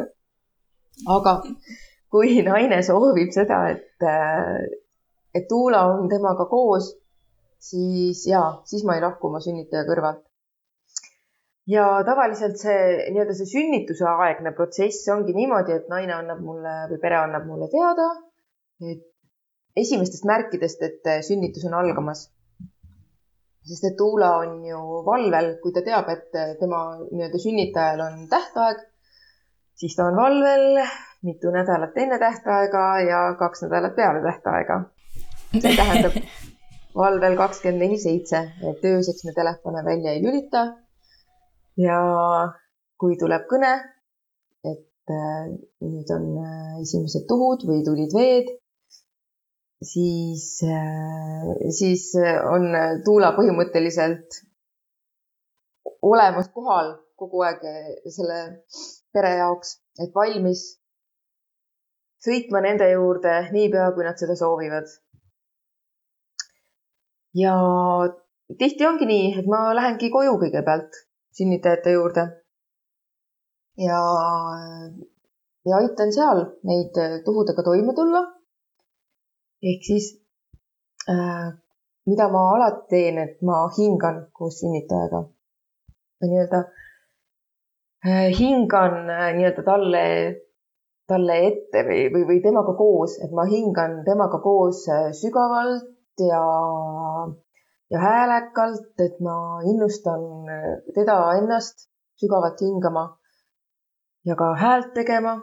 aga 1.18 1.36
kui 2.10 2.41
naine 2.41 2.82
soovib 2.82 3.30
seda, 3.36 3.68
et, 3.76 4.08
et 5.36 5.45
Tuula 5.49 5.84
on 5.93 6.10
temaga 6.10 6.47
koos, 6.49 6.95
siis 7.60 8.26
ja, 8.28 8.41
siis 8.66 8.86
ma 8.86 8.97
ei 8.97 9.05
lahku 9.05 9.30
oma 9.30 9.43
sünnitaja 9.43 9.86
kõrvalt 9.86 10.26
ja 11.68 11.86
tavaliselt 12.07 12.57
see 12.61 12.80
nii-öelda 13.11 13.36
see 13.36 13.49
sünnituse 13.51 14.07
aegne 14.07 14.53
protsess 14.55 15.07
ongi 15.11 15.36
niimoodi, 15.36 15.76
et 15.76 15.91
naine 15.91 16.15
annab 16.15 16.41
mulle 16.43 16.76
või 16.91 16.99
pere 17.01 17.20
annab 17.20 17.47
mulle 17.49 17.68
teada, 17.74 18.07
et 18.93 19.03
esimestest 19.78 20.26
märkidest, 20.26 20.84
et 20.88 21.11
sünnitus 21.28 21.68
on 21.68 21.78
algamas. 21.78 22.28
sest 23.68 23.84
et 23.84 23.97
Tuula 23.99 24.30
on 24.39 24.61
ju 24.63 24.78
valvel, 25.05 25.57
kui 25.61 25.74
ta 25.76 25.84
teab, 25.84 26.07
et 26.09 26.32
tema 26.59 26.80
nii-öelda 27.01 27.41
sünnitajal 27.43 28.05
on 28.05 28.22
tähtaeg, 28.32 28.80
siis 29.76 29.95
ta 29.95 30.07
on 30.07 30.15
valvel 30.15 30.80
mitu 31.28 31.51
nädalat 31.51 31.97
enne 31.97 32.20
tähtaega 32.20 32.84
ja 33.03 33.22
kaks 33.39 33.65
nädalat 33.68 33.95
peale 33.95 34.24
tähtaega. 34.24 34.82
see 35.51 35.76
tähendab 35.76 36.15
valvel 37.03 37.36
kakskümmend 37.38 37.84
neli 37.84 37.99
seitse, 37.99 38.45
et 38.72 38.86
ööseks 38.86 39.26
me 39.28 39.36
telefone 39.36 39.84
välja 39.86 40.15
ei 40.15 40.24
lülita 40.24 40.68
ja 41.78 41.97
kui 42.97 43.17
tuleb 43.21 43.45
kõne, 43.49 43.73
et 44.65 45.13
äh, 45.13 45.49
nüüd 45.86 46.13
on 46.15 46.25
äh, 46.41 46.80
esimesed 46.82 47.28
tuhud 47.30 47.65
või 47.69 47.84
tulid 47.86 48.15
veed, 48.17 48.49
siis, 49.86 50.47
äh, 50.65 51.51
siis 51.78 52.09
on 52.49 52.71
Tuula 53.05 53.34
põhimõtteliselt 53.38 54.41
olemas 56.01 56.49
kohal 56.53 56.95
kogu 57.17 57.41
aeg 57.45 57.63
selle 58.13 58.41
pere 59.13 59.38
jaoks, 59.39 59.78
et 60.01 60.13
valmis 60.13 60.67
sõitma 62.21 62.61
nende 62.65 62.89
juurde 62.91 63.39
niipea, 63.53 63.91
kui 63.95 64.05
nad 64.05 64.17
seda 64.21 64.36
soovivad. 64.38 64.89
ja 67.38 67.53
tihti 68.57 68.86
ongi 68.86 69.05
nii, 69.05 69.25
et 69.39 69.49
ma 69.49 69.67
lähengi 69.78 70.09
koju 70.09 70.38
kõigepealt 70.41 70.95
sünnitajate 71.38 71.92
juurde. 71.98 72.26
ja, 73.78 74.02
ja 75.66 75.78
aitan 75.82 76.12
seal 76.14 76.44
neid 76.64 76.98
tuhudega 77.26 77.64
toime 77.64 77.94
tulla. 77.94 78.24
ehk 79.62 79.88
siis 79.90 80.12
äh, 81.10 81.54
mida 82.08 82.28
ma 82.32 82.42
alati 82.56 82.88
teen, 82.90 83.18
et 83.26 83.42
ma 83.48 83.68
hingan 83.78 84.18
koos 84.38 84.60
sünnitajaga. 84.62 85.22
nii-öelda 86.24 86.60
äh, 88.08 88.30
hingan 88.40 88.96
äh, 89.16 89.28
nii-öelda 89.38 89.64
talle, 89.68 90.04
talle 91.12 91.36
ette 91.50 91.84
või, 91.90 92.06
või, 92.14 92.24
või 92.30 92.40
temaga 92.46 92.74
koos, 92.80 93.18
et 93.24 93.36
ma 93.38 93.46
hingan 93.52 94.00
temaga 94.08 94.40
koos 94.46 94.86
äh, 94.94 95.12
sügavalt 95.20 96.24
ja 96.32 96.42
ja 97.92 98.00
häälekalt, 98.00 99.00
et 99.00 99.20
ma 99.24 99.62
innustan 99.64 100.50
äh, 100.50 100.74
teda 100.96 101.18
ennast 101.38 101.88
sügavalt 102.20 102.62
hingama 102.62 103.06
ja 104.26 104.36
ka 104.36 104.56
häält 104.56 104.94
tegema. 104.94 105.36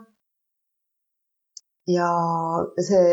ja 1.86 2.08
see 2.80 3.08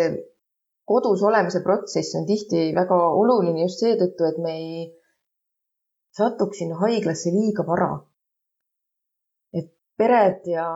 kodus 0.87 1.23
olemise 1.27 1.59
protsess 1.63 2.15
on 2.15 2.25
tihti 2.25 2.69
väga 2.75 2.97
oluline 3.21 3.65
just 3.65 3.83
seetõttu, 3.83 4.27
et 4.29 4.37
me 4.43 4.53
ei 4.59 4.77
satuks 6.17 6.61
sinna 6.61 6.79
haiglasse 6.83 7.33
liiga 7.35 7.65
vara. 7.67 7.91
et 9.53 9.71
pered 9.97 10.47
ja 10.47 10.67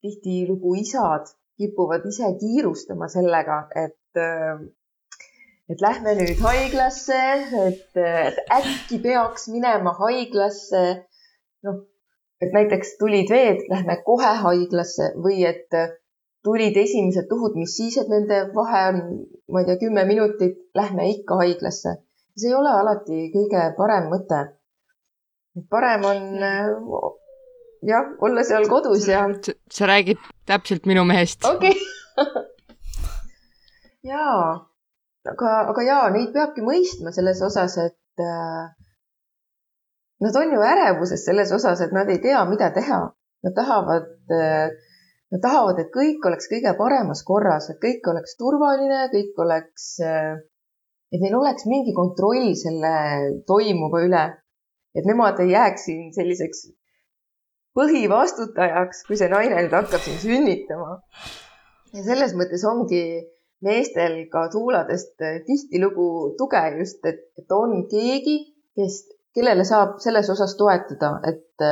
tihtilugu 0.00 0.74
isad 0.80 1.32
kipuvad 1.56 2.04
ise 2.08 2.32
kiirustama 2.40 3.08
sellega, 3.08 3.62
et 3.84 4.20
äh, 4.20 4.60
et 5.72 5.82
lähme 5.82 6.14
nüüd 6.18 6.40
haiglasse, 6.44 7.20
et, 7.66 8.00
äkki 8.54 9.00
peaks 9.02 9.48
minema 9.50 9.92
haiglasse. 9.98 10.82
noh, 11.66 11.78
et 12.40 12.52
näiteks 12.54 12.96
tulid 13.00 13.30
veed, 13.32 13.64
lähme 13.72 13.96
kohe 14.06 14.32
haiglasse 14.42 15.12
või 15.24 15.40
et 15.48 15.72
tulid 16.46 16.76
esimesed 16.78 17.26
tuhud, 17.30 17.56
mis 17.58 17.74
siis, 17.78 17.96
et 17.98 18.10
nende 18.12 18.44
vahe 18.54 18.82
on, 18.92 19.00
ma 19.50 19.62
ei 19.62 19.70
tea, 19.70 19.80
kümme 19.82 20.04
minutit, 20.06 20.60
lähme 20.78 21.08
ikka 21.14 21.40
haiglasse. 21.42 21.96
see 22.36 22.50
ei 22.52 22.54
ole 22.54 22.70
alati 22.70 23.30
kõige 23.34 23.62
parem 23.78 24.10
mõte. 24.12 24.42
parem 25.72 26.04
on 26.04 26.22
jah, 27.90 28.12
olla 28.28 28.44
seal 28.44 28.68
kodus 28.70 29.08
ja. 29.08 29.26
sa 29.72 29.90
räägid 29.90 30.22
täpselt 30.46 30.86
minu 30.86 31.04
mehest. 31.08 31.44
okei 31.44 31.74
okay. 31.74 32.44
jaa, 34.12 34.68
aga, 35.32 35.52
aga 35.72 35.84
jaa, 35.86 36.08
neid 36.14 36.32
peabki 36.34 36.64
mõistma 36.64 37.12
selles 37.14 37.40
osas, 37.44 37.76
et 37.82 38.24
äh, 38.24 38.66
nad 40.24 40.36
on 40.40 40.54
ju 40.56 40.64
ärevuses 40.64 41.24
selles 41.28 41.52
osas, 41.52 41.82
et 41.84 41.94
nad 41.96 42.10
ei 42.12 42.20
tea, 42.22 42.42
mida 42.48 42.70
teha. 42.74 43.00
Nad 43.44 43.54
tahavad 43.54 44.08
äh,, 44.32 44.70
nad 45.32 45.42
tahavad, 45.42 45.80
et 45.82 45.90
kõik 45.94 46.24
oleks 46.26 46.48
kõige 46.50 46.72
paremas 46.78 47.22
korras, 47.26 47.68
et 47.70 47.78
kõik 47.82 48.06
oleks 48.10 48.38
turvaline, 48.40 49.06
kõik 49.12 49.38
oleks 49.44 49.92
äh,, 50.02 50.38
et 51.12 51.22
neil 51.22 51.36
oleks 51.38 51.66
mingi 51.70 51.94
kontroll 51.94 52.54
selle 52.58 52.96
toimuva 53.46 54.02
üle. 54.06 54.24
et 54.96 55.04
nemad 55.04 55.36
ei 55.44 55.50
jääks 55.52 55.82
siin 55.84 56.12
selliseks 56.14 56.62
põhivastutajaks, 57.76 59.02
kui 59.04 59.18
see 59.20 59.28
naine 59.28 59.58
nüüd 59.58 59.74
hakkab 59.76 60.00
siin 60.00 60.16
sünnitama. 60.22 60.94
ja 61.92 62.04
selles 62.06 62.32
mõttes 62.38 62.64
ongi 62.64 63.02
meestel 63.64 64.18
ka 64.32 64.46
tuuladest 64.52 65.22
tihtilugu 65.46 66.36
tuge 66.38 66.62
just, 66.78 67.04
et, 67.08 67.22
et 67.38 67.52
on 67.52 67.72
keegi, 67.90 68.38
kes, 68.76 68.98
kellele 69.36 69.64
saab 69.64 69.98
selles 70.04 70.28
osas 70.32 70.56
toetada, 70.58 71.16
et, 71.28 71.66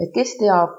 et 0.00 0.12
kes 0.14 0.36
teab, 0.40 0.78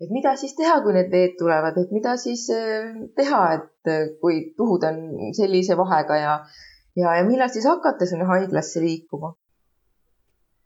et 0.00 0.12
mida 0.12 0.34
siis 0.36 0.52
teha, 0.58 0.80
kui 0.84 0.92
need 0.96 1.08
veed 1.12 1.36
tulevad, 1.40 1.78
et 1.80 1.92
mida 1.96 2.16
siis 2.20 2.44
eh, 2.52 2.92
teha, 3.16 3.42
et 3.56 4.20
kui 4.20 4.42
tuhud 4.56 4.84
on 4.84 5.32
sellise 5.36 5.76
vahega 5.78 6.20
ja, 6.20 6.36
ja, 6.96 7.16
ja 7.18 7.24
millal 7.28 7.52
siis 7.52 7.68
hakata 7.68 8.08
sinna 8.08 8.28
haiglasse 8.28 8.84
liikuma. 8.84 9.32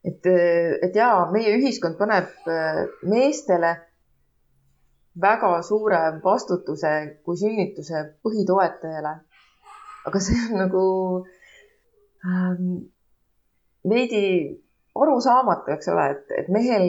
Et, 0.01 0.25
et 0.25 0.95
jaa, 0.97 1.27
meie 1.29 1.53
ühiskond 1.59 1.99
paneb 1.99 2.31
meestele 3.05 3.75
väga 5.21 5.51
suure 5.67 6.01
vastutuse 6.25 6.93
kui 7.25 7.37
sünnituse 7.37 8.03
põhitoetajale. 8.25 9.15
aga 10.09 10.21
see 10.25 10.39
on 10.47 10.59
nagu 10.63 10.85
ähm, 12.25 12.69
veidi 13.89 14.25
arusaamatu, 14.97 15.73
eks 15.75 15.91
ole, 15.93 16.07
et, 16.15 16.31
et 16.39 16.49
mehel, 16.49 16.87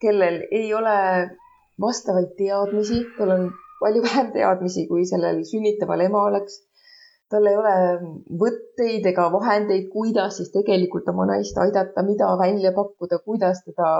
kellel 0.00 0.42
ei 0.50 0.72
ole 0.74 0.98
vastavaid 1.82 2.36
teadmisi, 2.38 3.02
tal 3.16 3.34
on 3.34 3.48
palju 3.80 4.02
vähem 4.06 4.30
teadmisi, 4.36 4.86
kui 4.86 5.04
sellel 5.10 5.42
sünnitaval 5.48 6.06
ema 6.06 6.22
oleks 6.30 6.60
tal 7.32 7.48
ei 7.48 7.56
ole 7.56 7.74
võtteid 8.42 9.06
ega 9.08 9.26
vahendeid, 9.32 9.88
kuidas 9.92 10.36
siis 10.38 10.52
tegelikult 10.54 11.08
oma 11.12 11.26
naist 11.30 11.58
aidata, 11.64 12.04
mida 12.06 12.28
välja 12.40 12.74
pakkuda, 12.76 13.22
kuidas 13.24 13.62
teda 13.64 13.92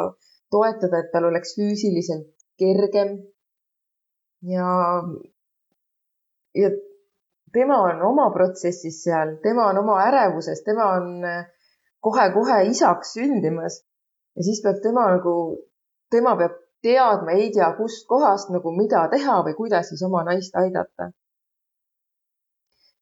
toetada, 0.53 1.01
et 1.01 1.13
tal 1.15 1.31
oleks 1.31 1.57
füüsiliselt 1.57 2.29
kergem. 2.61 3.17
Ja, 4.43 4.69
ja 6.55 6.71
tema 7.53 7.79
on 7.83 8.03
oma 8.03 8.31
protsessis 8.35 9.03
seal, 9.05 9.37
tema 9.43 9.69
on 9.71 9.79
oma 9.79 10.01
ärevuses, 10.07 10.65
tema 10.65 10.89
on 10.99 11.23
kohe-kohe 12.03 12.63
isaks 12.71 13.15
sündimas. 13.17 13.83
Ja 14.37 14.43
siis 14.43 14.63
peab 14.65 14.81
tema 14.83 15.07
nagu, 15.13 15.35
tema 16.11 16.37
peab 16.37 16.59
teadma 16.83 17.37
ei 17.39 17.51
tea 17.55 17.71
kust 17.77 18.07
kohast 18.11 18.51
nagu 18.51 18.73
mida 18.75 19.07
teha 19.13 19.41
või 19.47 19.55
kuidas 19.59 19.93
siis 19.93 20.03
oma 20.09 20.25
naist 20.27 20.57
aidata. 20.59 21.13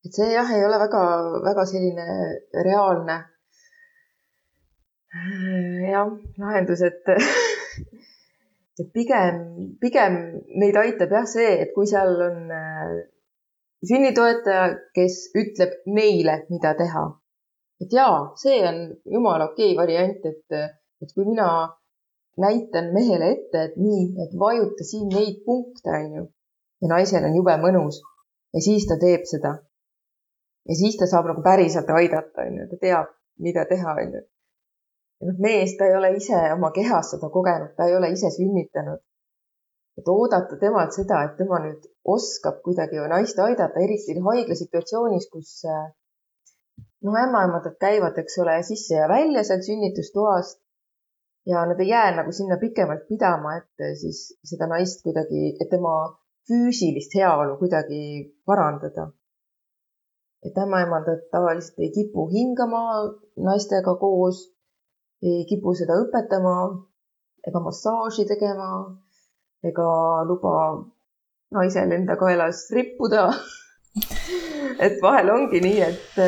Et 0.05 0.17
see 0.17 0.31
jah, 0.33 0.49
ei 0.57 0.65
ole 0.65 0.79
väga, 0.81 1.03
väga 1.45 1.65
selline 1.69 2.07
reaalne 2.65 3.19
jah, 5.91 6.13
lahendus, 6.39 6.83
et 6.87 7.09
et 8.81 8.91
pigem, 8.95 9.41
pigem 9.81 10.19
meid 10.61 10.77
aitab 10.81 11.13
jah 11.17 11.27
see, 11.29 11.51
et 11.65 11.73
kui 11.75 11.89
seal 11.91 12.15
on 12.27 12.53
äh, 12.57 12.95
sünnitoetaja, 13.87 14.67
kes 14.97 15.19
ütleb 15.37 15.77
neile, 15.99 16.45
mida 16.53 16.75
teha. 16.79 17.05
et 17.81 17.93
jaa, 17.97 18.33
see 18.37 18.59
on 18.69 18.81
jumala 19.09 19.51
okei 19.53 19.73
variant, 19.77 20.27
et, 20.29 20.59
et 21.01 21.15
kui 21.15 21.25
mina 21.25 21.49
näitan 22.41 22.93
mehele 22.97 23.33
ette, 23.37 23.63
et 23.71 23.81
nii, 23.81 24.05
et 24.25 24.37
vajuta 24.39 24.85
siin 24.85 25.09
neid 25.13 25.41
punkte, 25.47 25.97
onju. 26.03 26.27
ja 26.83 26.93
naisel 26.93 27.25
on 27.29 27.37
jube 27.37 27.57
mõnus 27.65 28.01
ja 28.55 28.63
siis 28.65 28.87
ta 28.89 28.97
teeb 29.01 29.25
seda 29.29 29.57
ja 30.69 30.77
siis 30.77 30.97
ta 31.01 31.09
saab 31.11 31.31
nagu 31.31 31.43
päriselt 31.45 31.89
aidata, 31.97 32.45
onju, 32.47 32.69
ta 32.71 32.79
teab, 32.85 33.17
mida 33.45 33.65
teha, 33.71 33.97
onju. 34.05 34.23
Noh, 35.27 35.39
mees, 35.45 35.77
ta 35.79 35.89
ei 35.89 35.97
ole 35.99 36.13
ise 36.17 36.41
oma 36.55 36.71
kehas 36.77 37.13
seda 37.15 37.31
kogenud, 37.37 37.75
ta 37.77 37.89
ei 37.89 37.97
ole 37.97 38.13
ise 38.17 38.31
sünnitanud. 38.37 39.01
et 40.01 40.09
oodata 40.09 40.57
temalt 40.57 40.95
seda, 40.97 41.17
et 41.27 41.35
tema 41.37 41.59
nüüd 41.61 41.83
oskab 42.09 42.63
kuidagi 42.65 43.03
naist 43.13 43.39
aidata, 43.47 43.83
eriti 43.85 44.15
haiglasituatsioonis, 44.29 45.27
kus 45.33 45.51
noh, 47.05 47.19
ämmaemandad 47.25 47.77
käivad, 47.85 48.17
eks 48.23 48.39
ole, 48.41 48.57
sisse 48.65 48.97
ja 48.97 49.09
välja 49.13 49.45
sealt 49.45 49.67
sünnitustoast 49.69 50.61
ja 51.53 51.67
nad 51.69 51.81
ei 51.85 51.91
jää 51.93 52.17
nagu 52.17 52.33
sinna 52.33 52.57
pikemalt 52.63 53.05
pidama, 53.09 53.59
et 53.61 53.87
siis 54.01 54.25
seda 54.55 54.71
naist 54.73 55.05
kuidagi, 55.05 55.55
et 55.61 55.69
tema 55.69 55.95
füüsilist 56.49 57.17
heaolu 57.21 57.59
kuidagi 57.61 58.01
parandada 58.47 59.11
et 60.47 60.57
ämmaemandad 60.65 61.21
tavaliselt 61.33 61.79
ei 61.85 61.91
kipu 61.97 62.27
hingama 62.33 62.83
naistega 63.49 63.95
koos, 64.03 64.39
ei 65.23 65.45
kipu 65.49 65.75
seda 65.77 65.99
õpetama 66.05 66.55
ega 67.49 67.61
massaaži 67.65 68.27
tegema 68.29 68.71
ega 69.71 69.91
luba 70.29 70.55
naisel 71.57 71.93
enda 71.97 72.17
kaelas 72.21 72.63
rippuda 72.77 73.27
et 74.87 74.97
vahel 75.03 75.33
ongi 75.35 75.61
nii, 75.65 75.81
et, 75.83 76.21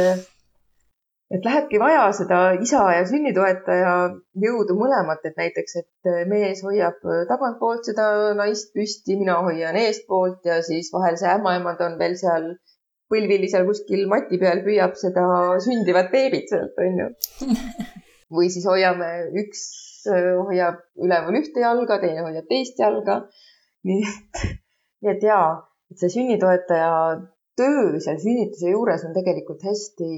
et 1.37 1.47
lähebki 1.49 1.81
vaja 1.81 2.05
seda 2.17 2.41
isa 2.59 2.83
ja 2.97 3.07
sünnitoetaja 3.09 3.95
jõudu 4.45 4.77
mõlemat, 4.81 5.23
et 5.29 5.39
näiteks, 5.39 5.79
et 5.81 6.13
mees 6.29 6.61
hoiab 6.67 7.01
tagantpoolt 7.31 7.89
seda 7.89 8.07
naist 8.39 8.75
püsti, 8.77 9.17
mina 9.21 9.39
hoian 9.47 9.79
eestpoolt 9.79 10.45
ja 10.51 10.61
siis 10.67 10.91
vahel 10.93 11.17
see 11.21 11.33
ämmaemand 11.33 11.81
on 11.87 11.99
veel 12.03 12.19
seal 12.21 12.51
põlvili 13.13 13.49
seal 13.53 13.69
kuskil 13.69 14.07
mati 14.11 14.41
peal 14.41 14.65
püüab 14.67 14.97
seda 14.99 15.27
sündivat 15.65 16.11
beebit 16.13 16.53
sealt, 16.53 16.81
onju. 16.81 17.13
või 18.33 18.51
siis 18.53 18.67
hoiame, 18.69 19.11
üks 19.43 19.63
hoiab 20.09 20.81
üleval 20.99 21.39
ühte 21.39 21.63
jalga, 21.63 21.99
teine 22.03 22.25
hoiab 22.27 22.49
teist 22.51 22.81
jalga. 22.81 23.23
nii 23.87 24.03
et, 24.07 24.43
nii 25.03 25.13
et 25.13 25.25
jaa, 25.27 25.47
et 25.91 26.03
see 26.03 26.11
sünnitoetaja 26.17 26.91
töö 27.59 28.01
seal 28.01 28.19
sünnituse 28.23 28.73
juures 28.73 29.05
on 29.07 29.15
tegelikult 29.17 29.63
hästi 29.67 30.11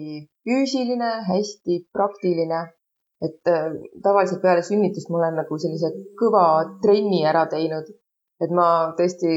füüsiline, 0.46 1.12
hästi 1.28 1.84
praktiline. 1.92 2.62
et 3.24 3.40
tavaliselt 4.04 4.42
peale 4.42 4.62
sünnitust 4.62 5.08
ma 5.08 5.20
olen 5.20 5.38
nagu 5.40 5.56
sellise 5.58 5.90
kõva 6.20 6.46
trenni 6.82 7.22
ära 7.24 7.46
teinud. 7.52 7.88
et 8.42 8.50
ma 8.50 8.68
tõesti 8.98 9.32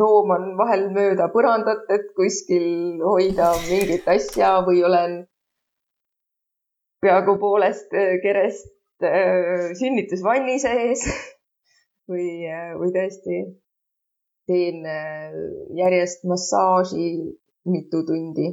rooman 0.00 0.56
vahel 0.58 0.88
mööda 0.92 1.28
põrandat, 1.32 1.86
et 1.94 2.10
kuskil 2.18 2.98
hoida 3.04 3.52
mingit 3.68 4.08
asja 4.10 4.58
või 4.66 4.82
olen 4.84 5.20
peaaegu 7.02 7.36
poolest 7.38 7.94
äh, 7.94 8.16
kerest 8.22 8.70
äh, 9.06 9.70
sünnitusvanni 9.78 10.58
sees 10.62 11.04
või, 12.10 12.28
äh, 12.50 12.74
või 12.80 12.92
tõesti 12.94 13.42
teen 14.48 14.80
järjest 15.76 16.22
massaaži 16.24 17.08
mitu 17.68 17.98
tundi. 18.08 18.46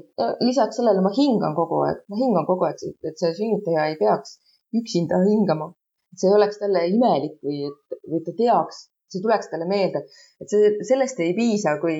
lisaks 0.43 0.75
sellele 0.75 0.99
ma 0.99 1.11
hingan 1.15 1.53
kogu 1.55 1.77
aeg, 1.85 2.01
ma 2.11 2.17
hingan 2.19 2.43
kogu 2.49 2.65
aeg, 2.67 2.81
et 3.07 3.15
see 3.15 3.29
sünnitaja 3.37 3.85
ei 3.93 3.95
peaks 4.01 4.33
üksinda 4.75 5.21
hingama. 5.23 5.69
see 6.19 6.27
ei 6.27 6.35
oleks 6.35 6.59
talle 6.59 6.81
imelik 6.89 7.37
või 7.47 7.61
et, 7.69 7.95
või 8.11 8.19
ta 8.25 8.33
teaks, 8.41 8.81
see 9.07 9.23
tuleks 9.23 9.47
talle 9.53 9.69
meelde, 9.71 10.03
et 10.43 10.51
see, 10.51 10.73
sellest 10.89 11.23
ei 11.23 11.31
piisa, 11.37 11.77
kui, 11.79 11.95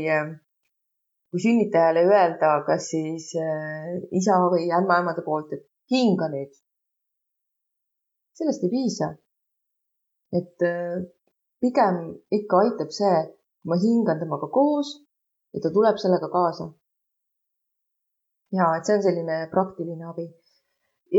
kui 1.31 1.45
sünnitajale 1.47 2.03
öelda, 2.09 2.51
kas 2.67 2.91
siis 2.91 3.31
isa 3.31 4.41
või 4.51 4.67
ämmaemade 4.75 5.23
poolt, 5.23 5.55
et 5.55 5.63
hinga 5.91 6.29
nüüd. 6.33 6.53
sellest 8.38 8.63
ei 8.63 8.71
piisa. 8.75 9.09
et 10.39 10.61
äh, 10.61 11.03
pigem 11.61 11.99
ikka 12.31 12.63
aitab 12.63 12.91
see, 12.99 13.17
kui 13.61 13.69
ma 13.71 13.77
hingan 13.81 14.19
temaga 14.19 14.47
koos 14.57 14.95
ja 15.53 15.61
ta 15.63 15.71
tuleb 15.77 15.97
sellega 16.01 16.29
kaasa. 16.38 16.71
ja 18.57 18.71
et 18.77 18.86
see 18.86 18.97
on 18.97 19.05
selline 19.07 19.38
praktiline 19.51 20.05
abi 20.11 20.27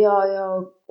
ja, 0.05 0.15
ja, 0.35 0.47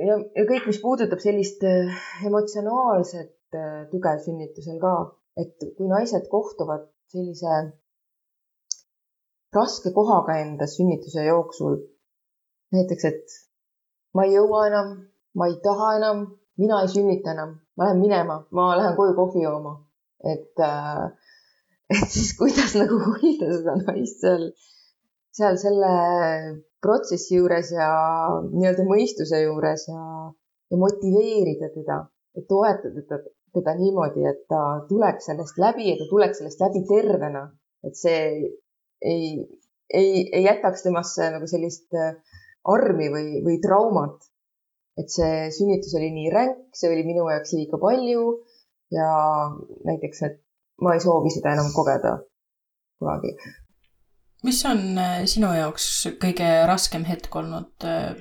ja, 0.08 0.20
ja 0.40 0.44
kõik, 0.52 0.68
mis 0.68 0.82
puudutab 0.82 1.22
sellist 1.22 1.64
äh, 1.64 2.04
emotsionaalset 2.26 3.36
Äh, 3.56 3.88
tuge 3.92 4.12
sünnitusel 4.26 4.80
ka, 4.84 4.94
et 5.42 5.64
kui 5.78 5.88
naised 5.88 6.26
kohtuvad 6.32 6.88
sellise 7.14 7.52
raske 9.56 9.92
kohaga 9.96 10.36
enda 10.44 10.68
sünnituse 10.68 11.24
jooksul, 11.28 11.78
näiteks, 12.76 13.06
et 13.12 13.36
ma 14.16 14.26
ei 14.26 14.36
jõua 14.38 14.66
enam, 14.70 14.96
ma 15.36 15.50
ei 15.52 15.58
taha 15.64 15.96
enam, 16.00 16.26
mina 16.62 16.82
ei 16.84 16.92
sünnita 16.92 17.34
enam, 17.36 17.58
ma 17.76 17.90
lähen 17.90 18.02
minema, 18.02 18.40
ma 18.56 18.72
lähen 18.80 18.96
koju 19.00 19.16
kohvi 19.18 19.44
jooma. 19.44 19.76
et, 20.26 20.60
äh, 20.60 21.12
et 21.94 22.10
siis 22.10 22.32
kuidas 22.40 22.74
nagu 22.80 22.98
hoida 23.04 23.52
seda 23.52 23.76
naist 23.82 24.24
seal, 24.24 24.48
seal 25.38 25.60
selle 25.62 25.92
protsessi 26.82 27.36
juures 27.38 27.70
ja 27.76 27.90
nii-öelda 28.48 28.86
mõistuse 28.88 29.42
juures 29.44 29.86
ja, 29.92 30.06
ja 30.72 30.80
motiveerida 30.82 31.70
teda, 31.76 32.00
toetada 32.50 33.04
teda, 33.04 33.20
teda 33.54 33.76
niimoodi, 33.78 34.26
et 34.32 34.42
ta 34.50 34.62
tuleks 34.90 35.30
sellest 35.30 35.60
läbi 35.62 35.92
ja 35.92 36.00
ta 36.00 36.10
tuleks 36.10 36.42
sellest 36.42 36.64
läbi 36.66 36.82
tervena, 36.90 37.46
et 37.86 38.00
see 38.00 38.24
ei, 39.06 39.30
ei, 39.94 40.26
ei 40.32 40.44
jätaks 40.48 40.88
temasse 40.88 41.30
nagu 41.36 41.50
sellist 41.52 41.94
äh, 41.94 42.16
armi 42.66 43.10
või, 43.14 43.42
või 43.46 43.60
traumat. 43.64 44.32
et 44.96 45.12
see 45.12 45.50
sünnitus 45.52 45.92
oli 46.00 46.08
nii 46.16 46.30
ränk, 46.32 46.60
see 46.74 46.88
oli 46.88 47.04
minu 47.04 47.26
jaoks 47.28 47.52
liiga 47.58 47.78
palju 47.82 48.22
ja 48.96 49.08
näiteks, 49.84 50.22
et 50.24 50.38
ma 50.82 50.94
ei 50.96 51.02
soovi 51.04 51.34
seda 51.36 51.52
enam 51.52 51.68
kogeda 51.76 52.14
kunagi. 53.00 53.34
mis 54.48 54.62
on 54.70 54.86
äh, 55.02 55.18
sinu 55.28 55.52
jaoks 55.56 55.90
kõige 56.22 56.48
raskem 56.70 57.04
hetk 57.10 57.36
olnud 57.36 57.88
äh, 57.90 58.16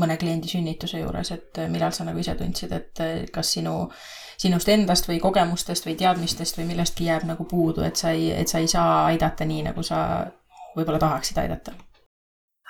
mõne 0.00 0.16
kliendi 0.18 0.48
sünnituse 0.50 1.00
juures, 1.02 1.30
et 1.34 1.60
millal 1.70 1.92
sa 1.94 2.06
nagu 2.06 2.18
ise 2.22 2.34
tundsid, 2.38 2.72
et 2.72 3.30
kas 3.34 3.52
sinu, 3.56 3.74
sinust 4.40 4.70
endast 4.72 5.08
või 5.10 5.18
kogemustest 5.22 5.86
või 5.86 5.96
teadmistest 6.00 6.58
või 6.58 6.70
millestki 6.70 7.08
jääb 7.10 7.26
nagu 7.28 7.44
puudu, 7.50 7.84
et 7.86 8.00
sa 8.00 8.14
ei, 8.16 8.30
et 8.32 8.48
sa 8.48 8.62
ei 8.62 8.70
saa 8.70 9.04
aidata 9.10 9.46
nii, 9.46 9.66
nagu 9.70 9.84
sa 9.86 10.00
võib-olla 10.76 11.02
tahaksid 11.02 11.42
aidata? 11.42 11.74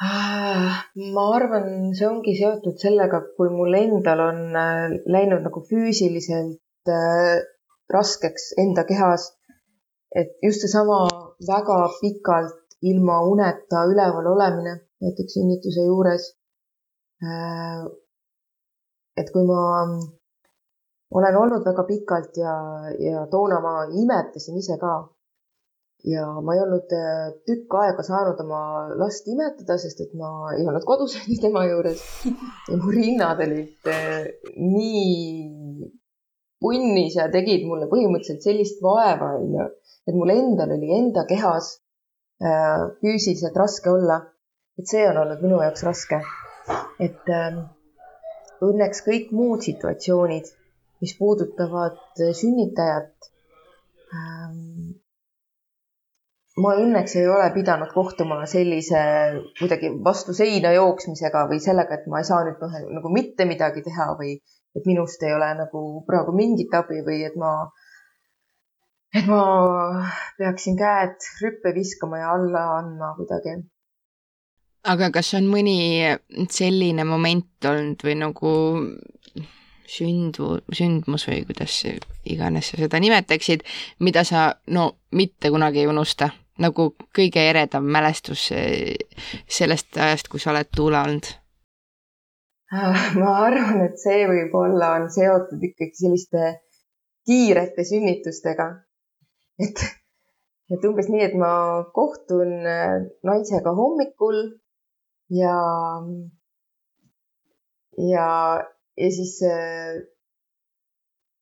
Ah, 0.02 0.86
ma 1.14 1.22
arvan, 1.36 1.66
see 1.96 2.06
ongi 2.08 2.32
seotud 2.38 2.76
sellega, 2.82 3.18
kui 3.36 3.50
mul 3.52 3.74
endal 3.76 4.22
on 4.26 4.38
äh, 4.56 4.94
läinud 5.14 5.42
nagu 5.44 5.60
füüsiliselt 5.70 6.88
äh, 6.88 7.42
raskeks 7.94 8.46
enda 8.62 8.86
kehas. 8.90 9.26
et 10.20 10.30
just 10.42 10.64
seesama 10.64 10.96
väga 11.48 11.76
pikalt 12.00 12.78
ilma 12.90 13.18
uneta 13.32 13.84
üleval 13.92 14.30
olemine, 14.32 14.72
näiteks 15.04 15.36
sünnituse 15.36 15.84
juures. 15.90 16.24
Äh, 17.26 17.84
et 19.20 19.28
kui 19.34 19.44
ma 19.52 19.60
olen 21.18 21.40
olnud 21.42 21.68
väga 21.68 21.84
pikalt 21.92 22.40
ja, 22.40 22.56
ja 23.06 23.26
toona 23.36 23.60
ma 23.66 23.74
imetasin 24.02 24.56
ise 24.64 24.80
ka 24.80 24.96
ja 26.08 26.24
ma 26.40 26.54
ei 26.54 26.62
olnud 26.64 26.92
äh, 26.96 27.32
tükk 27.48 27.74
aega 27.82 28.04
saanud 28.06 28.40
oma 28.44 28.60
last 29.00 29.28
imetada, 29.28 29.76
sest 29.80 30.00
et 30.04 30.12
ma 30.18 30.52
ei 30.56 30.66
olnud 30.66 30.84
kodus 30.88 31.16
tema 31.44 31.64
juures. 31.68 32.02
ja 32.68 32.78
mu 32.80 32.92
rinnad 32.94 33.42
olid 33.44 33.90
äh, 33.90 34.30
nii 34.56 35.90
punnis 36.60 37.16
ja 37.16 37.28
tegid 37.32 37.66
mulle 37.68 37.88
põhimõtteliselt 37.90 38.44
sellist 38.44 38.82
vaeva, 38.84 39.34
onju, 39.40 39.66
et 40.08 40.16
mul 40.16 40.32
endal 40.34 40.74
oli 40.76 40.92
enda 40.98 41.24
kehas 41.28 41.74
äh, 42.44 42.88
füüsiliselt 43.00 43.56
raske 43.56 43.92
olla. 43.92 44.22
et 44.80 44.88
see 44.88 45.04
on 45.08 45.18
olnud 45.20 45.42
minu 45.44 45.60
jaoks 45.60 45.84
raske. 45.84 46.22
et 47.00 47.32
ähm, 47.34 47.64
õnneks 48.64 49.04
kõik 49.04 49.32
muud 49.36 49.64
situatsioonid, 49.64 50.48
mis 51.00 51.16
puudutavad 51.16 52.00
sünnitajat 52.16 53.30
ähm,, 54.12 54.89
ma 56.60 56.72
õnneks 56.78 57.16
ei 57.20 57.28
ole 57.30 57.48
pidanud 57.54 57.90
kohtuma 57.94 58.40
sellise 58.50 59.00
kuidagi 59.58 59.90
vastu 60.04 60.34
seina 60.36 60.72
jooksmisega 60.76 61.46
või 61.50 61.60
sellega, 61.62 61.98
et 61.98 62.08
ma 62.10 62.20
ei 62.20 62.28
saa 62.28 62.42
nüüd 62.46 62.62
noh, 62.62 62.78
nagu 62.96 63.12
mitte 63.14 63.46
midagi 63.48 63.84
teha 63.86 64.10
või 64.18 64.36
et 64.76 64.86
minust 64.86 65.22
ei 65.26 65.34
ole 65.34 65.50
nagu 65.58 65.84
praegu 66.06 66.34
mingit 66.36 66.74
abi 66.78 67.00
või 67.06 67.22
et 67.26 67.36
ma, 67.40 67.52
et 69.14 69.26
ma 69.30 69.42
peaksin 70.38 70.78
käed 70.78 71.30
rüppe 71.42 71.74
viskama 71.76 72.22
ja 72.22 72.34
alla 72.36 72.66
andma 72.78 73.14
kuidagi. 73.18 73.56
aga 74.90 75.10
kas 75.14 75.34
on 75.38 75.48
mõni 75.50 75.78
selline 76.50 77.04
moment 77.04 77.70
olnud 77.72 78.04
või 78.06 78.18
nagu 78.20 78.52
sündmu, 79.90 80.60
sündmus 80.72 81.26
või 81.28 81.42
kuidas 81.48 81.80
iganes 82.24 82.70
sa 82.70 82.78
seda 82.78 83.00
nimetaksid, 83.02 83.66
mida 83.98 84.24
sa 84.24 84.52
no 84.70 84.92
mitte 85.10 85.50
kunagi 85.50 85.82
ei 85.82 85.90
unusta? 85.90 86.30
Nagu 86.58 86.90
kõige 87.16 87.44
eredam 87.50 87.86
mälestus 87.92 88.50
eh, 88.52 88.96
sellest 89.48 89.96
ajast, 89.96 90.28
kui 90.28 90.40
sa 90.42 90.52
oled 90.54 90.70
Tuula 90.76 91.04
olnud? 91.06 91.30
Ma 93.20 93.30
arvan, 93.46 93.84
et 93.86 93.98
see 93.98 94.26
võib-olla 94.30 94.94
on 94.98 95.08
seotud 95.10 95.62
ikkagi 95.70 96.04
selliste 96.04 96.52
kiirete 97.26 97.84
sünnitustega. 97.86 98.68
et, 99.60 99.82
et 100.72 100.84
umbes 100.88 101.10
nii, 101.10 101.24
et 101.26 101.34
ma 101.38 101.52
kohtun 101.94 102.52
eh, 102.66 102.94
naisega 103.26 103.74
hommikul 103.76 104.38
ja, 105.34 105.56
ja, 107.98 108.28
ja 108.96 109.10
siis 109.18 109.34
eh, 109.46 110.00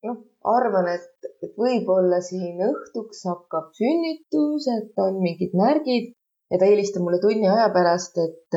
noh, 0.08 0.24
arvan, 0.54 0.88
et, 0.92 1.30
et 1.44 1.52
võib-olla 1.58 2.20
siin 2.24 2.60
õhtuks 2.64 3.24
hakkab 3.28 3.72
sünnitus, 3.78 4.68
et 4.74 5.02
on 5.04 5.18
mingid 5.22 5.56
märgid. 5.58 6.14
Ja 6.48 6.60
ta 6.60 6.68
helistab 6.68 7.04
mulle 7.04 7.18
tunni 7.20 7.48
aja 7.48 7.66
pärast, 7.74 8.16
et, 8.22 8.56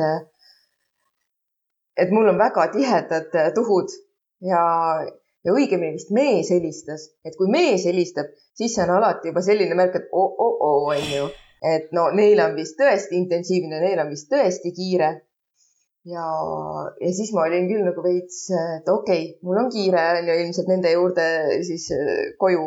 et 2.00 2.14
mul 2.14 2.30
on 2.32 2.38
väga 2.40 2.70
tihedad 2.72 3.34
tuhud. 3.56 3.92
Ja, 4.42 4.62
ja 5.44 5.54
õigemini 5.54 5.98
vist 5.98 6.12
mees 6.14 6.50
helistas, 6.54 7.10
et 7.26 7.36
kui 7.38 7.50
mees 7.52 7.84
helistab, 7.86 8.32
siis 8.58 8.74
see 8.74 8.84
on 8.86 8.94
alati 8.96 9.30
juba 9.30 9.42
selline 9.44 9.76
märk, 9.78 10.00
et 10.00 10.08
oo-oo-oo 10.14 10.88
onju, 10.94 11.28
et 11.74 11.92
no 11.94 12.08
neil 12.16 12.40
on 12.42 12.56
vist 12.58 12.78
tõesti 12.80 13.18
intensiivne, 13.20 13.82
neil 13.84 14.00
on 14.02 14.10
vist 14.10 14.30
tõesti 14.32 14.72
kiire 14.74 15.12
ja, 16.04 16.26
ja 17.00 17.10
siis 17.14 17.32
ma 17.34 17.46
olin 17.46 17.68
küll 17.70 17.84
nagu 17.86 18.04
veits, 18.04 18.44
et 18.50 18.88
okei 18.90 19.24
okay,, 19.26 19.38
mul 19.46 19.60
on 19.64 19.70
kiire 19.72 20.02
on 20.18 20.30
ju 20.30 20.38
ilmselt 20.44 20.70
nende 20.70 20.94
juurde 20.94 21.26
siis 21.66 21.88
äh, 21.94 22.32
koju. 22.42 22.64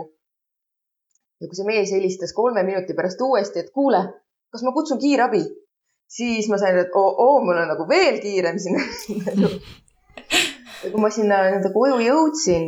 ja 1.41 1.49
kui 1.49 1.57
see 1.57 1.67
mees 1.67 1.91
helistas 1.91 2.33
kolme 2.33 2.63
minuti 2.63 2.95
pärast 2.95 3.21
uuesti, 3.21 3.65
et 3.65 3.73
kuule, 3.75 4.01
kas 4.53 4.63
ma 4.63 4.71
kutsun 4.75 5.01
kiirabi, 5.01 5.43
siis 6.07 6.47
ma 6.49 6.59
sain, 6.61 6.79
et 6.79 6.95
oo, 6.95 7.11
oo, 7.25 7.41
mul 7.43 7.59
on 7.59 7.67
nagu 7.73 7.87
veel 7.89 8.21
kiirem 8.23 8.59
siin. 8.61 8.79
Ja 10.83 10.91
kui 10.91 11.01
ma 11.01 11.09
sinna 11.09 11.37
nii-öelda 11.41 11.69
koju 11.73 11.95
jõudsin, 12.03 12.65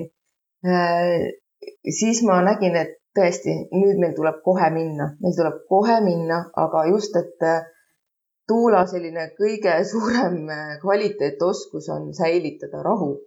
äh, 0.66 1.28
siis 2.00 2.24
ma 2.26 2.40
nägin, 2.42 2.76
et 2.80 2.96
tõesti, 3.18 3.54
nüüd 3.76 4.00
meil 4.02 4.16
tuleb 4.18 4.40
kohe 4.46 4.70
minna, 4.74 5.12
meil 5.22 5.36
tuleb 5.38 5.60
kohe 5.70 6.00
minna, 6.06 6.40
aga 6.58 6.86
just, 6.90 7.16
et 7.20 7.46
äh, 7.46 7.68
Tuula 8.48 8.86
selline 8.88 9.26
kõige 9.36 9.74
suurem 9.90 10.38
äh, 10.54 10.76
kvaliteetoskus 10.82 11.90
on 11.92 12.14
säilitada 12.16 12.84
rahu. 12.84 13.18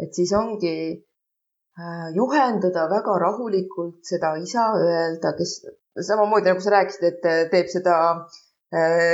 et 0.00 0.14
siis 0.16 0.32
ongi 0.32 0.74
äh, 0.96 2.06
juhendada 2.16 2.86
väga 2.90 3.18
rahulikult 3.20 4.00
seda 4.10 4.32
isa 4.40 4.70
öelda, 4.80 5.34
kes 5.38 5.52
samamoodi 6.08 6.48
nagu 6.50 6.64
sa 6.64 6.72
rääkisid, 6.76 7.04
et 7.10 7.28
äh, 7.28 7.42
teeb 7.50 7.68
seda 7.72 7.96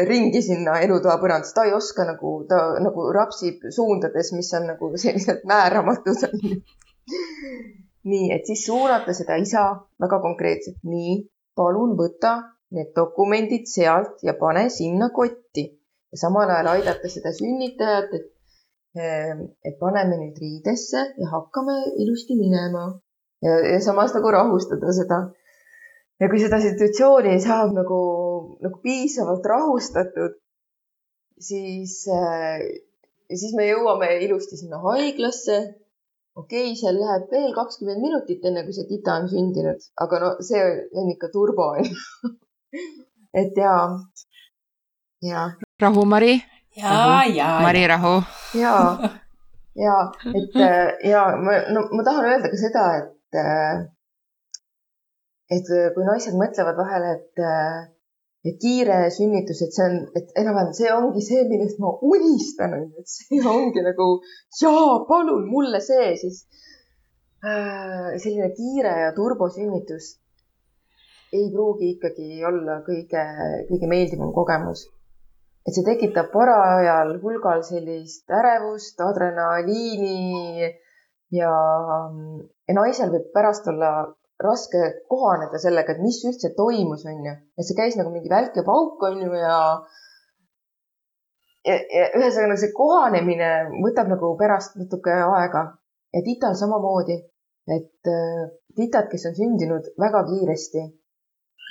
ringi 0.05 0.43
sinna 0.45 0.75
elutoa 0.85 1.15
põrandas, 1.17 1.55
ta 1.57 1.63
ei 1.65 1.71
oska 1.73 2.05
nagu, 2.05 2.33
ta 2.49 2.59
nagu 2.85 3.07
rapsib 3.17 3.63
suundades, 3.73 4.35
mis 4.37 4.51
on 4.53 4.67
nagu 4.69 4.91
sellised 5.01 5.47
määramatud 5.49 6.27
nii, 8.11 8.27
et 8.37 8.45
siis 8.45 8.67
suunata 8.67 9.15
seda 9.17 9.39
isa 9.41 9.63
väga 10.03 10.21
konkreetselt, 10.21 10.83
nii, 10.85 11.17
palun 11.57 11.97
võta 11.99 12.35
need 12.75 12.93
dokumendid 12.97 13.67
sealt 13.71 14.23
ja 14.27 14.35
pane 14.41 14.69
sinna 14.71 15.11
kotti. 15.15 15.67
Ja 16.13 16.21
samal 16.27 16.51
ajal 16.51 16.71
aidata 16.75 17.11
seda 17.11 17.33
sünnitajat, 17.35 18.15
et, 18.19 18.29
ehm, 18.99 19.43
et 19.65 19.79
paneme 19.81 20.19
nüüd 20.21 20.39
riidesse 20.43 21.03
ja 21.21 21.31
hakkame 21.33 21.77
ilusti 22.03 22.39
minema. 22.39 22.87
Ja, 23.45 23.59
ja 23.73 23.81
samas 23.85 24.15
nagu 24.17 24.33
rahustada 24.33 24.93
seda. 24.97 25.21
ja 26.21 26.31
kui 26.33 26.39
seda 26.41 26.57
situatsiooni 26.65 27.35
saab 27.45 27.75
nagu, 27.77 27.97
nagu 28.65 28.79
piisavalt 28.81 29.45
rahustatud, 29.45 30.39
siis, 31.49 31.99
eh, 32.09 32.63
siis 33.29 33.53
me 33.59 33.67
jõuame 33.69 34.09
ilusti 34.25 34.57
sinna 34.57 34.81
haiglasse. 34.81 35.59
Okei 36.37 36.71
okay,, 36.71 36.79
seal 36.81 36.97
läheb 37.01 37.29
veel 37.33 37.53
kakskümmend 37.57 38.01
minutit, 38.01 38.43
enne 38.49 38.65
kui 38.65 38.75
see 38.77 38.89
tita 38.89 39.19
on 39.21 39.29
sündinud, 39.29 39.85
aga 40.05 40.19
no 40.25 40.33
see 40.49 40.65
on 41.01 41.13
ikka 41.13 41.31
turbo 41.33 41.69
et 43.37 43.57
ja, 43.57 43.75
ja. 45.23 45.51
rahu, 45.83 46.05
Mari. 46.05 46.39
ja, 46.77 47.25
ja. 47.25 47.49
Mari, 47.63 47.87
rahu. 47.87 48.15
ja, 48.55 48.77
ja, 49.75 49.99
et 50.41 50.57
ja 51.11 51.27
ma, 51.43 51.59
no 51.75 51.87
ma 51.93 52.07
tahan 52.07 52.31
öelda 52.31 52.53
ka 52.53 52.61
seda, 52.61 52.87
et, 53.03 53.41
et 55.59 55.71
kui 55.95 56.09
naised 56.09 56.39
mõtlevad 56.41 56.81
vahel, 56.81 57.09
et, 57.15 57.47
et 58.49 58.61
kiire 58.63 59.01
sünnitus, 59.15 59.63
et 59.67 59.75
see 59.77 59.89
on, 59.89 59.99
et 60.19 60.37
enam-vähem 60.43 60.73
see 60.77 60.93
ongi 60.95 61.25
see, 61.25 61.47
millest 61.51 61.81
ma 61.83 61.93
unistan, 62.09 62.79
et 62.97 63.17
see 63.17 63.43
ongi 63.43 63.85
nagu 63.85 64.13
jaa, 64.61 65.03
palun 65.09 65.49
mulle 65.51 65.83
see, 65.85 66.13
siis 66.23 66.45
äh, 67.45 68.15
selline 68.23 68.53
kiire 68.57 68.95
ja 69.05 69.11
turbosünnitus 69.17 70.17
ei 71.37 71.49
pruugi 71.53 71.93
ikkagi 71.95 72.45
olla 72.49 72.81
kõige, 72.87 73.23
kõige 73.71 73.91
meeldivam 73.91 74.33
kogemus. 74.37 74.87
et 75.67 75.75
see 75.75 75.87
tekitab 75.87 76.29
parajal 76.33 77.17
hulgal 77.23 77.63
sellist 77.67 78.31
ärevust, 78.31 79.01
adrenaliini 79.03 80.69
ja, 81.35 81.55
ja 82.69 82.77
naisel 82.79 83.11
võib 83.15 83.33
pärast 83.35 83.67
olla 83.73 83.91
raske 84.43 84.83
kohaneda 85.11 85.59
sellega, 85.59 85.95
et 85.95 86.03
mis 86.05 86.19
üldse 86.29 86.53
toimus, 86.57 87.07
onju. 87.09 87.37
et 87.57 87.67
see 87.67 87.79
käis 87.79 87.97
nagu 87.99 88.13
mingi 88.15 88.31
välk 88.31 88.57
ja 88.57 88.65
pauk, 88.67 89.03
onju, 89.11 89.33
ja 89.41 89.57
ja, 91.67 91.77
ja 91.99 92.05
ühesõnaga 92.19 92.59
see 92.61 92.75
kohanemine 92.77 93.51
võtab 93.83 94.13
nagu 94.13 94.35
pärast 94.39 94.77
natuke 94.81 95.15
aega 95.15 95.65
ja 96.15 96.23
tital 96.27 96.55
samamoodi, 96.59 97.17
et 97.77 98.11
äh, 98.13 98.45
titad, 98.79 99.11
kes 99.11 99.27
on 99.31 99.37
sündinud 99.39 99.91
väga 100.01 100.23
kiiresti, 100.29 100.85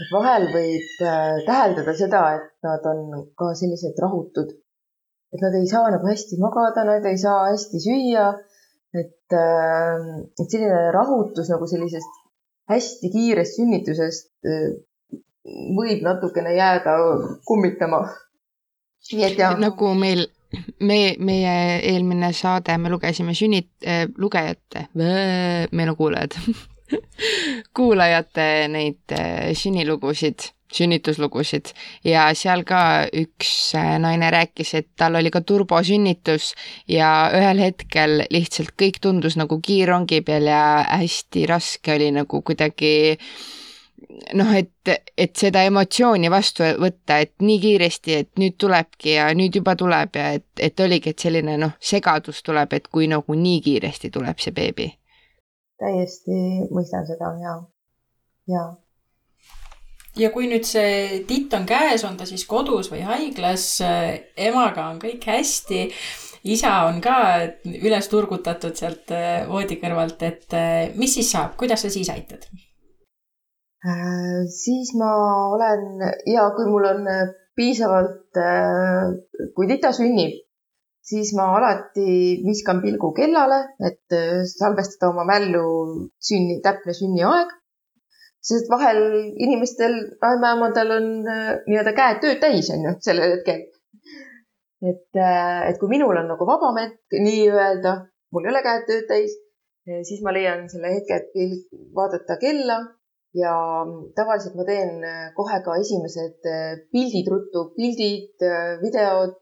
et 0.02 0.12
vahel 0.12 0.50
võib 0.52 1.04
äh, 1.04 1.40
täheldada 1.48 1.94
seda, 1.96 2.24
et 2.38 2.68
nad 2.68 2.86
on 2.92 3.30
ka 3.38 3.54
sellised 3.58 4.00
rahutud, 4.04 4.52
et 5.36 5.44
nad 5.44 5.56
ei 5.56 5.70
saa 5.72 5.92
nagu 5.94 6.08
hästi 6.10 6.40
magada, 6.42 6.84
nad 6.88 7.06
ei 7.08 7.18
saa 7.20 7.48
hästi 7.52 7.82
süüa, 7.86 8.28
et, 8.96 9.24
äh, 9.32 10.10
et 10.36 10.52
selline 10.52 10.92
rahutus 10.96 11.52
nagu 11.54 11.68
sellisest 11.72 12.22
hästi 12.72 13.12
kiirest 13.14 13.60
sünnitusest 13.60 14.32
äh, 14.50 14.76
võib 15.78 16.04
natukene 16.04 16.56
jääda 16.58 16.98
kummitama. 17.48 18.04
nii 19.14 19.28
et 19.28 19.40
jah. 19.40 19.56
nagu 19.62 19.94
meil, 19.96 20.26
me, 20.82 21.00
meie 21.20 21.58
eelmine 21.94 22.34
saade, 22.34 22.76
me 22.82 22.92
lugesime 22.92 23.36
sünnit- 23.38 23.86
äh,, 23.86 24.08
lugejate, 24.18 24.88
meil 24.96 25.92
on 25.94 26.00
kuulajad 26.00 26.40
kuulajate 27.78 28.68
neid 28.72 29.16
äh, 29.16 29.54
sünnilugusid 29.58 30.52
sünnituslugusid 30.76 31.72
ja 32.04 32.28
seal 32.38 32.64
ka 32.68 32.80
üks 33.14 33.52
äh, 33.78 33.96
naine 34.02 34.30
rääkis, 34.34 34.74
et 34.80 34.90
tal 34.98 35.18
oli 35.20 35.32
ka 35.34 35.42
turbosünnitus 35.46 36.54
ja 36.92 37.12
ühel 37.36 37.62
hetkel 37.64 38.26
lihtsalt 38.34 38.76
kõik 38.80 39.00
tundus 39.04 39.38
nagu 39.40 39.60
kiirrongi 39.64 40.22
peal 40.26 40.50
ja 40.52 40.64
hästi 40.90 41.46
raske 41.52 41.96
oli 41.96 42.12
nagu 42.16 42.42
kuidagi 42.42 42.96
noh, 44.34 44.52
et, 44.56 44.92
et 45.18 45.36
seda 45.38 45.64
emotsiooni 45.68 46.30
vastu 46.32 46.68
võtta, 46.82 47.20
et 47.24 47.34
nii 47.42 47.62
kiiresti, 47.62 48.20
et 48.24 48.42
nüüd 48.42 48.58
tulebki 48.62 49.16
ja 49.16 49.30
nüüd 49.38 49.56
juba 49.62 49.76
tuleb 49.80 50.20
ja 50.20 50.30
et, 50.40 50.48
et 50.60 50.86
oligi, 50.86 51.14
et 51.14 51.26
selline 51.28 51.58
noh, 51.62 51.76
segadus 51.80 52.44
tuleb, 52.46 52.74
et 52.74 52.88
kui 52.92 53.10
nagu 53.12 53.38
nii 53.38 53.62
kiiresti 53.66 54.12
tuleb 54.14 54.42
see 54.44 54.56
beebi. 54.56 54.92
Täiesti 55.82 56.40
mõistan 56.72 57.08
seda 57.08 57.34
ja, 57.42 57.56
ja 58.52 58.66
ja 60.16 60.30
kui 60.32 60.48
nüüd 60.48 60.64
see 60.64 61.24
titt 61.28 61.54
on 61.58 61.66
käes, 61.68 62.06
on 62.08 62.16
ta 62.18 62.28
siis 62.28 62.46
kodus 62.48 62.88
või 62.92 63.02
haiglas, 63.04 63.66
emaga 63.84 64.88
on 64.94 65.02
kõik 65.02 65.26
hästi, 65.28 65.82
isa 66.46 66.72
on 66.90 67.02
ka 67.02 67.18
üles 67.66 68.08
turgutatud 68.12 68.78
sealt 68.78 69.12
äh, 69.16 69.48
voodi 69.50 69.80
kõrvalt, 69.82 70.22
et 70.28 70.54
äh, 70.54 70.94
mis 71.00 71.16
siis 71.18 71.32
saab, 71.34 71.56
kuidas 71.60 71.86
sa 71.86 71.92
siis 71.94 72.12
aitad? 72.14 72.46
Äh, 73.86 74.46
siis 74.54 74.94
ma 75.00 75.12
olen 75.56 76.06
ja 76.30 76.50
kui 76.56 76.70
mul 76.70 76.86
on 76.92 77.10
piisavalt, 77.56 78.36
kui 79.56 79.68
tita 79.70 79.94
sünnib, 79.96 80.42
siis 81.06 81.36
ma 81.38 81.52
alati 81.58 82.42
viskan 82.46 82.82
pilgu 82.82 83.12
kellale, 83.18 83.60
et 83.90 84.16
salvestada 84.50 85.12
oma 85.12 85.26
mällu 85.30 85.66
sünni, 86.18 86.58
täpne 86.66 86.96
sünniaeg 86.98 87.54
sest 88.46 88.70
vahel 88.70 89.00
inimestel, 89.42 89.96
ämmaemadel 90.26 90.92
on 90.98 91.08
äh, 91.30 91.48
nii-öelda 91.66 91.94
käed 91.98 92.22
tööd 92.24 92.42
täis, 92.44 92.70
on 92.74 92.84
ju, 92.86 92.94
sellel 93.08 93.38
hetkel. 93.38 93.64
et, 94.86 95.18
äh, 95.18 95.64
et 95.70 95.80
kui 95.82 95.90
minul 95.90 96.20
on 96.20 96.30
nagu 96.30 96.46
vabam 96.46 96.78
hetk 96.78 97.18
nii-öelda, 97.26 97.96
mul 98.36 98.46
ei 98.46 98.54
ole 98.54 98.62
käed 98.68 98.86
tööd 98.90 99.08
täis, 99.10 99.34
äh, 99.90 100.04
siis 100.06 100.22
ma 100.26 100.36
leian 100.36 100.68
selle 100.70 100.94
hetke, 100.94 101.24
et 101.24 101.74
vaadata 101.98 102.38
kella 102.42 102.78
ja 103.36 103.56
tavaliselt 104.16 104.54
ma 104.56 104.64
teen 104.68 105.02
kohe 105.36 105.58
ka 105.66 105.74
esimesed 105.82 106.46
pildid 106.94 107.28
ruttu, 107.34 107.66
pildid, 107.76 108.46
videod, 108.80 109.42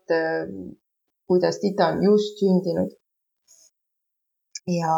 kuidas 1.33 1.59
Tita 1.61 1.91
on 1.93 2.03
just 2.05 2.39
sündinud. 2.41 2.93
ja 4.69 4.95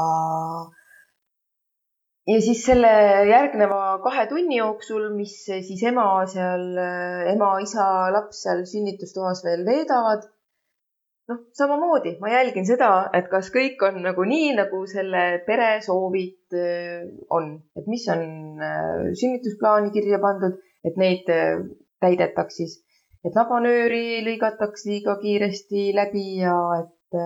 ja 2.27 2.41
siis 2.41 2.61
selle 2.65 2.91
järgneva 3.29 3.97
kahe 4.03 4.27
tunni 4.29 4.59
jooksul, 4.59 5.09
mis 5.15 5.33
siis 5.45 5.81
ema 5.89 6.05
seal, 6.29 6.67
ema, 7.33 7.51
isa, 7.65 7.87
laps 8.13 8.43
seal 8.45 8.65
sünnitustoas 8.69 9.43
veel 9.47 9.65
veedavad. 9.67 10.31
noh, 11.25 11.39
samamoodi 11.57 12.11
ma 12.21 12.29
jälgin 12.29 12.67
seda, 12.69 12.89
et 13.17 13.31
kas 13.31 13.47
kõik 13.53 13.81
on 13.87 13.95
nagu 14.05 14.27
nii, 14.29 14.51
nagu 14.59 14.83
selle 14.85 15.23
pere 15.47 15.79
soovid 15.81 16.53
äh, 16.53 17.07
on, 17.33 17.47
et 17.73 17.87
mis 17.89 18.05
on 18.13 18.21
äh, 18.61 19.07
sünnitusplaani 19.17 19.89
kirja 19.95 20.19
pandud, 20.21 20.59
et 20.85 20.99
neid 21.01 21.31
äh, 21.33 21.63
täidetaks 22.05 22.59
siis, 22.61 22.75
et 23.25 23.35
nabanööri 23.37 24.01
ei 24.17 24.23
lõigataks 24.25 24.85
liiga 24.89 25.17
kiiresti 25.21 25.91
läbi 25.97 26.25
ja 26.43 26.57
et 26.79 27.19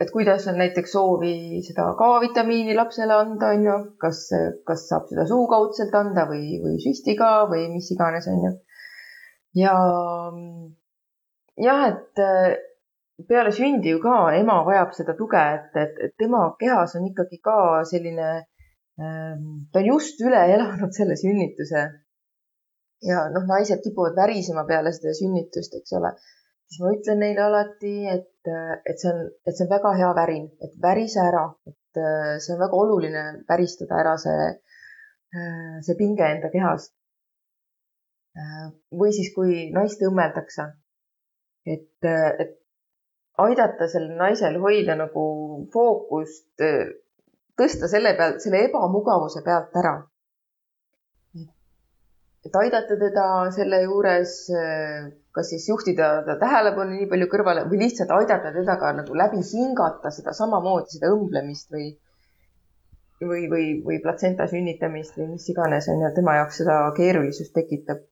et 0.00 0.10
kuidas 0.12 0.44
on 0.50 0.58
näiteks 0.60 0.92
soovi 0.92 1.62
seda 1.64 1.86
K-vitamiini 1.98 2.74
lapsele 2.76 3.14
anda, 3.14 3.54
on 3.56 3.64
ju, 3.68 3.78
kas, 4.02 4.20
kas 4.68 4.84
saab 4.90 5.08
seda 5.10 5.24
suukaudselt 5.30 5.94
anda 5.98 6.26
või, 6.28 6.58
või 6.62 6.76
süstiga 6.82 7.32
või 7.50 7.66
mis 7.72 7.90
iganes, 7.94 8.28
on 8.30 8.46
ju. 8.46 8.52
ja 9.62 9.74
jah, 11.66 11.84
et 11.88 12.22
äh, 12.22 12.56
peale 13.28 13.52
sündi 13.54 13.92
ju 13.92 14.00
ka 14.02 14.16
ema 14.36 14.60
vajab 14.66 14.94
seda 14.96 15.14
tuge, 15.18 15.42
et, 15.58 15.70
et, 15.78 16.00
et 16.08 16.14
tema 16.18 16.48
kehas 16.60 16.96
on 16.98 17.06
ikkagi 17.10 17.38
ka 17.44 17.84
selline, 17.88 18.30
ta 18.98 19.80
on 19.80 19.86
just 19.86 20.20
üle 20.22 20.40
elanud 20.54 20.94
selle 20.94 21.16
sünnituse. 21.18 21.84
Ja 23.02 23.26
noh, 23.34 23.44
naised 23.48 23.82
kipuvad 23.84 24.16
värisema 24.16 24.64
peale 24.68 24.92
seda 24.94 25.12
sünnitust, 25.16 25.74
eks 25.80 25.96
ole 25.98 26.14
siis 26.74 26.82
ma 26.82 26.92
ütlen 26.94 27.20
neile 27.22 27.44
alati, 27.44 27.94
et, 28.10 28.50
et 28.88 29.00
see 29.00 29.12
on, 29.12 29.22
et 29.46 29.56
see 29.56 29.66
on 29.66 29.72
väga 29.72 29.94
hea 30.00 30.10
värin, 30.16 30.48
et 30.64 30.74
värise 30.82 31.22
ära, 31.22 31.44
et 31.70 32.00
äh, 32.00 32.34
see 32.42 32.54
on 32.56 32.62
väga 32.64 32.80
oluline 32.82 33.24
väristada 33.48 34.00
ära 34.02 34.16
see, 34.20 34.48
äh, 35.36 35.78
see 35.86 35.98
pinge 36.00 36.26
enda 36.26 36.50
kehas. 36.54 36.90
Äh, 38.34 38.66
või 39.02 39.14
siis, 39.14 39.30
kui 39.36 39.68
naist 39.74 40.02
õmmeldakse, 40.02 40.68
et, 41.76 42.08
et 42.08 42.58
aidata 43.44 43.86
sellel 43.90 44.18
naisel 44.18 44.58
hoida 44.62 44.96
nagu 44.98 45.24
fookust, 45.74 46.50
tõsta 47.58 47.90
selle 47.90 48.14
pealt, 48.18 48.42
selle 48.42 48.66
ebamugavuse 48.68 49.42
pealt 49.46 49.74
ära. 49.78 49.96
Et 52.44 52.56
aidata 52.60 52.96
teda 53.00 53.26
selle 53.56 53.82
juures 53.82 54.32
kas 55.34 55.48
siis 55.50 55.68
juhtida 55.68 56.08
ta 56.26 56.36
tähelepanu 56.40 56.98
nii 56.98 57.08
palju 57.10 57.28
kõrvale 57.32 57.64
või 57.70 57.80
lihtsalt 57.86 58.12
aidata 58.14 58.52
teda 58.54 58.76
ka 58.80 58.92
nagu 59.00 59.16
läbi 59.16 59.40
hingata 59.52 60.12
seda 60.14 60.34
samamoodi, 60.36 60.98
seda 60.98 61.12
õmblemist 61.14 61.72
või 61.74 61.88
või, 63.22 63.48
või, 63.50 63.66
või 63.84 64.00
platsenta 64.02 64.46
sünnitamist 64.50 65.16
või 65.18 65.34
mis 65.34 65.46
iganes 65.50 65.88
on 65.92 66.02
ju, 66.02 66.10
tema 66.16 66.36
jaoks 66.38 66.60
seda 66.62 66.78
keerulisust 66.96 67.54
tekitab. 67.54 68.02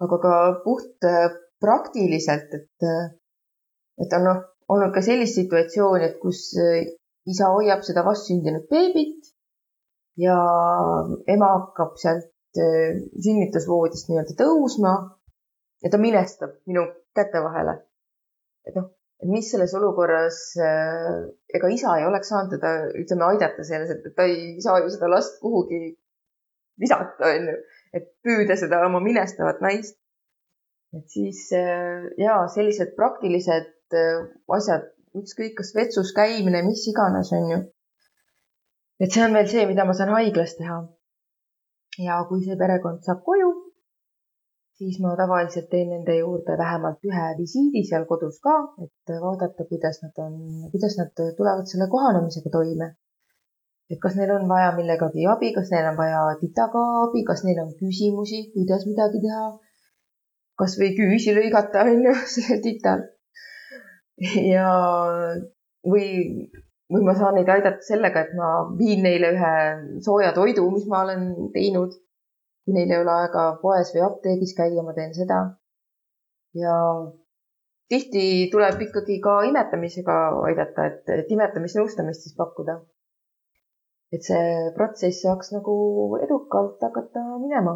aga 0.00 0.16
ka 0.20 0.34
puht 0.64 1.04
äh, 1.04 1.28
praktiliselt, 1.60 2.54
et, 2.56 2.86
äh, 2.88 3.10
et 4.00 4.12
on 4.16 4.24
noh, 4.24 4.42
olnud 4.68 4.94
ka 4.94 5.02
sellist 5.04 5.36
situatsiooni, 5.36 6.04
et 6.04 6.18
kus 6.22 6.46
äh, 6.56 6.86
isa 7.28 7.50
hoiab 7.52 7.84
seda 7.84 8.04
vastsündinud 8.06 8.68
beebit 8.70 9.32
ja 10.16 10.36
ema 11.28 11.50
hakkab 11.58 11.98
sealt 12.00 12.30
sünnitusvoodist 12.58 14.08
nii-öelda 14.10 14.34
tõusma 14.38 14.94
ja 15.82 15.90
ta 15.92 16.00
minestab 16.00 16.56
minu 16.66 16.86
käte 17.16 17.42
vahele. 17.44 17.76
et 18.66 18.74
noh, 18.76 18.90
et 19.22 19.28
mis 19.28 19.48
selles 19.50 19.72
olukorras 19.76 20.38
äh,, 20.60 21.24
ega 21.56 21.70
isa 21.72 21.96
ei 21.98 22.06
oleks 22.08 22.28
saanud 22.32 22.52
teda, 22.56 22.72
ütleme, 23.02 23.26
aidata 23.32 23.64
selles, 23.66 23.90
et 23.94 24.14
ta 24.16 24.26
ei 24.28 24.60
saa 24.64 24.80
ju 24.82 24.92
seda 24.92 25.08
last 25.10 25.40
kuhugi 25.40 25.80
visata, 26.80 27.32
onju, 27.32 27.56
et 27.96 28.12
püüda 28.24 28.56
seda 28.60 28.82
oma 28.86 29.00
minestavat 29.04 29.60
naist. 29.64 29.96
et 30.96 31.06
siis 31.06 31.44
äh, 31.54 32.08
ja 32.18 32.40
sellised 32.50 32.96
praktilised 32.96 33.94
äh, 33.94 34.24
asjad, 34.56 34.88
ükskõik 35.16 35.56
kas 35.60 35.74
vetsus 35.74 36.10
käimine, 36.16 36.64
mis 36.66 36.86
iganes, 36.90 37.32
onju. 37.36 37.60
et 39.00 39.12
see 39.12 39.24
on 39.24 39.36
veel 39.38 39.48
see, 39.52 39.66
mida 39.70 39.86
ma 39.88 39.96
saan 39.96 40.12
haiglas 40.16 40.56
teha 40.58 40.82
ja 41.98 42.22
kui 42.28 42.44
see 42.44 42.56
perekond 42.56 43.02
saab 43.06 43.22
koju, 43.26 43.50
siis 44.80 44.96
ma 45.02 45.12
tavaliselt 45.20 45.68
teen 45.72 45.90
nende 45.92 46.14
juurde 46.16 46.56
vähemalt 46.62 47.06
ühe 47.08 47.24
visiidi 47.40 47.82
seal 47.88 48.06
kodus 48.10 48.38
ka, 48.46 48.54
et 48.84 49.14
vaadata, 49.24 49.66
kuidas 49.72 50.00
nad 50.04 50.20
on, 50.24 50.36
kuidas 50.72 50.96
nad 51.00 51.12
tulevad 51.38 51.66
selle 51.72 51.88
kohanemisega 51.94 52.52
toime. 52.56 52.88
et 53.90 53.98
kas 54.02 54.14
neil 54.16 54.30
on 54.30 54.44
vaja 54.48 54.70
millegagi 54.76 55.24
abi, 55.26 55.48
kas 55.56 55.70
neil 55.72 55.88
on 55.90 55.96
vaja 55.98 56.20
titaga 56.40 56.82
abi, 57.02 57.24
kas 57.30 57.42
neil 57.44 57.58
on 57.64 57.72
küsimusi, 57.80 58.44
kuidas 58.54 58.86
midagi 58.90 59.22
teha. 59.26 59.44
kasvõi 60.60 60.90
küüsi 60.96 61.34
lõigata, 61.36 61.84
on 61.88 62.02
ju, 62.06 62.14
sellel 62.34 62.60
tital. 62.66 63.04
ja, 64.54 64.70
või, 65.92 66.08
või 66.90 67.06
ma 67.06 67.14
saan 67.14 67.36
neid 67.38 67.48
aidata 67.48 67.82
sellega, 67.86 68.26
et 68.26 68.36
ma 68.38 68.50
viin 68.78 69.02
neile 69.06 69.34
ühe 69.36 69.52
sooja 70.04 70.32
toidu, 70.36 70.66
mis 70.74 70.86
ma 70.90 71.04
olen 71.06 71.26
teinud 71.54 71.94
kui 72.70 72.76
neil 72.76 72.92
ei 72.94 73.02
ole 73.02 73.14
aega 73.22 73.46
poes 73.62 73.90
või 73.94 74.04
apteegis 74.06 74.54
käia, 74.58 74.84
ma 74.86 74.94
teen 74.94 75.14
seda. 75.16 75.40
ja 76.54 76.74
tihti 77.90 78.22
tuleb 78.52 78.80
ikkagi 78.86 79.18
ka 79.22 79.34
imetamisega 79.48 80.16
aidata, 80.48 80.86
et, 80.90 81.02
et 81.14 81.30
imetamisnõustamist 81.36 82.26
siis 82.26 82.36
pakkuda. 82.38 82.80
et 84.12 84.26
see 84.26 84.70
protsess 84.76 85.22
saaks 85.22 85.52
nagu 85.54 85.74
edukalt 86.26 86.82
hakata 86.86 87.24
minema. 87.42 87.74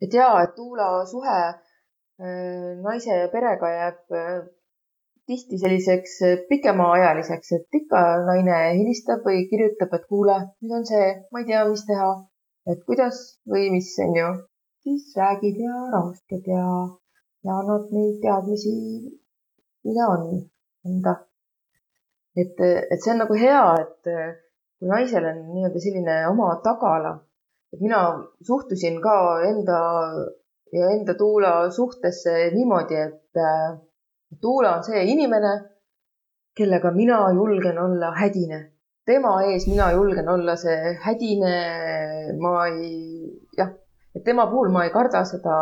et 0.00 0.14
ja, 0.14 0.30
et 0.42 0.54
Tuula 0.54 1.04
suhe 1.06 1.38
äh, 1.48 2.78
naise 2.86 3.18
ja 3.22 3.28
perega 3.34 3.74
jääb 3.74 4.18
äh, 4.22 4.38
tihti 5.28 5.58
selliseks 5.60 6.14
pikemaajaliseks, 6.48 7.52
et 7.56 7.78
ikka 7.80 8.00
naine 8.28 8.58
helistab 8.78 9.26
või 9.28 9.44
kirjutab, 9.50 9.92
et 9.98 10.06
kuule, 10.08 10.38
nüüd 10.62 10.76
on 10.80 10.86
see, 10.88 11.08
ma 11.32 11.42
ei 11.42 11.48
tea, 11.50 11.64
mis 11.68 11.84
teha. 11.88 12.08
Et 12.68 12.80
kuidas 12.88 13.18
või 13.48 13.68
mis, 13.72 13.90
on 14.04 14.16
ju, 14.16 14.30
siis 14.84 15.12
räägid 15.16 15.60
ja 15.64 15.76
rahustad 15.92 16.48
ja, 16.48 16.64
ja 17.44 17.60
annad 17.60 17.92
neid 17.96 18.18
teadmisi, 18.24 18.74
mida 19.88 20.08
on 20.16 20.26
anda. 20.88 21.14
et, 22.38 22.60
et 22.60 23.00
see 23.02 23.12
on 23.14 23.24
nagu 23.24 23.38
hea, 23.40 23.62
et 23.84 24.10
kui 24.78 24.90
naisel 24.90 25.24
on 25.30 25.40
nii-öelda 25.54 25.80
selline 25.84 26.18
oma 26.28 26.50
tagala, 26.64 27.16
et 27.72 27.80
mina 27.84 28.02
suhtusin 28.46 29.00
ka 29.04 29.16
enda 29.48 29.80
ja 30.72 30.92
enda 30.94 31.16
tuula 31.18 31.54
suhtesse 31.74 32.36
niimoodi, 32.54 33.00
et 33.08 33.42
tuula 34.40 34.76
on 34.76 34.84
see 34.84 35.04
inimene, 35.12 35.52
kellega 36.56 36.90
mina 36.90 37.20
julgen 37.34 37.78
olla 37.78 38.12
hädine. 38.16 38.60
Tema 39.06 39.38
ees 39.48 39.66
mina 39.66 39.90
julgen 39.92 40.28
olla 40.28 40.56
see 40.56 40.94
hädine, 41.04 41.54
ma 42.40 42.66
ei, 42.66 43.30
jah, 43.56 43.72
et 44.14 44.24
tema 44.24 44.46
puhul 44.50 44.68
ma 44.74 44.84
ei 44.84 44.92
karda 44.92 45.24
seda 45.24 45.56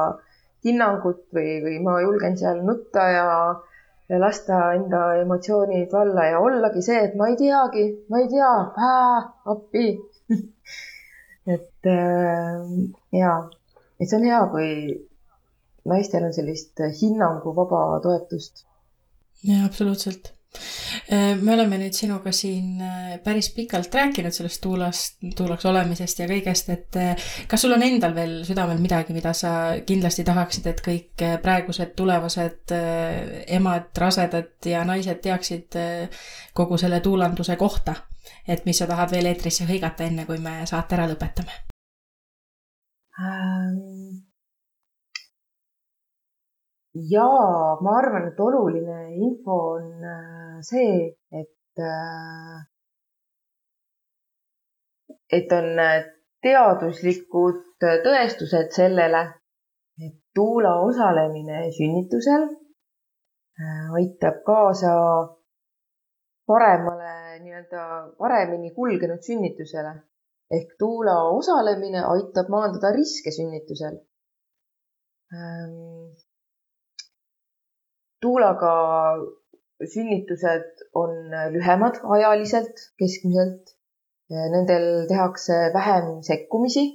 hinnangut 0.67 1.23
või, 1.37 1.61
või 1.63 1.79
ma 1.85 2.01
julgen 2.03 2.37
seal 2.41 2.63
nutta 2.67 3.07
ja, 3.15 3.27
ja 4.11 4.19
lasta 4.19 4.73
enda 4.75 5.03
emotsioonid 5.23 5.93
valla 5.95 6.27
ja 6.33 6.41
ollagi 6.43 6.83
see, 6.83 7.05
et 7.07 7.15
ma 7.15 7.31
ei 7.31 7.39
teagi, 7.39 7.87
ma 8.11 8.23
ei 8.23 8.31
tea, 8.33 8.53
appi. 9.55 9.89
Et 11.47 11.87
äh, 11.87 12.63
ja, 13.15 13.33
et 14.01 14.09
see 14.11 14.17
on 14.19 14.25
hea, 14.27 14.41
kui 14.51 14.71
naistel 15.87 16.25
on 16.29 16.35
sellist 16.37 16.83
hinnanguvaba 17.01 18.01
toetust. 18.05 18.65
jaa, 19.45 19.65
absoluutselt 19.67 20.37
Äh, 21.13 21.37
me 21.41 21.55
oleme 21.55 21.79
nüüd 21.79 21.95
sinuga 21.95 22.33
siin 22.35 22.81
äh, 22.83 23.17
päris 23.25 23.51
pikalt 23.55 23.95
rääkinud 23.95 24.35
sellest 24.35 24.61
tuulast, 24.65 25.19
tuulaks 25.37 25.67
olemisest 25.69 26.23
ja 26.23 26.29
kõigest, 26.31 26.71
et 26.73 26.99
äh, 27.01 27.27
kas 27.51 27.63
sul 27.63 27.75
on 27.77 27.85
endal 27.85 28.15
veel 28.17 28.39
südamel 28.49 28.81
midagi, 28.83 29.15
mida 29.17 29.35
sa 29.37 29.53
kindlasti 29.87 30.25
tahaksid, 30.27 30.67
et 30.73 30.83
kõik 30.85 31.27
praegused 31.43 31.95
tulevased 31.99 32.75
emad, 33.59 33.91
rasedad 33.99 34.71
ja 34.71 34.83
naised 34.89 35.23
teaksid 35.25 35.79
kogu 36.57 36.81
selle 36.81 37.01
tuulanduse 37.05 37.59
kohta? 37.61 38.01
et 38.47 38.65
mis 38.67 38.79
sa 38.79 38.89
tahad 38.91 39.13
veel 39.15 39.29
eetrisse 39.31 39.67
hõigata, 39.69 40.07
enne 40.07 40.25
kui 40.27 40.41
me 40.43 40.59
saate 40.67 40.97
ära 40.99 41.07
lõpetame 41.13 41.61
ähm.? 43.23 43.86
Jaa, 47.11 47.77
ma 47.83 47.97
arvan, 47.99 48.29
et 48.31 48.41
oluline 48.41 48.99
info 49.27 49.57
on 49.77 50.07
see, 50.63 51.17
et, 51.41 51.83
äh, 51.83 52.59
et 55.39 55.53
on 55.53 55.69
äh, 55.83 56.05
teaduslikud 56.43 57.63
tõestused 57.83 58.73
sellele, 58.77 59.23
et 60.01 60.17
tuula 60.35 60.77
osalemine 60.87 61.67
sünnitusel 61.77 62.49
äh, 62.49 63.87
aitab 64.01 64.43
kaasa 64.47 64.97
paremale, 66.47 67.41
nii-öelda 67.43 67.87
paremini 68.19 68.73
kulgenud 68.75 69.25
sünnitusele 69.27 69.97
ehk 70.55 70.77
tuula 70.79 71.17
osalemine 71.35 72.03
aitab 72.15 72.51
maandada 72.55 72.93
riske 72.95 73.33
sünnitusel. 73.35 73.97
Tuulaga 78.21 78.75
sünnitused 79.85 80.85
on 80.95 81.11
lühemad 81.53 82.01
ajaliselt, 82.17 82.77
keskmiselt. 82.99 83.75
Nendel 84.31 85.07
tehakse 85.09 85.71
vähem 85.75 86.23
sekkumisi, 86.27 86.87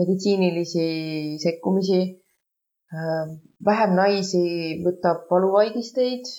meditsiinilisi 0.00 0.86
sekkumisi. 1.42 2.00
vähem 3.66 3.92
naisi 3.94 4.44
võtab 4.84 5.26
valuvaigisteid. 5.30 6.30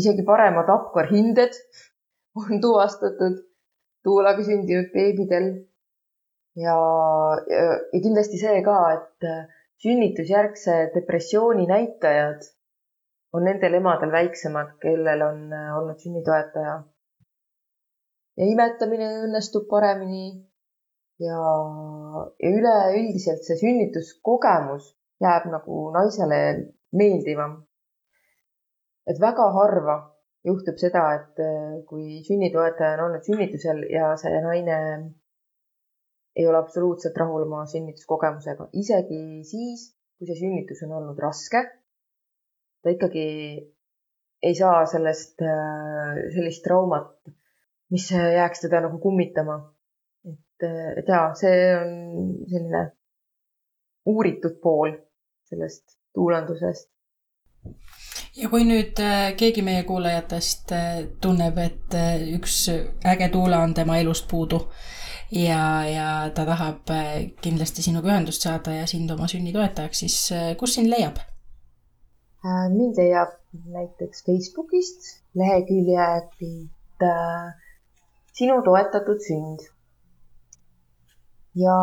isegi 0.00 0.24
paremad 0.26 0.66
tapkarhinded 0.66 1.54
on 2.34 2.60
tuvastatud 2.60 3.38
tuulaga 4.02 4.42
sündinud 4.42 4.90
beebidel. 4.92 5.46
ja, 6.56 6.74
ja, 7.52 7.62
ja 7.92 8.00
kindlasti 8.02 8.40
see 8.40 8.62
ka, 8.66 8.78
et 8.96 9.28
sünnitusjärgse 9.82 10.76
depressiooni 10.94 11.66
näitajad 11.66 12.46
on 13.32 13.44
nendel 13.44 13.76
emadel 13.78 14.12
väiksemad, 14.12 14.74
kellel 14.82 15.22
on 15.22 15.52
äh, 15.52 15.76
olnud 15.78 16.00
sünnitoetaja. 16.02 16.76
ja 18.38 18.46
imetamine 18.46 19.08
õnnestub 19.24 19.66
paremini 19.70 20.26
ja, 21.20 21.38
ja 22.42 22.50
üleüldiselt 22.54 23.42
see 23.46 23.58
sünnituskogemus 23.62 24.92
jääb 25.22 25.48
nagu 25.52 25.88
naisele 25.94 26.40
meeldivam. 26.92 27.58
et 29.06 29.20
väga 29.20 29.50
harva 29.52 29.98
juhtub 30.44 30.78
seda, 30.80 31.04
et 31.20 31.40
äh, 31.44 31.78
kui 31.86 32.22
sünnitoetaja 32.26 32.96
on 32.96 33.06
olnud 33.08 33.26
sünnitusel 33.30 33.84
ja 33.92 34.14
see 34.20 34.42
naine 34.42 34.78
ei 36.38 36.46
ole 36.46 36.58
absoluutselt 36.58 37.16
rahul 37.18 37.42
oma 37.48 37.64
sünnituskogemusega, 37.66 38.68
isegi 38.78 39.42
siis, 39.44 39.88
kui 40.18 40.30
see 40.30 40.38
sünnitus 40.38 40.84
on 40.86 40.94
olnud 41.00 41.18
raske 41.22 41.64
ta 42.82 42.90
ikkagi 42.90 43.24
ei 44.42 44.54
saa 44.54 44.86
sellest, 44.86 45.42
äh, 45.42 46.30
sellist 46.34 46.62
traumat, 46.64 47.16
mis 47.90 48.10
jääks 48.10 48.60
teda 48.60 48.80
nagu 48.80 48.98
kummitama. 48.98 49.74
et, 50.28 50.68
et 50.98 51.08
jaa, 51.08 51.34
see 51.38 51.58
on 51.78 51.90
selline 52.50 52.80
uuritud 54.06 54.58
pool 54.62 54.92
sellest 55.48 55.98
tuulandusest. 56.14 56.90
ja 58.36 58.48
kui 58.50 58.66
nüüd 58.66 59.00
äh, 59.02 59.32
keegi 59.36 59.62
meie 59.62 59.82
kuulajatest 59.88 60.72
äh, 60.72 61.02
tunneb, 61.20 61.58
et 61.58 61.98
üks 62.34 62.68
äge 63.06 63.28
tuule 63.32 63.58
on 63.58 63.74
tema 63.74 63.98
elust 63.98 64.28
puudu 64.30 64.62
ja, 65.30 65.62
ja 65.88 66.30
ta 66.34 66.44
tahab 66.46 66.92
kindlasti 67.44 67.82
sinuga 67.82 68.12
ühendust 68.12 68.42
saada 68.42 68.74
ja 68.74 68.86
sind 68.86 69.10
oma 69.10 69.28
sünnitoetajaks, 69.28 70.04
siis 70.04 70.20
kus 70.60 70.74
sind 70.78 70.90
leiab? 70.92 71.20
Äh, 72.44 72.68
mind 72.70 72.96
leiab 72.96 73.32
näiteks 73.66 74.22
Facebookist 74.24 75.08
leheküljelt 75.34 76.36
äh, 77.02 77.48
sinu 78.32 78.60
toetatud 78.62 79.18
sünd. 79.26 79.64
ja 81.58 81.78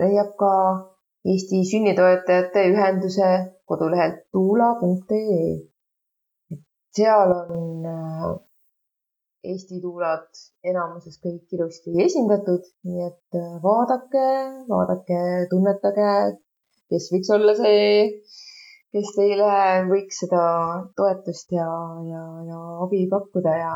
leiab 0.00 0.34
ka 0.36 0.52
Eesti 1.24 1.62
Sünnitoetajate 1.70 2.66
Ühenduse 2.72 3.28
kodulehelt 3.64 4.18
tuula.ee. 4.32 5.46
seal 6.92 7.32
on 7.32 7.86
äh, 7.94 8.45
Eesti 9.52 9.78
tuulad 9.82 10.26
enamuses 10.66 11.20
kõik 11.22 11.54
ilusti 11.54 11.94
esindatud, 12.04 12.66
nii 12.88 13.06
et 13.06 13.38
vaadake, 13.62 14.26
vaadake, 14.70 15.20
tunnetage, 15.52 16.10
kes 16.90 17.08
võiks 17.14 17.30
olla 17.36 17.54
see 17.58 17.86
kes 18.96 19.12
teile 19.16 19.48
võiks 19.90 20.22
seda 20.22 20.44
toetust 20.96 21.52
ja, 21.52 21.66
ja, 22.08 22.22
ja 22.48 22.60
abi 22.86 23.02
pakkuda 23.10 23.56
ja, 23.60 23.72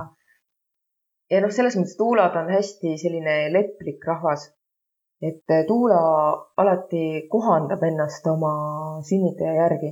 ja 1.32 1.42
noh, 1.44 1.52
selles 1.52 1.76
mõttes 1.76 1.98
tuulad 1.98 2.36
on 2.40 2.48
hästi 2.54 2.96
selline 3.02 3.36
leplik 3.52 4.06
rahvas. 4.08 4.48
et 5.20 5.52
tuula 5.68 5.98
alati 6.62 7.28
kohandab 7.28 7.82
ennast 7.84 8.26
oma 8.32 8.52
sünnitaja 9.04 9.52
järgi. 9.58 9.90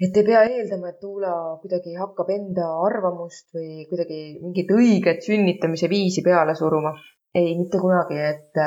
Et 0.00 0.16
ei 0.20 0.24
pea 0.24 0.42
eeldama, 0.44 0.90
et 0.92 0.98
tuula 1.00 1.34
kuidagi 1.62 1.94
hakkab 1.96 2.32
enda 2.34 2.66
arvamust 2.86 3.54
või 3.56 3.86
kuidagi 3.90 4.18
mingit 4.42 4.72
õiget 4.76 5.24
sünnitamise 5.24 5.88
viisi 5.92 6.24
peale 6.26 6.54
suruma. 6.58 6.92
ei, 7.36 7.52
mitte 7.56 7.78
kunagi, 7.80 8.16
et, 8.16 8.60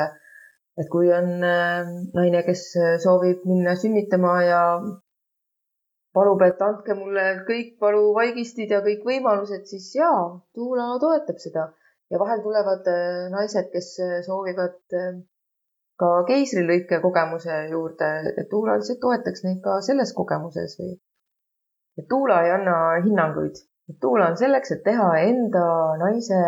et 0.78 0.88
kui 0.90 1.08
on 1.14 1.30
äh, 1.42 1.88
naine, 2.14 2.42
kes 2.46 2.64
soovib 3.02 3.42
minna 3.50 3.74
sünnitama 3.78 4.34
ja 4.46 4.60
palub, 6.14 6.42
et 6.46 6.62
andke 6.62 6.94
mulle 6.98 7.24
kõik 7.48 7.76
valuvaigistid 7.82 8.70
ja 8.70 8.78
kõik 8.84 9.02
võimalused, 9.06 9.66
siis 9.70 9.90
jaa, 9.96 10.22
Tuula 10.54 10.86
toetab 11.02 11.42
seda 11.42 11.66
ja 12.10 12.22
vahel 12.22 12.42
tulevad 12.46 12.86
äh, 12.90 13.26
naised, 13.34 13.70
kes 13.74 13.92
soovivad 14.26 14.98
äh, 14.98 15.20
ka 16.00 16.10
keisrilõike 16.30 16.98
kogemuse 17.04 17.56
juurde, 17.70 18.10
et 18.34 18.48
Tuula 18.50 18.78
lihtsalt 18.78 19.02
toetaks 19.04 19.46
neid 19.46 19.62
ka 19.66 19.78
selles 19.84 20.14
kogemuses 20.16 20.78
või. 20.80 20.98
Et 22.00 22.08
Tuula 22.08 22.42
ei 22.46 22.54
anna 22.56 22.76
hinnanguid, 23.04 23.62
Tuula 24.00 24.30
on 24.32 24.38
selleks, 24.40 24.72
et 24.76 24.84
teha 24.86 25.08
enda 25.22 25.64
naise 26.00 26.40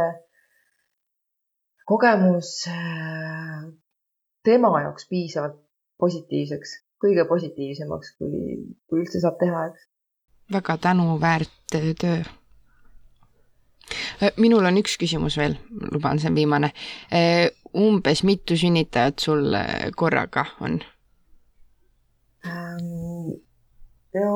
kogemus 1.86 2.54
tema 4.46 4.72
jaoks 4.82 5.06
piisavalt 5.10 5.58
positiivseks 6.02 6.78
kõige 7.02 7.24
positiivsemaks, 7.28 8.14
kui, 8.18 8.60
kui 8.86 9.02
üldse 9.02 9.22
saab 9.22 9.40
teha, 9.40 9.66
eks. 9.70 9.88
väga 10.54 10.78
tänuväärt 10.86 11.76
töö. 12.00 12.20
Äh, 14.22 14.30
minul 14.40 14.64
on 14.68 14.78
üks 14.80 14.94
küsimus 15.00 15.36
veel, 15.40 15.58
luban, 15.90 16.20
see 16.22 16.30
on 16.30 16.38
viimane. 16.38 16.72
Äh, 17.10 17.50
umbes 17.74 18.22
mitu 18.28 18.56
sünnitajat 18.58 19.24
sul 19.24 19.54
äh, 19.58 19.88
korraga 19.96 20.46
on 20.60 20.78
ähm,? 22.46 23.40
no 24.14 24.30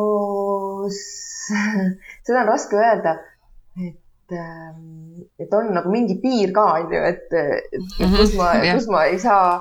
seda 2.27 2.43
on 2.43 2.51
raske 2.51 2.79
öelda, 2.81 3.17
et 3.77 4.35
ähm, 4.37 5.27
et 5.39 5.53
on 5.55 5.73
nagu 5.75 5.93
mingi 5.93 6.19
piir 6.23 6.53
ka, 6.57 6.67
on 6.81 6.93
ju, 6.93 7.03
et, 7.13 7.27
et 7.33 8.01
mhm, 8.03 8.17
kus 8.21 8.35
ma, 8.39 8.53
kus 8.65 8.89
ma 8.93 9.07
ei 9.11 9.21
saa 9.23 9.61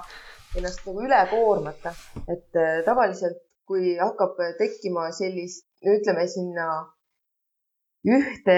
ennast 0.55 0.85
nagu 0.87 1.05
üle 1.05 1.21
koormata, 1.31 1.93
et 2.25 2.59
äh, 2.59 2.81
tavaliselt, 2.87 3.41
kui 3.65 3.95
hakkab 3.97 4.37
tekkima 4.59 5.09
sellist, 5.15 5.65
ütleme 5.85 6.27
sinna 6.29 6.67
ühte 8.05 8.57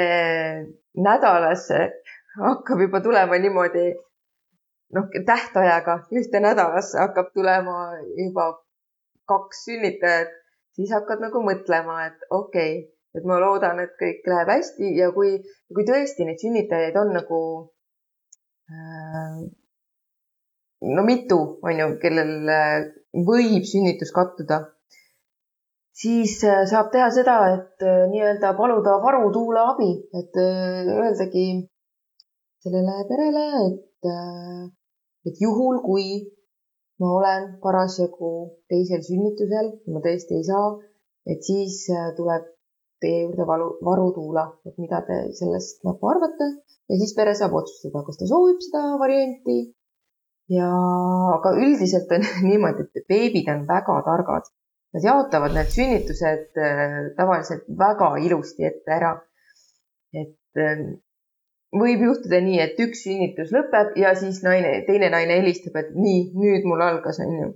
nädalasse 0.99 1.79
hakkab 2.41 2.81
juba 2.83 2.99
tulema 3.01 3.39
niimoodi 3.39 3.85
noh, 4.95 5.07
tähtajaga 5.25 6.01
ühte 6.11 6.41
nädalasse 6.43 6.99
hakkab 6.99 7.31
tulema 7.33 7.77
juba 8.17 8.49
kaks 9.27 9.63
sünnitajat, 9.67 10.31
siis 10.77 10.93
hakkad 10.93 11.23
nagu 11.25 11.41
mõtlema, 11.43 11.99
et 12.07 12.27
okei 12.29 12.73
okay,, 12.77 12.83
et 13.17 13.25
ma 13.25 13.39
loodan, 13.41 13.79
et 13.81 13.95
kõik 13.99 14.27
läheb 14.29 14.51
hästi 14.53 14.95
ja 14.97 15.11
kui, 15.15 15.37
kui 15.73 15.85
tõesti 15.87 16.27
neid 16.27 16.41
sünnitajaid 16.43 16.97
on 17.01 17.15
nagu 17.17 17.39
äh, 18.69 19.47
no 20.81 21.03
mitu, 21.03 21.39
on 21.63 21.79
ju, 21.79 21.87
kellel 22.01 22.49
äh, 22.53 22.75
võib 23.27 23.65
sünnitus 23.65 24.11
kattuda, 24.15 24.59
siis 25.97 26.37
äh, 26.45 26.63
saab 26.69 26.91
teha 26.93 27.09
seda, 27.13 27.37
et 27.55 27.85
äh, 27.85 28.05
nii-öelda 28.11 28.53
paluda 28.59 28.97
varutuule 29.03 29.63
abi, 29.73 29.91
et 30.21 30.37
öeldagi 30.37 31.47
sellele 32.63 32.97
perele, 33.09 33.45
et, 33.65 34.11
et 35.29 35.41
juhul, 35.41 35.81
kui 35.85 36.07
ma 37.01 37.13
olen 37.19 37.49
parasjagu 37.61 38.31
teisel 38.71 39.03
sünnitusel, 39.05 39.73
ma 39.93 40.01
tõesti 40.05 40.39
ei 40.39 40.45
saa, 40.47 40.69
et 41.29 41.43
siis 41.45 41.83
tuleb 42.17 42.47
teie 43.01 43.23
juurde 43.25 43.45
valu, 43.45 43.67
varutuula, 43.85 44.47
et 44.65 44.77
mida 44.81 45.03
te 45.05 45.19
sellest 45.37 45.83
nagu 45.85 46.09
arvate 46.09 46.47
ja 46.89 46.97
siis 46.97 47.13
pere 47.17 47.35
saab 47.37 47.53
otsustada, 47.59 48.01
kas 48.07 48.17
ta 48.19 48.29
soovib 48.29 48.63
seda 48.65 48.83
varianti 49.01 49.57
ja, 50.53 50.69
aga 51.35 51.53
üldiselt 51.59 52.11
on 52.15 52.25
niimoodi, 52.49 52.87
et 52.87 53.09
beebid 53.11 53.49
on 53.53 53.65
väga 53.69 53.99
targad. 54.07 54.49
Nad 54.95 55.03
jaotavad 55.03 55.53
need 55.53 55.71
sünnitused 55.73 56.61
äh, 56.63 56.99
tavaliselt 57.17 57.65
väga 57.79 58.13
ilusti 58.23 58.65
ette 58.69 58.93
ära. 58.99 59.17
et 60.15 60.61
äh, 60.63 60.87
võib 61.75 62.03
juhtuda 62.07 62.39
nii, 62.43 62.59
et 62.63 62.79
üks 62.79 63.03
sünnitus 63.03 63.51
lõpeb 63.55 63.97
ja 63.99 64.13
siis 64.15 64.41
naine, 64.45 64.81
teine 64.87 65.09
naine 65.13 65.39
helistab, 65.41 65.75
et 65.81 65.95
nii, 65.95 66.31
nüüd 66.37 66.67
mul 66.69 66.83
algas, 66.85 67.19
onju. 67.23 67.53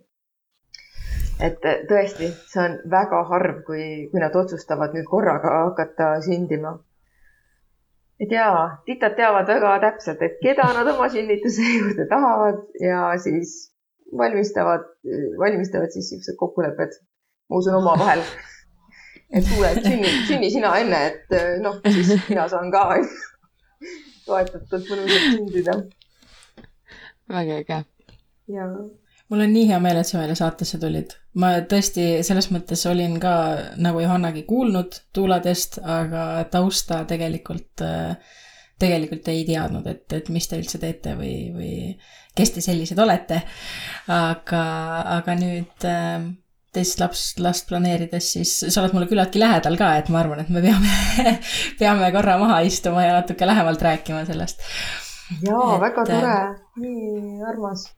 et 1.41 1.65
äh, 1.65 1.83
tõesti, 1.89 2.29
see 2.51 2.63
on 2.63 2.77
väga 2.91 3.23
harv, 3.31 3.63
kui, 3.67 3.83
kui 4.11 4.21
nad 4.21 4.35
otsustavad 4.35 4.93
nüüd 4.97 5.07
korraga 5.09 5.57
hakata 5.65 6.13
sündima 6.25 6.77
et 8.21 8.31
jaa, 8.35 8.83
titad 8.85 9.15
teavad 9.17 9.49
väga 9.49 9.77
täpselt, 9.87 10.21
et 10.21 10.37
keda 10.43 10.67
nad 10.75 10.87
oma 10.91 11.07
sünnituse 11.09 11.65
juurde 11.79 12.05
tahavad 12.09 12.61
ja 12.83 13.11
siis 13.23 13.71
valmistavad, 14.17 14.85
valmistavad 15.39 15.89
siis 15.95 16.11
siuksed 16.11 16.37
kokkulepped, 16.37 16.99
ma 17.49 17.61
usun 17.61 17.79
omavahel. 17.79 18.21
et 19.33 19.47
kuule, 19.47 19.71
et 19.71 19.85
sünni, 19.85 20.13
sünni 20.27 20.51
sina 20.51 20.75
enne, 20.83 21.01
et 21.07 21.61
noh, 21.63 21.79
siis 21.87 22.13
mina 22.29 22.47
saan 22.51 22.69
ka 22.73 22.83
toetatult 24.25 24.89
mõnusalt 24.89 25.27
sündida. 25.35 25.77
väga 27.31 27.61
äge. 27.61 27.83
jaa 28.51 28.67
mul 29.31 29.45
on 29.45 29.53
nii 29.53 29.67
hea 29.69 29.79
meel, 29.79 30.01
et 30.01 30.09
sa 30.09 30.19
meile 30.19 30.35
saatesse 30.35 30.77
tulid. 30.81 31.15
ma 31.39 31.53
tõesti 31.73 32.07
selles 32.27 32.49
mõttes 32.51 32.83
olin 32.91 33.15
ka 33.23 33.33
nagu 33.79 34.03
Johannagi 34.03 34.43
kuulnud 34.49 34.97
tuuladest, 35.15 35.79
aga 35.79 36.43
tausta 36.51 37.05
tegelikult, 37.07 37.85
tegelikult 38.81 39.29
ei 39.31 39.45
teadnud, 39.47 39.87
et, 39.87 40.05
et 40.17 40.29
mis 40.35 40.47
te 40.51 40.59
üldse 40.59 40.81
teete 40.81 41.15
või, 41.15 41.35
või 41.55 41.73
kes 42.35 42.55
te 42.57 42.65
sellised 42.65 42.99
olete. 42.99 43.41
aga, 44.11 44.63
aga 45.17 45.37
nüüd 45.39 45.87
teist 46.73 46.99
lapst, 46.99 47.39
last 47.43 47.67
planeerides, 47.67 48.31
siis 48.37 48.51
sa 48.63 48.81
oled 48.81 48.95
mulle 48.95 49.07
küllaltki 49.11 49.39
lähedal 49.41 49.77
ka, 49.79 49.93
et 49.99 50.11
ma 50.11 50.21
arvan, 50.23 50.43
et 50.43 50.51
me 50.51 50.63
peame 50.63 51.37
peame 51.79 52.11
korra 52.15 52.37
maha 52.39 52.61
istuma 52.67 53.07
ja 53.07 53.17
natuke 53.19 53.47
lähemalt 53.47 53.81
rääkima 53.81 54.25
sellest. 54.29 54.63
jaa, 55.43 55.79
väga 55.81 56.05
tore, 56.07 56.37
nii 56.79 57.41
armas. 57.49 57.89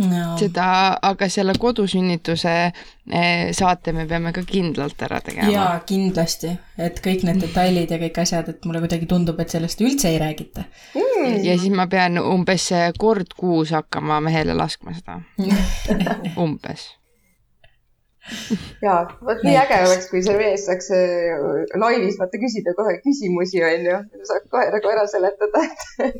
no.. 0.00 0.24
seda, 0.40 0.66
aga 1.06 1.28
selle 1.30 1.54
kodusünnituse 1.60 2.54
eh, 2.64 3.52
saate 3.54 3.94
me 3.94 4.08
peame 4.10 4.34
ka 4.34 4.42
kindlalt 4.48 5.06
ära 5.06 5.22
tegema. 5.22 5.54
jaa, 5.54 5.78
kindlasti, 5.86 6.50
et 6.88 6.98
kõik 7.04 7.22
need 7.30 7.46
detailid 7.46 7.94
ja 7.94 8.00
kõik 8.02 8.20
asjad, 8.24 8.50
et 8.56 8.66
mulle 8.66 8.82
kuidagi 8.82 9.06
tundub, 9.14 9.38
et 9.38 9.54
sellest 9.54 9.86
üldse 9.86 10.10
ei 10.10 10.18
räägita. 10.24 10.66
Mm.. 10.98 11.38
ja 11.46 11.54
siis 11.62 11.70
ma 11.70 11.86
pean 11.86 12.18
umbes 12.18 12.66
kord 12.98 13.38
kuus 13.38 13.70
hakkama 13.78 14.18
mehele 14.26 14.58
laskma 14.58 14.98
seda. 14.98 15.20
Umbes 16.48 16.90
ja, 18.86 18.96
vot 19.24 19.44
nii 19.44 19.54
äge 19.60 19.78
oleks, 19.84 20.08
kui 20.10 20.22
see 20.24 20.36
mees 20.38 20.64
saaks 20.68 20.90
eh, 20.96 21.36
laivis 21.80 22.18
vaata 22.20 22.40
küsida 22.40 22.74
kohe 22.78 22.96
küsimusi, 23.04 23.62
onju. 23.68 24.00
saaks 24.30 24.50
kohe 24.52 24.66
nagu 24.74 24.92
ära 24.94 25.06
seletada, 25.10 25.64
et, 26.08 26.18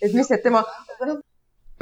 et 0.00 0.16
mis 0.16 0.30
need 0.32 0.44
tema, 0.44 0.64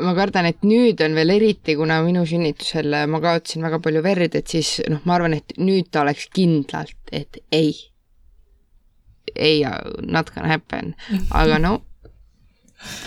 ma 0.03 0.15
kardan, 0.19 0.49
et 0.51 0.67
nüüd 0.67 1.01
on 1.07 1.17
veel 1.19 1.35
eriti, 1.37 1.77
kuna 1.79 2.01
minu 2.07 2.25
sünnitusel 2.29 2.99
ma 3.11 3.23
kaotasin 3.23 3.67
väga 3.67 3.81
palju 3.85 4.05
verd, 4.05 4.39
et 4.41 4.51
siis 4.51 4.77
noh, 4.91 5.03
ma 5.07 5.19
arvan, 5.19 5.37
et 5.39 5.57
nüüd 5.61 5.91
ta 5.95 6.03
oleks 6.03 6.29
kindlalt, 6.35 6.99
et 7.13 7.39
ei. 7.55 7.75
ei, 9.35 9.63
not 10.03 10.31
gonna 10.35 10.51
happen, 10.51 10.95
aga 11.33 11.59
no 11.63 11.79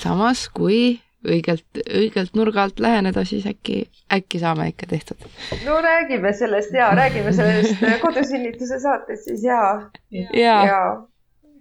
samas, 0.02 0.48
kui 0.50 0.98
õigelt, 1.26 1.82
õigelt 1.88 2.36
nurga 2.38 2.68
alt 2.68 2.82
läheneda, 2.84 3.24
siis 3.26 3.48
äkki, 3.50 3.86
äkki 4.14 4.42
saame 4.42 4.70
ikka 4.74 4.90
tehtud. 4.92 5.30
no 5.66 5.80
räägime 5.82 6.34
sellest 6.34 6.74
ja 6.74 6.92
räägime 6.96 7.34
sellest 7.34 7.82
kodusünnituse 8.06 8.80
saates 8.80 9.26
siis 9.26 9.44
ja. 9.44 9.64
ja, 10.12 10.60
ja. 10.68 10.84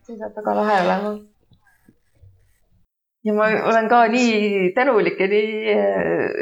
see 0.07 0.19
saab 0.19 0.37
väga 0.37 0.59
lahe 0.61 0.83
olema 0.85 1.17
ja 3.27 3.35
ma 3.35 3.49
olen 3.71 3.89
ka 3.91 4.05
nii 4.11 4.71
tänulik 4.77 5.21
ja 5.21 5.29
nii, 5.31 5.77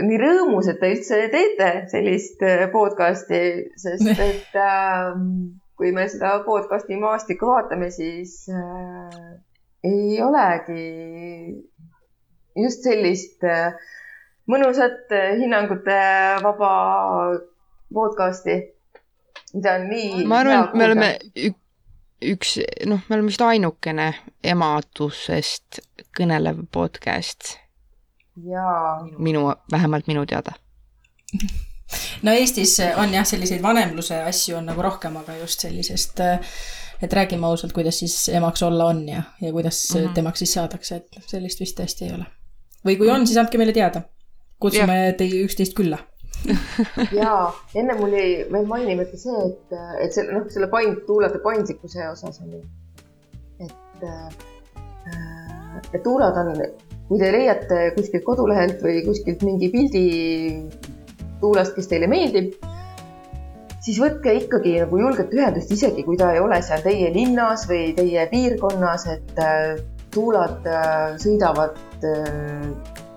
nii 0.09 0.21
rõõmus, 0.21 0.69
et 0.69 0.81
te 0.83 0.91
üldse 0.93 1.21
teete 1.33 1.71
sellist 1.93 2.43
äh, 2.45 2.67
podcast'i, 2.73 3.41
sest 3.81 4.11
et 4.29 4.59
äh, 4.61 5.15
kui 5.79 5.95
me 5.97 6.07
seda 6.13 6.37
podcast'i 6.47 6.99
maastikku 7.01 7.49
vaatame, 7.49 7.89
siis 7.95 8.37
äh, 8.53 9.17
ei 9.85 10.21
olegi 10.25 10.85
just 12.63 12.87
sellist 12.87 13.45
äh, 13.45 13.75
mõnusat 14.51 15.13
äh, 15.13 15.35
hinnangute 15.41 15.99
vaba 16.45 16.71
podcast'i, 17.95 18.61
mida 19.55 19.77
on 19.79 19.89
nii. 19.91 20.25
ma 20.29 20.41
arvan, 20.43 20.65
et 20.65 20.75
me 20.75 20.89
oleme 20.89 21.11
üks, 22.25 22.57
noh, 22.89 23.03
me 23.09 23.17
oleme 23.17 23.33
vist 23.33 23.45
ainukene 23.45 24.09
emadusest 24.45 25.81
kõnelev 26.17 26.65
podcast. 26.73 27.57
jaa. 28.51 29.03
minu, 29.19 29.47
vähemalt 29.73 30.09
minu 30.11 30.27
teada. 30.27 30.57
no 32.23 32.33
Eestis 32.33 32.79
on 32.97 33.15
jah, 33.15 33.27
selliseid 33.27 33.63
vanemluse 33.63 34.23
asju 34.31 34.59
on 34.61 34.73
nagu 34.73 34.83
rohkem, 34.83 35.17
aga 35.23 35.37
just 35.43 35.67
sellisest, 35.67 36.23
et 37.03 37.13
räägime 37.13 37.47
ausalt, 37.47 37.75
kuidas 37.77 37.99
siis 38.03 38.17
emaks 38.29 38.63
olla 38.63 38.89
on 38.93 39.05
ja, 39.09 39.23
ja 39.41 39.53
kuidas 39.53 39.89
mm 39.95 40.01
-hmm. 40.01 40.15
temaks 40.15 40.39
siis 40.39 40.53
saadakse, 40.53 40.97
et 40.97 41.23
sellist 41.27 41.61
vist 41.61 41.81
tõesti 41.81 42.09
ei 42.09 42.15
ole. 42.15 42.27
Või 42.85 42.99
kui 43.01 43.11
on, 43.13 43.27
siis 43.27 43.39
andke 43.41 43.61
meile 43.61 43.75
teada. 43.77 44.05
kutsume 44.61 45.15
teie 45.19 45.43
üksteist 45.45 45.75
külla. 45.77 45.99
Jaa, 47.19 47.53
enne 47.77 47.95
mul 47.99 48.13
jäi 48.17 48.45
veel 48.53 48.67
mainimata 48.69 49.19
see, 49.21 49.45
et, 49.49 49.77
et 50.05 50.17
see 50.17 50.25
noh, 50.29 50.45
selle 50.53 50.69
paind, 50.73 51.05
tuulade 51.09 51.41
paindlikkuse 51.45 52.09
osas 52.11 52.41
on 52.45 52.59
ju, 52.59 52.61
et 53.65 54.05
äh, 54.05 54.45
et 55.93 56.03
tuulad 56.03 56.37
on, 56.41 56.53
kui 57.09 57.21
te 57.21 57.31
leiate 57.33 57.81
kuskilt 57.97 58.25
kodulehelt 58.27 58.83
või 58.85 59.03
kuskilt 59.07 59.43
mingi 59.47 59.71
pildi 59.73 60.05
tuulest, 61.41 61.75
kes 61.77 61.91
teile 61.91 62.09
meeldib, 62.11 62.55
siis 63.85 63.99
võtke 64.01 64.33
ikkagi 64.41 64.79
nagu 64.81 65.01
julgelt 65.01 65.35
ühendust, 65.37 65.73
isegi 65.75 66.05
kui 66.07 66.17
ta 66.21 66.33
ei 66.35 66.41
ole 66.41 66.61
seal 66.65 66.85
teie 66.85 67.11
linnas 67.15 67.67
või 67.71 67.93
teie 67.97 68.25
piirkonnas, 68.31 69.09
et 69.13 69.43
äh, 69.43 69.75
tuulad 70.15 70.67
äh, 70.71 71.15
sõidavad 71.23 71.79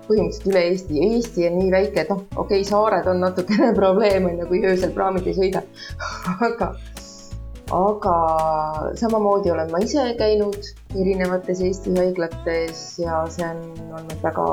põhimõtteliselt 0.08 0.48
üle 0.50 0.62
Eesti. 0.70 1.00
Eesti 1.08 1.48
on 1.48 1.58
nii 1.60 1.72
väike, 1.72 2.04
et 2.04 2.12
noh, 2.12 2.22
okei 2.34 2.62
okay,, 2.62 2.68
saared 2.68 3.08
on 3.10 3.20
natukene 3.24 3.72
probleem, 3.80 4.28
on 4.30 4.42
ju, 4.42 4.48
kui 4.50 4.62
öösel 4.66 4.94
praamid 4.96 5.28
ei 5.28 5.36
sõida 5.36 5.62
aga, 6.48 6.72
aga 7.76 8.16
samamoodi 9.00 9.52
olen 9.54 9.72
ma 9.74 9.82
ise 9.84 10.10
käinud 10.20 10.72
erinevates 10.96 11.62
Eesti 11.64 11.94
haiglates 11.98 12.84
ja 13.02 13.24
see 13.32 13.48
on 13.48 13.64
olnud 14.00 14.24
väga 14.24 14.48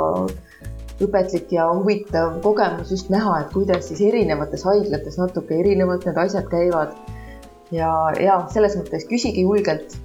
õpetlik 1.03 1.51
ja 1.51 1.67
huvitav 1.75 2.39
kogemus 2.43 2.91
just 2.93 3.09
näha, 3.11 3.41
et 3.43 3.51
kuidas 3.51 3.89
siis 3.89 3.99
erinevates 4.05 4.63
haiglates 4.67 5.19
natuke 5.19 5.57
erinevalt 5.59 6.07
need 6.07 6.19
asjad 6.23 6.47
käivad. 6.51 6.95
ja, 7.73 7.91
ja 8.21 8.39
selles 8.53 8.75
mõttes 8.77 9.07
küsige 9.09 9.41
julgelt, 9.43 9.95
äh, 9.95 10.04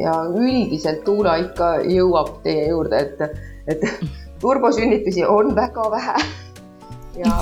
ja 0.00 0.14
üldiselt 0.32 1.04
Tuula 1.04 1.36
ikka 1.42 1.76
jõuab 1.84 2.38
teie 2.44 2.68
juurde, 2.70 3.02
et 3.04 3.20
et 3.68 3.84
turbosünnitusi 4.42 5.24
on 5.28 5.54
väga 5.56 5.90
vähe. 5.90 6.16
ja, 7.16 7.34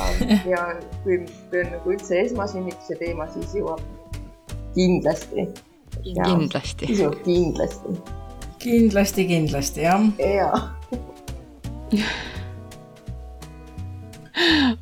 ja 0.47 0.67
kui, 1.05 1.21
kui 1.51 1.63
on 1.63 1.73
nagu 1.77 1.95
üldse 1.97 2.21
esmasünnituse 2.25 2.99
teema, 2.99 3.29
siis 3.35 3.55
jõuab 3.59 3.81
kindlasti. 4.75 5.49
kindlasti. 6.03 6.87
siis 6.87 7.01
jõuab 7.05 7.19
kindlasti. 7.25 7.97
kindlasti, 8.59 9.27
kindlasti 9.33 9.89
jah. 9.89 10.07
jaa 10.19 10.63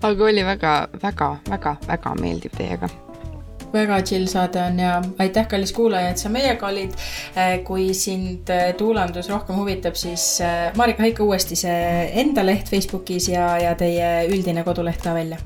aga 0.03 0.25
oli 0.25 0.45
väga, 0.45 0.89
väga, 1.03 1.37
väga, 1.51 1.77
väga 1.87 2.15
meeldiv 2.21 2.55
teiega 2.57 2.89
väga 3.73 4.01
chill 4.07 4.27
saade 4.31 4.61
on 4.63 4.79
ja 4.81 4.97
aitäh, 5.19 5.47
kallis 5.49 5.73
kuulaja, 5.73 6.13
et 6.13 6.21
sa 6.21 6.31
meiega 6.33 6.69
olid. 6.69 6.95
Eh, 7.37 7.55
kui 7.67 7.93
sind 7.97 8.51
eh, 8.53 8.73
tuulandus 8.79 9.31
rohkem 9.33 9.57
huvitab, 9.59 9.97
siis 9.99 10.25
eh, 10.45 10.69
Marika, 10.77 11.05
hõika 11.07 11.25
uuesti 11.25 11.57
see 11.59 12.11
enda 12.23 12.45
leht 12.47 12.71
Facebookis 12.73 13.31
ja, 13.33 13.55
ja 13.63 13.75
teie 13.79 14.13
üldine 14.31 14.65
koduleht 14.67 15.03
ka 15.03 15.15
välja. 15.17 15.41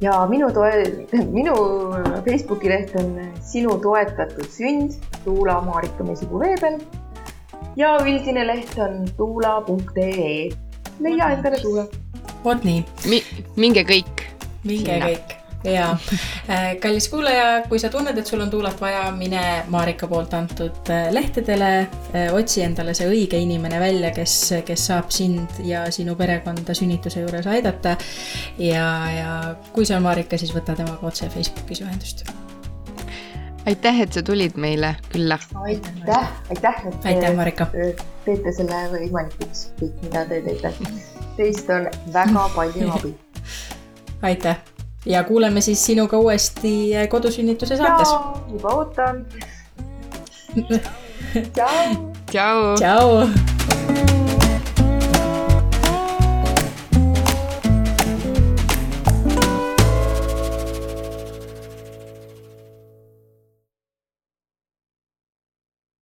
ja 0.00 0.14
minu 0.28 0.48
toe-, 0.56 1.06
minu 1.36 1.54
Facebooki 2.24 2.70
leht 2.72 2.94
on 2.96 3.18
Sinu 3.44 3.76
toetatud 3.82 4.48
sünd, 4.52 4.96
Tuula 5.24 5.60
Marika 5.60 6.04
Mesigu 6.04 6.40
veebel. 6.40 6.80
ja 7.76 7.96
üldine 8.04 8.46
leht 8.46 8.78
on 8.78 9.04
tuula.ee. 9.16 10.48
leia 11.00 11.34
endale 11.36 11.60
Tuula. 11.60 11.84
vot 12.44 12.64
nii 12.64 12.84
Mi. 13.08 13.22
minge 13.56 13.84
kõik. 13.84 14.24
minge 14.64 14.88
Sinna. 14.88 15.12
kõik 15.12 15.39
ja 15.64 15.90
äh, 16.48 16.76
kallis 16.80 17.08
kuulaja, 17.08 17.62
kui 17.68 17.78
sa 17.78 17.88
tunned, 17.88 18.18
et 18.18 18.26
sul 18.26 18.40
on 18.40 18.50
tuulat 18.50 18.80
vaja, 18.80 19.10
mine 19.16 19.42
Marika 19.68 20.08
poolt 20.08 20.34
antud 20.34 20.90
äh, 20.90 21.10
lehtedele, 21.12 21.70
äh, 22.14 22.28
otsi 22.34 22.64
endale 22.64 22.94
see 22.96 23.08
õige 23.10 23.40
inimene 23.40 23.80
välja, 23.80 24.12
kes, 24.16 24.36
kes 24.66 24.86
saab 24.90 25.10
sind 25.14 25.60
ja 25.64 25.84
sinu 25.92 26.16
perekonda 26.16 26.74
sünnituse 26.76 27.24
juures 27.24 27.48
aidata. 27.50 27.96
ja, 28.58 28.86
ja 29.16 29.32
kui 29.74 29.86
see 29.88 29.96
on 29.96 30.06
Marika, 30.06 30.38
siis 30.40 30.54
võta 30.56 30.76
temaga 30.78 31.06
otse 31.06 31.28
Facebookis 31.28 31.84
ühendust. 31.84 32.24
aitäh, 33.66 34.00
et 34.00 34.16
sa 34.16 34.22
tulid 34.24 34.56
meile 34.56 34.94
külla. 35.12 35.38
aitäh, 35.64 36.32
aitäh, 36.48 36.82
et 36.88 37.12
aitäh, 37.12 37.36
Marika. 37.36 37.68
teete 38.24 38.56
selle 38.56 38.86
võimalikuks, 38.96 39.68
kõik, 39.80 40.02
mida 40.08 40.24
te 40.24 40.40
teete. 40.48 40.74
Teist 41.36 41.70
on 41.72 41.86
väga 42.12 42.48
palju 42.56 42.90
abi. 42.96 43.14
aitäh 44.22 44.69
ja 45.06 45.24
kuuleme 45.24 45.60
siis 45.60 45.86
sinuga 45.86 46.18
uuesti 46.18 46.90
kodusünnituse 47.08 47.76
saates. 47.76 48.08
juba 48.52 48.68
ootan. 48.68 49.26
tšau. 51.54 51.96
tšau. 52.30 52.74
tšau. 52.76 54.29